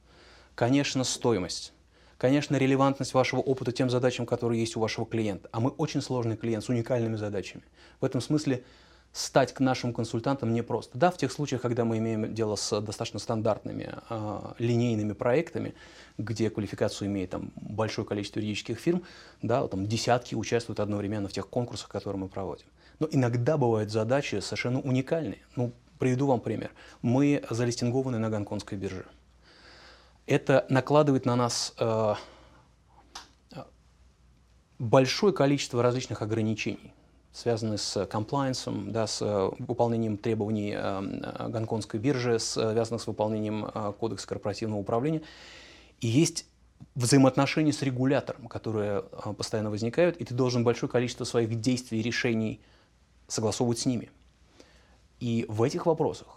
конечно, 0.57 1.05
стоимость, 1.05 1.73
конечно, 2.21 2.57
релевантность 2.57 3.15
вашего 3.15 3.41
опыта 3.41 3.73
тем 3.73 3.89
задачам, 3.89 4.27
которые 4.27 4.61
есть 4.61 4.77
у 4.77 4.81
вашего 4.81 5.07
клиента. 5.07 5.49
А 5.53 5.61
мы 5.61 5.71
очень 5.71 6.03
сложный 6.03 6.37
клиент 6.37 6.63
с 6.63 6.69
уникальными 6.69 7.17
задачами. 7.17 7.65
В 7.99 8.05
этом 8.05 8.21
смысле 8.21 8.63
стать 9.13 9.55
к 9.55 9.61
нашим 9.61 9.95
консультантам 9.95 10.53
непросто. 10.53 10.99
Да, 10.99 11.11
в 11.11 11.17
тех 11.17 11.33
случаях, 11.33 11.63
когда 11.63 11.87
мы 11.87 11.97
имеем 11.97 12.33
дело 12.35 12.57
с 12.57 12.79
достаточно 12.83 13.19
стандартными 13.19 13.95
а, 14.11 14.55
линейными 14.59 15.15
проектами, 15.15 15.75
где 16.19 16.51
квалификацию 16.51 17.09
имеет 17.09 17.31
там, 17.31 17.53
большое 17.57 18.07
количество 18.07 18.39
юридических 18.39 18.79
фирм, 18.79 19.03
да, 19.41 19.67
там 19.67 19.87
десятки 19.87 20.35
участвуют 20.35 20.79
одновременно 20.79 21.27
в 21.27 21.33
тех 21.33 21.49
конкурсах, 21.49 21.89
которые 21.89 22.21
мы 22.21 22.29
проводим. 22.29 22.67
Но 22.99 23.09
иногда 23.11 23.57
бывают 23.57 23.91
задачи 23.91 24.41
совершенно 24.41 24.81
уникальные. 24.81 25.39
Ну, 25.57 25.73
приведу 25.99 26.27
вам 26.27 26.41
пример. 26.41 26.71
Мы 27.01 27.43
залистингованы 27.49 28.19
на 28.19 28.29
гонконгской 28.29 28.77
бирже. 28.77 29.07
Это 30.31 30.65
накладывает 30.69 31.27
на 31.27 31.35
нас 31.35 31.75
э, 31.77 32.15
большое 34.79 35.33
количество 35.33 35.83
различных 35.83 36.23
ограничений, 36.23 36.95
связанных 37.33 37.81
с 37.81 38.07
комплайенсом, 38.07 38.93
да, 38.93 39.09
с 39.09 39.21
э, 39.23 39.51
выполнением 39.59 40.17
требований 40.17 40.73
э, 40.77 41.49
гонконгской 41.49 41.99
биржи, 41.99 42.39
связанных 42.39 43.03
с 43.03 43.09
выполнением 43.09 43.73
кодекса 43.99 44.29
корпоративного 44.29 44.79
управления. 44.79 45.23
И 46.01 46.07
есть 46.07 46.47
взаимоотношения 46.95 47.73
с 47.73 47.83
регулятором, 47.83 48.47
которые 48.47 49.03
постоянно 49.37 49.71
возникают, 49.71 50.17
и 50.19 50.25
ты 50.25 50.33
должен 50.33 50.63
большое 50.63 50.89
количество 50.89 51.25
своих 51.25 51.61
действий 51.61 51.99
и 51.99 52.03
решений 52.03 52.61
согласовывать 53.27 53.81
с 53.81 53.87
ними. 53.87 54.13
И 55.19 55.45
в 55.49 55.61
этих 55.65 55.87
вопросах 55.87 56.29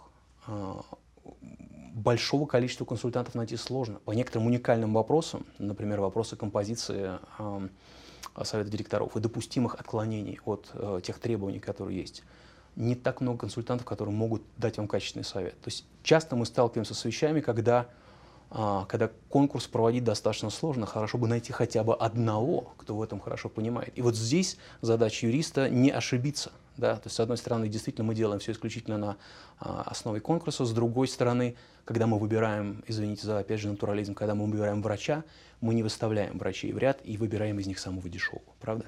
большого 1.94 2.44
количества 2.46 2.84
консультантов 2.84 3.34
найти 3.34 3.56
сложно. 3.56 4.00
По 4.04 4.10
некоторым 4.10 4.48
уникальным 4.48 4.92
вопросам, 4.92 5.46
например, 5.58 6.00
вопросы 6.00 6.36
композиции 6.36 7.18
э, 7.38 7.68
совета 8.42 8.68
директоров 8.68 9.16
и 9.16 9.20
допустимых 9.20 9.76
отклонений 9.76 10.40
от 10.44 10.70
э, 10.74 11.00
тех 11.04 11.18
требований, 11.20 11.60
которые 11.60 12.00
есть, 12.00 12.24
не 12.74 12.96
так 12.96 13.20
много 13.20 13.38
консультантов, 13.38 13.86
которые 13.86 14.14
могут 14.14 14.42
дать 14.56 14.76
вам 14.78 14.88
качественный 14.88 15.24
совет. 15.24 15.58
То 15.60 15.68
есть 15.68 15.86
часто 16.02 16.34
мы 16.34 16.46
сталкиваемся 16.46 16.94
с 16.94 17.04
вещами, 17.04 17.40
когда, 17.40 17.86
а, 18.50 18.84
когда 18.86 19.10
конкурс 19.28 19.68
проводить 19.68 20.02
достаточно 20.02 20.50
сложно, 20.50 20.84
хорошо 20.84 21.16
бы 21.16 21.28
найти 21.28 21.52
хотя 21.52 21.84
бы 21.84 21.94
одного, 21.94 22.72
кто 22.76 22.96
в 22.96 23.02
этом 23.02 23.20
хорошо 23.20 23.48
понимает. 23.48 23.96
И 23.96 24.02
вот 24.02 24.16
здесь 24.16 24.58
задача 24.80 25.28
юриста 25.28 25.70
не 25.70 25.90
ошибиться. 25.90 26.50
Да? 26.76 26.96
То 26.96 27.02
есть, 27.06 27.16
с 27.16 27.20
одной 27.20 27.36
стороны, 27.36 27.68
действительно 27.68 28.04
мы 28.06 28.14
делаем 28.14 28.40
все 28.40 28.52
исключительно 28.52 28.98
на 28.98 29.16
а, 29.60 29.82
основе 29.82 30.20
конкурса, 30.20 30.64
с 30.64 30.72
другой 30.72 31.08
стороны, 31.08 31.56
когда 31.84 32.06
мы 32.06 32.18
выбираем, 32.18 32.82
извините 32.86 33.26
за 33.26 33.38
опять 33.38 33.60
же 33.60 33.68
натурализм, 33.68 34.14
когда 34.14 34.34
мы 34.34 34.46
выбираем 34.46 34.82
врача, 34.82 35.24
мы 35.60 35.74
не 35.74 35.82
выставляем 35.82 36.38
врачей 36.38 36.72
в 36.72 36.78
ряд 36.78 37.00
и 37.04 37.16
выбираем 37.16 37.58
из 37.58 37.66
них 37.66 37.78
самого 37.78 38.08
дешевого, 38.08 38.42
правда? 38.60 38.86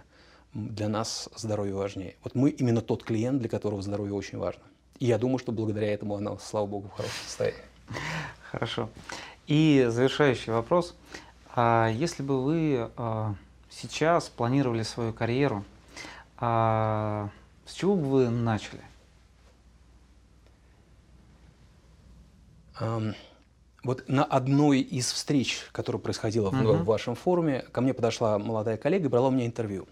Для 0.55 0.89
нас 0.89 1.28
здоровье 1.37 1.74
важнее. 1.74 2.16
Вот 2.24 2.34
мы 2.34 2.51
именно 2.51 2.80
тот 2.80 3.03
клиент, 3.03 3.41
для 3.41 3.49
которого 3.49 3.82
здоровье 3.82 4.14
очень 4.14 4.39
важно. 4.39 4.62
И 4.99 5.07
я 5.07 5.18
думаю, 5.18 5.39
что 5.39 5.53
благодаря 5.53 5.93
этому 5.93 6.16
оно, 6.16 6.39
слава 6.39 6.66
богу, 6.66 6.89
в 6.89 6.93
хорошем 6.93 7.18
состоянии. 7.26 7.61
Хорошо. 8.51 8.89
И 9.47 9.87
завершающий 9.91 10.53
вопрос. 10.53 10.95
А 11.55 11.89
если 11.89 12.22
бы 12.22 12.43
вы 12.43 12.91
а, 12.97 13.34
сейчас 13.70 14.28
планировали 14.28 14.82
свою 14.82 15.12
карьеру, 15.12 15.64
а, 16.39 17.30
с 17.66 17.72
чего 17.74 17.96
бы 17.96 18.02
вы 18.08 18.30
начали? 18.30 18.80
Ам, 22.78 23.14
Вот 23.84 24.08
на 24.08 24.24
одной 24.24 24.80
из 24.80 25.10
встреч, 25.12 25.60
которая 25.72 26.00
происходила 26.00 26.50
в, 26.50 26.54
Мгм. 26.54 26.82
в 26.82 26.84
вашем 26.84 27.14
форуме, 27.14 27.62
ко 27.72 27.80
мне 27.80 27.94
подошла 27.94 28.38
молодая 28.38 28.76
коллега 28.76 29.06
и 29.06 29.08
брала 29.08 29.28
у 29.28 29.30
меня 29.30 29.46
интервью. 29.46 29.86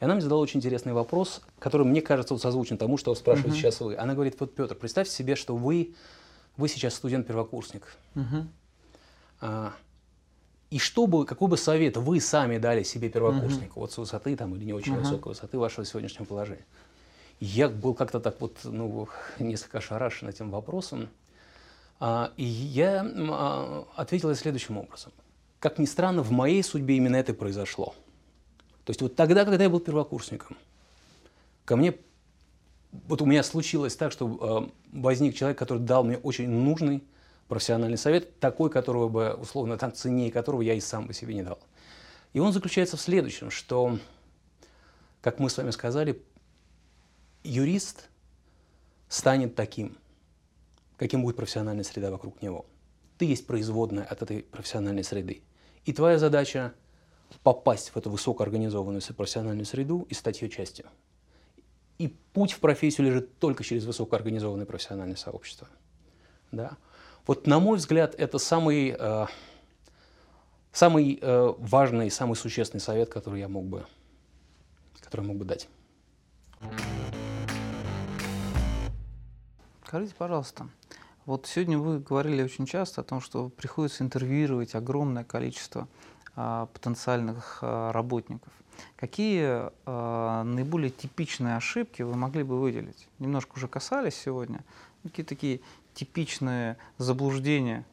И 0.00 0.04
она 0.04 0.14
мне 0.14 0.22
задала 0.22 0.40
очень 0.40 0.58
интересный 0.58 0.92
вопрос, 0.92 1.42
который, 1.58 1.86
мне 1.86 2.00
кажется, 2.00 2.32
вот 2.34 2.42
созвучен 2.42 2.78
тому, 2.78 2.96
что 2.96 3.14
спрашиваете 3.14 3.50
Мгм. 3.50 3.56
сейчас 3.58 3.80
вы. 3.80 3.96
Она 3.96 4.14
говорит, 4.14 4.36
вот, 4.40 4.54
Петр, 4.54 4.74
представьте 4.74 5.12
себе, 5.12 5.36
что 5.36 5.56
вы, 5.56 5.94
вы 6.56 6.68
сейчас 6.68 6.94
студент-первокурсник. 6.94 7.96
Мгм. 8.14 8.50
А, 9.40 9.74
и 10.70 10.78
что 10.78 11.06
бы, 11.06 11.26
какой 11.26 11.48
бы 11.48 11.56
совет 11.56 11.96
вы 11.96 12.20
сами 12.20 12.58
дали 12.58 12.84
себе 12.84 13.08
первокурснику, 13.10 13.80
вот 13.80 13.92
с 13.92 13.98
высоты 13.98 14.36
там, 14.36 14.54
или 14.54 14.64
не 14.64 14.72
очень 14.72 14.92
Мгм. 14.92 15.02
высокой 15.02 15.30
высоты 15.30 15.58
вашего 15.58 15.84
сегодняшнего 15.84 16.24
положения? 16.24 16.64
Я 17.40 17.70
был 17.70 17.94
как-то 17.94 18.20
так 18.20 18.38
вот, 18.40 18.58
ну, 18.64 19.08
несколько 19.38 19.78
ошарашен 19.78 20.28
этим 20.28 20.50
вопросом. 20.50 21.08
А, 21.98 22.32
и 22.36 22.44
я 22.44 23.02
а, 23.02 23.86
ответил 23.96 24.34
следующим 24.34 24.76
образом. 24.76 25.12
Как 25.58 25.78
ни 25.78 25.86
странно, 25.86 26.22
в 26.22 26.30
моей 26.30 26.62
судьбе 26.62 26.96
именно 26.96 27.16
это 27.16 27.32
произошло. 27.32 27.94
То 28.84 28.90
есть 28.90 29.00
вот 29.00 29.16
тогда, 29.16 29.44
когда 29.44 29.64
я 29.64 29.70
был 29.70 29.80
первокурсником, 29.80 30.56
ко 31.64 31.76
мне, 31.76 31.94
вот 33.06 33.22
у 33.22 33.26
меня 33.26 33.42
случилось 33.42 33.96
так, 33.96 34.12
что 34.12 34.70
э, 34.92 34.98
возник 34.98 35.34
человек, 35.34 35.58
который 35.58 35.78
дал 35.78 36.04
мне 36.04 36.18
очень 36.18 36.48
нужный, 36.48 37.02
профессиональный 37.48 37.98
совет, 37.98 38.38
такой, 38.38 38.70
которого 38.70 39.08
бы, 39.08 39.34
условно, 39.34 39.76
там, 39.76 39.92
цене 39.92 40.30
которого 40.30 40.62
я 40.62 40.74
и 40.74 40.80
сам 40.80 41.06
бы 41.06 41.14
себе 41.14 41.34
не 41.34 41.42
дал. 41.42 41.58
И 42.32 42.38
он 42.38 42.52
заключается 42.52 42.96
в 42.96 43.00
следующем, 43.00 43.50
что, 43.50 43.98
как 45.20 45.38
мы 45.38 45.50
с 45.50 45.56
вами 45.56 45.70
сказали, 45.70 46.22
юрист 47.42 48.08
станет 49.08 49.54
таким, 49.54 49.98
каким 50.96 51.22
будет 51.22 51.36
профессиональная 51.36 51.84
среда 51.84 52.10
вокруг 52.10 52.40
него. 52.42 52.66
Ты 53.18 53.26
есть 53.26 53.46
производная 53.46 54.04
от 54.04 54.22
этой 54.22 54.42
профессиональной 54.42 55.04
среды. 55.04 55.42
И 55.84 55.92
твоя 55.92 56.18
задача 56.18 56.74
попасть 57.42 57.90
в 57.90 57.96
эту 57.96 58.10
высокоорганизованную 58.10 59.02
профессиональную 59.16 59.66
среду 59.66 60.06
и 60.08 60.14
стать 60.14 60.42
ее 60.42 60.48
частью. 60.48 60.86
И 61.98 62.08
путь 62.32 62.52
в 62.52 62.60
профессию 62.60 63.06
лежит 63.06 63.38
только 63.38 63.62
через 63.62 63.84
высокоорганизованное 63.84 64.66
профессиональное 64.66 65.16
сообщество. 65.16 65.68
Да? 66.50 66.76
Вот, 67.26 67.46
на 67.46 67.60
мой 67.60 67.76
взгляд, 67.76 68.14
это 68.16 68.38
самый, 68.38 68.96
э, 68.98 69.26
самый 70.72 71.18
э, 71.20 71.54
важный, 71.58 72.10
самый 72.10 72.36
существенный 72.36 72.80
совет, 72.80 73.10
который 73.10 73.40
я 73.40 73.48
мог 73.48 73.66
бы, 73.66 73.84
который 75.00 75.22
я 75.22 75.28
мог 75.28 75.36
бы 75.36 75.44
дать. 75.44 75.68
Скажите, 79.90 80.14
пожалуйста, 80.14 80.68
вот 81.26 81.48
сегодня 81.48 81.76
вы 81.76 81.98
говорили 81.98 82.44
очень 82.44 82.64
часто 82.64 83.00
о 83.00 83.04
том, 83.04 83.20
что 83.20 83.48
приходится 83.48 84.04
интервьюировать 84.04 84.76
огромное 84.76 85.24
количество 85.24 85.88
а, 86.36 86.66
потенциальных 86.66 87.58
а, 87.60 87.90
работников. 87.90 88.52
Какие 88.94 89.68
а, 89.86 90.44
наиболее 90.44 90.90
типичные 90.90 91.56
ошибки 91.56 92.02
вы 92.02 92.14
могли 92.14 92.44
бы 92.44 92.60
выделить? 92.60 93.08
Немножко 93.18 93.56
уже 93.56 93.66
касались 93.66 94.14
сегодня. 94.14 94.60
Какие 95.02 95.26
такие 95.26 95.60
типичные 95.92 96.76
заблуждения 96.98 97.84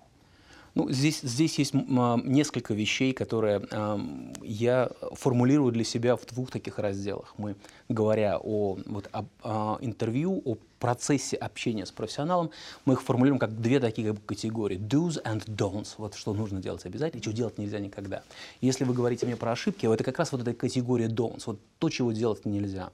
ну, 0.78 0.91
здесь, 0.91 1.21
здесь 1.21 1.57
есть 1.57 1.73
несколько 1.73 2.75
вещей, 2.75 3.11
которые 3.11 3.65
э, 3.71 3.99
я 4.43 4.91
формулирую 5.13 5.71
для 5.71 5.84
себя 5.84 6.15
в 6.15 6.23
двух 6.28 6.51
таких 6.51 6.78
разделах. 6.78 7.34
Мы, 7.39 7.55
говоря 7.89 8.38
о, 8.38 8.78
вот, 8.86 9.09
об, 9.11 9.25
о 9.41 9.80
интервью, 9.82 10.39
о 10.45 10.55
процессе 10.78 11.36
общения 11.36 11.88
с 11.88 11.91
профессионалом, 11.91 12.51
мы 12.86 12.93
их 12.93 13.01
формулируем 13.01 13.39
как 13.39 13.59
две 13.59 13.80
такие 13.80 14.13
категории. 14.13 14.78
Do's 14.78 15.19
and 15.23 15.43
don'ts. 15.47 15.95
Вот 15.97 16.13
что 16.13 16.36
нужно 16.36 16.61
делать 16.61 16.86
обязательно, 16.86 17.23
что 17.23 17.34
делать 17.34 17.57
нельзя 17.57 17.80
никогда. 17.80 18.21
Если 18.61 18.84
вы 18.84 18.93
говорите 18.93 19.25
мне 19.25 19.36
про 19.36 19.53
ошибки, 19.53 19.91
это 19.91 20.03
как 20.03 20.19
раз 20.19 20.32
вот 20.32 20.41
эта 20.41 20.53
категория 20.53 21.07
don'ts. 21.07 21.43
Вот 21.47 21.59
то, 21.80 21.89
чего 21.89 22.11
делать 22.11 22.45
нельзя. 22.45 22.91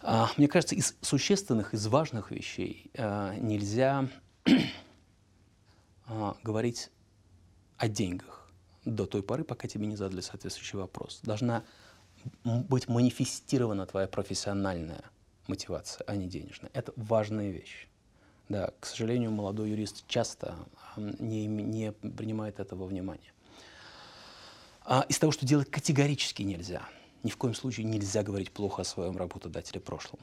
А, 0.00 0.30
мне 0.38 0.48
кажется, 0.48 0.74
из 0.74 0.96
существенных, 1.02 1.74
из 1.74 1.86
важных 1.88 2.30
вещей 2.30 2.90
а, 2.96 3.36
нельзя 3.36 4.08
а, 6.10 6.36
говорить 6.42 6.90
о 7.76 7.88
деньгах 7.88 8.50
до 8.84 9.06
той 9.06 9.22
поры, 9.22 9.44
пока 9.44 9.68
тебе 9.68 9.86
не 9.86 9.94
задали 9.94 10.20
соответствующий 10.20 10.78
вопрос. 10.78 11.20
Должна 11.22 11.62
быть 12.44 12.88
манифестирована 12.88 13.86
твоя 13.86 14.08
профессиональная 14.08 15.04
мотивация, 15.46 16.04
а 16.06 16.16
не 16.16 16.26
денежная. 16.26 16.70
Это 16.74 16.92
важная 16.96 17.50
вещь. 17.50 17.86
Да, 18.48 18.72
к 18.80 18.86
сожалению, 18.86 19.30
молодой 19.30 19.70
юрист 19.70 20.04
часто 20.08 20.56
не, 20.96 21.46
не 21.46 21.92
принимает 21.92 22.58
этого 22.58 22.86
внимания. 22.86 23.32
А 24.82 25.06
из 25.08 25.18
того, 25.20 25.30
что 25.30 25.46
делать 25.46 25.70
категорически 25.70 26.42
нельзя. 26.42 26.82
Ни 27.22 27.30
в 27.30 27.36
коем 27.36 27.54
случае 27.54 27.86
нельзя 27.86 28.24
говорить 28.24 28.50
плохо 28.50 28.82
о 28.82 28.84
своем 28.84 29.16
работодателе 29.16 29.78
прошлом. 29.78 30.18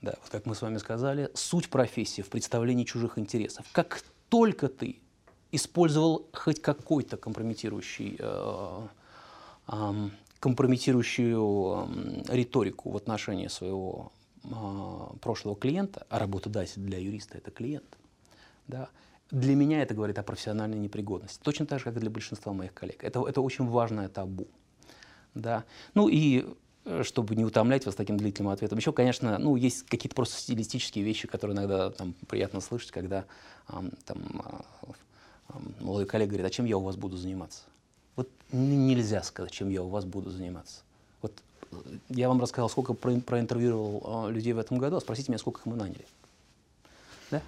Да, 0.00 0.14
вот 0.22 0.30
как 0.30 0.46
мы 0.46 0.54
с 0.54 0.62
вами 0.62 0.78
сказали, 0.78 1.30
суть 1.34 1.68
профессии 1.68 2.22
в 2.22 2.30
представлении 2.30 2.84
чужих 2.84 3.18
интересов. 3.18 3.66
Как 3.72 4.02
только 4.30 4.68
ты 4.68 5.02
использовал 5.52 6.28
хоть 6.32 6.60
какой-то 6.60 7.16
компрометирующий, 7.16 8.16
э, 8.18 8.86
э, 9.68 10.08
компрометирующую 10.40 11.88
риторику 12.28 12.90
в 12.90 12.96
отношении 12.96 13.48
своего 13.48 14.12
э, 14.44 14.48
прошлого 15.20 15.56
клиента, 15.56 16.06
а 16.10 16.18
работодатель 16.18 16.82
для 16.82 16.98
юриста 16.98 17.38
это 17.38 17.50
клиент, 17.50 17.98
да, 18.66 18.88
для 19.30 19.54
меня 19.54 19.82
это 19.82 19.94
говорит 19.94 20.18
о 20.18 20.22
профессиональной 20.22 20.78
непригодности. 20.78 21.40
Точно 21.42 21.66
так 21.66 21.80
же, 21.80 21.84
как 21.84 21.96
и 21.96 22.00
для 22.00 22.10
большинства 22.10 22.52
моих 22.52 22.72
коллег. 22.72 23.04
Это, 23.04 23.26
это 23.26 23.40
очень 23.40 23.66
важное 23.66 24.08
табу. 24.08 24.46
Да. 25.34 25.64
Ну 25.94 26.08
и 26.08 26.46
э, 26.84 27.02
чтобы 27.02 27.36
не 27.36 27.44
утомлять 27.44 27.84
вас 27.84 27.94
таким 27.94 28.16
длительным 28.16 28.52
ответом. 28.52 28.78
Еще, 28.78 28.92
конечно, 28.92 29.38
ну, 29.38 29.56
есть 29.56 29.84
какие-то 29.84 30.14
просто 30.14 30.40
стилистические 30.40 31.04
вещи, 31.04 31.28
которые 31.28 31.54
иногда 31.54 31.90
там, 31.90 32.14
приятно 32.26 32.60
слышать, 32.60 32.90
когда 32.90 33.26
там, 33.66 34.30
молодой 35.80 36.06
коллега 36.06 36.30
говорит, 36.30 36.46
а 36.46 36.50
чем 36.50 36.66
я 36.66 36.76
у 36.76 36.82
вас 36.82 36.96
буду 36.96 37.16
заниматься? 37.16 37.62
Вот 38.16 38.28
нельзя 38.52 39.22
сказать, 39.22 39.52
чем 39.52 39.68
я 39.68 39.82
у 39.82 39.88
вас 39.88 40.04
буду 40.04 40.30
заниматься. 40.30 40.80
Вот 41.22 41.32
э, 41.70 41.76
я 42.08 42.28
вам 42.28 42.40
рассказал, 42.40 42.68
сколько 42.68 42.94
про, 42.94 43.18
проинтервьюировал 43.20 44.28
э, 44.28 44.32
людей 44.32 44.52
в 44.52 44.58
этом 44.58 44.78
году, 44.78 44.96
а 44.96 45.00
спросите 45.00 45.30
меня, 45.30 45.38
сколько 45.38 45.60
их 45.60 45.66
мы 45.66 45.76
наняли. 45.76 46.04
Да? 47.30 47.42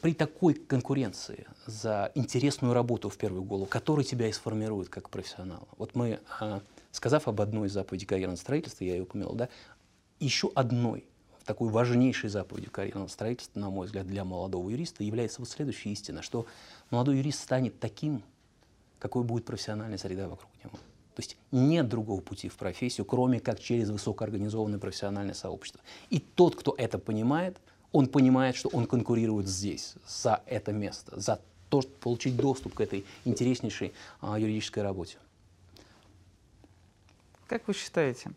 При 0.00 0.14
такой 0.14 0.54
конкуренции 0.54 1.46
за 1.66 2.12
интересную 2.14 2.72
работу 2.72 3.08
в 3.08 3.16
первую 3.16 3.42
голову, 3.42 3.66
которая 3.66 4.04
тебя 4.04 4.28
и 4.28 4.32
сформирует 4.32 4.88
как 4.88 5.10
профессионала. 5.10 5.66
Вот 5.76 5.94
мы, 5.94 6.20
э, 6.40 6.60
сказав 6.92 7.28
об 7.28 7.40
одной 7.40 7.68
из 7.68 8.06
карьерного 8.06 8.36
строительства, 8.36 8.84
я 8.84 8.94
ее 8.94 9.02
упомянул, 9.02 9.34
да, 9.34 9.48
еще 10.20 10.50
одной 10.54 11.04
такой 11.44 11.70
важнейшей 11.70 12.30
заповедью 12.30 12.70
карьерного 12.70 13.08
строительства, 13.08 13.60
на 13.60 13.70
мой 13.70 13.86
взгляд, 13.86 14.06
для 14.06 14.24
молодого 14.24 14.70
юриста 14.70 15.04
является 15.04 15.40
вот 15.40 15.48
следующая 15.48 15.90
истина, 15.90 16.22
что 16.22 16.46
молодой 16.90 17.18
юрист 17.18 17.42
станет 17.42 17.78
таким, 17.78 18.22
какой 18.98 19.24
будет 19.24 19.44
профессиональная 19.44 19.98
среда 19.98 20.28
вокруг 20.28 20.50
него. 20.62 20.78
То 21.14 21.22
есть 21.22 21.36
нет 21.52 21.88
другого 21.88 22.20
пути 22.20 22.48
в 22.48 22.56
профессию, 22.56 23.04
кроме 23.04 23.38
как 23.38 23.60
через 23.60 23.90
высокоорганизованное 23.90 24.78
профессиональное 24.78 25.34
сообщество. 25.34 25.80
И 26.10 26.18
тот, 26.18 26.56
кто 26.56 26.74
это 26.76 26.98
понимает, 26.98 27.56
он 27.92 28.08
понимает, 28.08 28.56
что 28.56 28.68
он 28.70 28.86
конкурирует 28.86 29.46
здесь, 29.46 29.94
за 30.08 30.42
это 30.46 30.72
место, 30.72 31.18
за 31.20 31.40
то, 31.68 31.82
чтобы 31.82 31.94
получить 31.96 32.36
доступ 32.36 32.74
к 32.74 32.80
этой 32.80 33.04
интереснейшей 33.24 33.92
а, 34.20 34.38
юридической 34.38 34.82
работе. 34.82 35.18
Как 37.46 37.68
вы 37.68 37.74
считаете, 37.74 38.32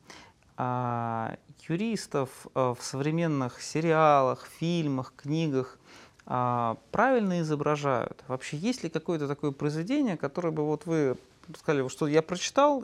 юристов 0.57 2.47
а, 2.53 2.73
в 2.73 2.83
современных 2.83 3.61
сериалах, 3.61 4.47
фильмах, 4.59 5.13
книгах 5.15 5.77
а, 6.25 6.77
правильно 6.91 7.41
изображают? 7.41 8.23
Вообще 8.27 8.57
есть 8.57 8.83
ли 8.83 8.89
какое-то 8.89 9.27
такое 9.27 9.51
произведение, 9.51 10.17
которое 10.17 10.51
бы 10.51 10.65
вот 10.65 10.85
вы 10.85 11.17
сказали, 11.57 11.87
что 11.89 12.07
я 12.07 12.21
прочитал, 12.21 12.83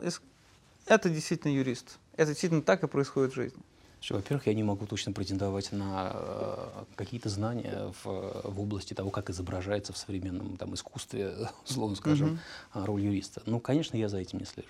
это 0.86 1.08
действительно 1.08 1.52
юрист, 1.52 1.98
это 2.16 2.30
действительно 2.30 2.62
так 2.62 2.84
и 2.84 2.86
происходит 2.86 3.32
в 3.32 3.34
жизни? 3.34 3.62
Во-первых, 4.10 4.46
я 4.46 4.54
не 4.54 4.62
могу 4.62 4.86
точно 4.86 5.12
претендовать 5.12 5.72
на 5.72 6.12
э, 6.14 6.84
какие-то 6.94 7.30
знания 7.30 7.92
в, 8.02 8.42
в 8.44 8.60
области 8.60 8.92
того, 8.92 9.10
как 9.10 9.30
изображается 9.30 9.94
в 9.94 9.96
современном 9.96 10.58
там, 10.58 10.74
искусстве, 10.74 11.48
условно 11.64 11.96
скажем, 11.96 12.38
mm-hmm. 12.74 12.84
роль 12.84 13.00
юриста. 13.00 13.42
Ну, 13.46 13.60
конечно, 13.60 13.96
я 13.96 14.08
за 14.08 14.18
этим 14.18 14.40
не 14.40 14.44
слежу. 14.44 14.68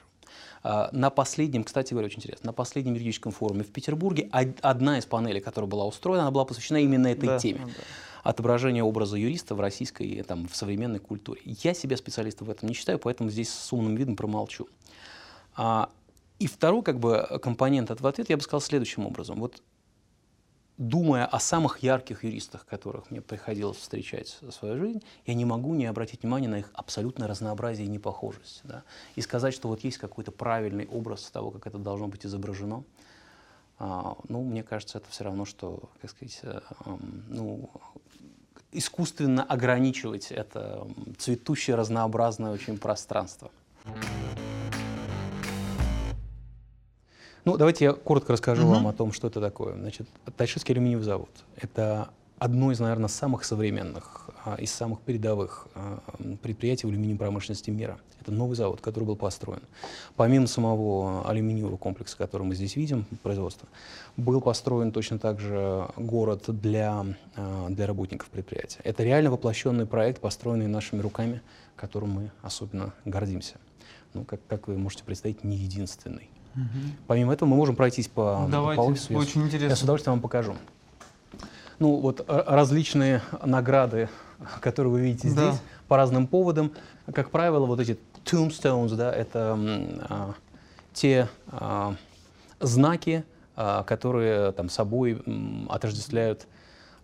А, 0.62 0.88
на 0.92 1.10
последнем, 1.10 1.64
кстати 1.64 1.92
говоря, 1.92 2.06
очень 2.06 2.18
интересно, 2.18 2.48
на 2.48 2.52
последнем 2.52 2.94
юридическом 2.94 3.32
форуме 3.32 3.64
в 3.64 3.70
Петербурге 3.70 4.28
одна 4.30 4.98
из 4.98 5.06
панелей, 5.06 5.40
которая 5.40 5.70
была 5.70 5.84
устроена, 5.84 6.22
она 6.22 6.30
была 6.30 6.44
посвящена 6.44 6.78
именно 6.78 7.08
этой 7.08 7.26
да, 7.26 7.38
теме. 7.38 7.66
Да. 7.66 7.72
Отображение 8.22 8.82
образа 8.82 9.16
юриста 9.16 9.54
в 9.54 9.60
российской, 9.60 10.22
там, 10.22 10.48
в 10.48 10.56
современной 10.56 10.98
культуре. 10.98 11.42
Я 11.44 11.74
себя 11.74 11.96
специалистом 11.98 12.46
в 12.46 12.50
этом 12.50 12.68
не 12.68 12.74
считаю, 12.74 12.98
поэтому 12.98 13.28
здесь 13.28 13.52
с 13.52 13.72
умным 13.72 13.96
видом 13.96 14.16
промолчу. 14.16 14.66
А, 15.56 15.90
и 16.38 16.46
второй 16.46 16.82
как 16.82 16.98
бы, 16.98 17.38
компонент 17.42 17.90
этого 17.90 18.08
ответа 18.08 18.32
я 18.32 18.36
бы 18.36 18.42
сказал 18.42 18.62
следующим 18.62 19.06
образом. 19.06 19.40
Вот 19.40 19.62
думая 20.76 21.24
о 21.26 21.38
самых 21.38 21.82
ярких 21.82 22.24
юристах, 22.24 22.66
которых 22.66 23.10
мне 23.10 23.20
приходилось 23.20 23.78
встречать 23.78 24.38
в 24.40 24.50
свою 24.50 24.78
жизнь, 24.78 25.02
я 25.26 25.34
не 25.34 25.44
могу 25.44 25.74
не 25.74 25.86
обратить 25.86 26.22
внимание 26.22 26.50
на 26.50 26.58
их 26.60 26.70
абсолютное 26.74 27.28
разнообразие 27.28 27.86
и 27.86 27.90
непохожесть. 27.90 28.60
Да? 28.64 28.82
И 29.14 29.20
сказать, 29.20 29.54
что 29.54 29.68
вот 29.68 29.84
есть 29.84 29.98
какой-то 29.98 30.32
правильный 30.32 30.86
образ 30.86 31.30
того, 31.30 31.50
как 31.50 31.66
это 31.66 31.78
должно 31.78 32.08
быть 32.08 32.26
изображено, 32.26 32.84
а, 33.78 34.16
ну, 34.28 34.42
мне 34.42 34.62
кажется, 34.62 34.98
это 34.98 35.10
все 35.10 35.24
равно, 35.24 35.44
что, 35.44 35.90
как 36.00 36.10
сказать, 36.10 36.40
а, 36.44 36.62
ну, 37.28 37.68
искусственно 38.72 39.42
ограничивать 39.42 40.30
это 40.30 40.86
цветущее, 41.18 41.76
разнообразное 41.76 42.52
очень 42.52 42.78
пространство. 42.78 43.50
Ну, 47.44 47.58
давайте 47.58 47.84
я 47.84 47.92
коротко 47.92 48.32
расскажу 48.32 48.64
угу. 48.64 48.74
вам 48.74 48.86
о 48.88 48.92
том, 48.92 49.12
что 49.12 49.28
это 49.28 49.40
такое. 49.40 49.74
Значит, 49.76 50.08
Тайшетский 50.36 50.72
алюминиевый 50.72 51.04
завод– 51.04 51.28
это 51.56 52.08
одно 52.38 52.72
из, 52.72 52.80
наверное, 52.80 53.08
самых 53.08 53.44
современных 53.44 54.30
а, 54.44 54.56
из 54.56 54.72
самых 54.72 55.00
передовых 55.00 55.68
а, 55.74 56.00
предприятий 56.42 56.86
в 56.86 56.90
алюминиевой 56.90 57.18
промышленности 57.18 57.70
мира. 57.70 57.98
Это 58.20 58.32
новый 58.32 58.56
завод, 58.56 58.80
который 58.80 59.04
был 59.04 59.16
построен. 59.16 59.60
Помимо 60.16 60.46
самого 60.46 61.28
алюминиевого 61.28 61.76
комплекса, 61.76 62.16
который 62.16 62.44
мы 62.44 62.54
здесь 62.54 62.76
видим, 62.76 63.04
производства, 63.22 63.68
был 64.16 64.40
построен 64.40 64.92
точно 64.92 65.18
так 65.18 65.40
же 65.40 65.86
город 65.96 66.44
для, 66.48 67.04
а, 67.36 67.68
для 67.68 67.86
работников 67.86 68.28
предприятия. 68.28 68.80
Это 68.84 69.04
реально 69.04 69.30
воплощенный 69.30 69.86
проект, 69.86 70.20
построенный 70.20 70.66
нашими 70.66 71.00
руками, 71.00 71.42
которым 71.76 72.10
мы 72.10 72.30
особенно 72.40 72.94
гордимся. 73.04 73.56
Ну, 74.14 74.24
как, 74.24 74.40
как 74.46 74.68
вы 74.68 74.78
можете 74.78 75.04
представить, 75.04 75.44
не 75.44 75.56
единственный. 75.56 76.30
Угу. 76.54 76.64
Помимо 77.06 77.32
этого 77.32 77.48
мы 77.48 77.56
можем 77.56 77.76
пройтись 77.76 78.08
по, 78.08 78.46
Давайте, 78.50 78.82
по 78.82 78.86
офису. 78.86 79.14
Очень 79.14 79.42
я, 79.42 79.46
интересно. 79.46 79.70
Я 79.70 79.76
с 79.76 79.82
удовольствием 79.82 80.14
вам 80.14 80.22
покажу. 80.22 80.54
Ну, 81.78 81.96
вот 81.96 82.24
различные 82.28 83.22
награды, 83.44 84.08
которые 84.60 84.92
вы 84.92 85.00
видите 85.00 85.28
здесь, 85.28 85.54
да. 85.54 85.58
по 85.88 85.96
разным 85.96 86.26
поводам. 86.26 86.72
Как 87.12 87.30
правило, 87.30 87.66
вот 87.66 87.80
эти 87.80 87.98
tombstones, 88.24 88.94
да, 88.94 89.12
это 89.12 89.58
а, 90.08 90.34
те 90.92 91.28
а, 91.48 91.96
знаки, 92.60 93.24
а, 93.56 93.82
которые 93.82 94.52
там 94.52 94.68
собой 94.68 95.22
м, 95.26 95.66
отождествляют 95.68 96.46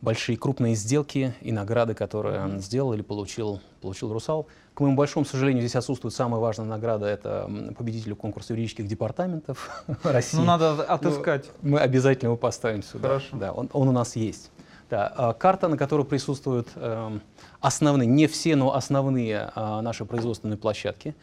большие 0.03 0.38
крупные 0.38 0.74
сделки 0.74 1.34
и 1.40 1.53
награды, 1.53 1.94
которые 1.94 2.42
он 2.42 2.61
сделал 2.61 2.94
или 2.94 3.03
получил, 3.03 3.61
получил 3.80 4.12
«Русал». 4.12 4.46
К 4.74 4.80
моему 4.80 4.96
большому 4.96 5.26
сожалению, 5.26 5.62
здесь 5.62 5.76
отсутствует 5.76 6.14
самая 6.14 6.40
важная 6.40 6.66
награда– 6.66 7.07
это 7.07 7.51
победителю 7.76 8.16
конкурса 8.16 8.55
юридических 8.55 8.86
департаментов 8.86 9.84
России. 10.03 10.38
Ну, 10.38 10.44
надо 10.44 10.82
отыскать. 10.84 11.51
Ну, 11.62 11.72
мы 11.72 11.80
обязательно 11.80 12.28
его 12.28 12.36
поставим 12.36 12.82
сюда. 12.82 13.09
Хорошо. 13.09 13.36
Да, 13.36 13.53
он, 13.53 13.68
он 13.72 13.88
у 13.88 13.92
нас 13.92 14.16
есть. 14.16 14.51
Да, 14.88 15.12
а, 15.16 15.32
карта, 15.34 15.68
на 15.68 15.76
которой 15.76 16.05
присутствуют 16.05 16.68
эм, 16.74 17.22
основные, 17.61 18.09
не 18.09 18.26
все, 18.26 18.57
но 18.57 18.74
основные 18.74 19.53
а, 19.55 19.82
наши 19.82 20.05
производственные 20.05 20.57
площадки, 20.57 21.14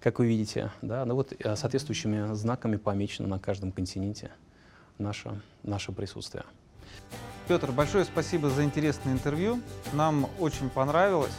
как 0.00 0.18
вы 0.18 0.26
видите, 0.26 0.70
да, 0.82 1.06
ну 1.06 1.14
вот 1.14 1.32
э, 1.32 1.56
соответствующими 1.56 2.34
знаками 2.34 2.76
помечено 2.76 3.26
на 3.26 3.38
каждом 3.38 3.72
континенте 3.72 4.30
наше, 4.98 5.40
наше 5.62 5.92
присутствие. 5.92 6.44
Петр, 7.48 7.72
большое 7.72 8.04
спасибо 8.04 8.48
за 8.48 8.64
интересное 8.64 9.12
интервью. 9.12 9.60
Нам 9.92 10.28
очень 10.38 10.70
понравилось. 10.70 11.32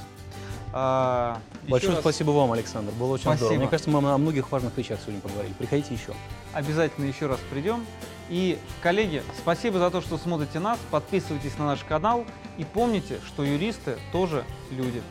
А, 0.78 1.40
Большое 1.70 1.94
раз... 1.94 2.02
спасибо 2.02 2.32
вам, 2.32 2.52
Александр. 2.52 2.92
Было 3.00 3.14
очень 3.14 3.24
спасибо. 3.24 3.46
здорово. 3.46 3.60
Мне 3.60 3.68
кажется, 3.70 3.90
мы 3.90 4.12
о 4.12 4.18
многих 4.18 4.52
важных 4.52 4.78
вещах 4.78 5.00
сегодня 5.00 5.22
поговорили. 5.22 5.54
Приходите 5.54 5.94
еще. 5.94 6.14
Обязательно 6.54 7.06
еще 7.06 7.28
раз 7.28 7.40
придем. 7.50 7.86
И, 8.30 8.60
коллеги, 8.82 9.24
спасибо 9.38 9.80
за 9.80 9.90
то, 9.90 10.02
что 10.02 10.18
смотрите 10.18 10.60
нас. 10.60 10.78
Подписывайтесь 10.92 11.58
на 11.58 11.66
наш 11.66 11.84
канал. 11.86 12.26
И 12.58 12.66
помните, 12.66 13.20
что 13.26 13.44
юристы 13.44 13.98
тоже 14.12 14.44
люди. 14.70 15.02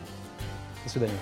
До 0.84 0.90
свидания. 0.90 1.18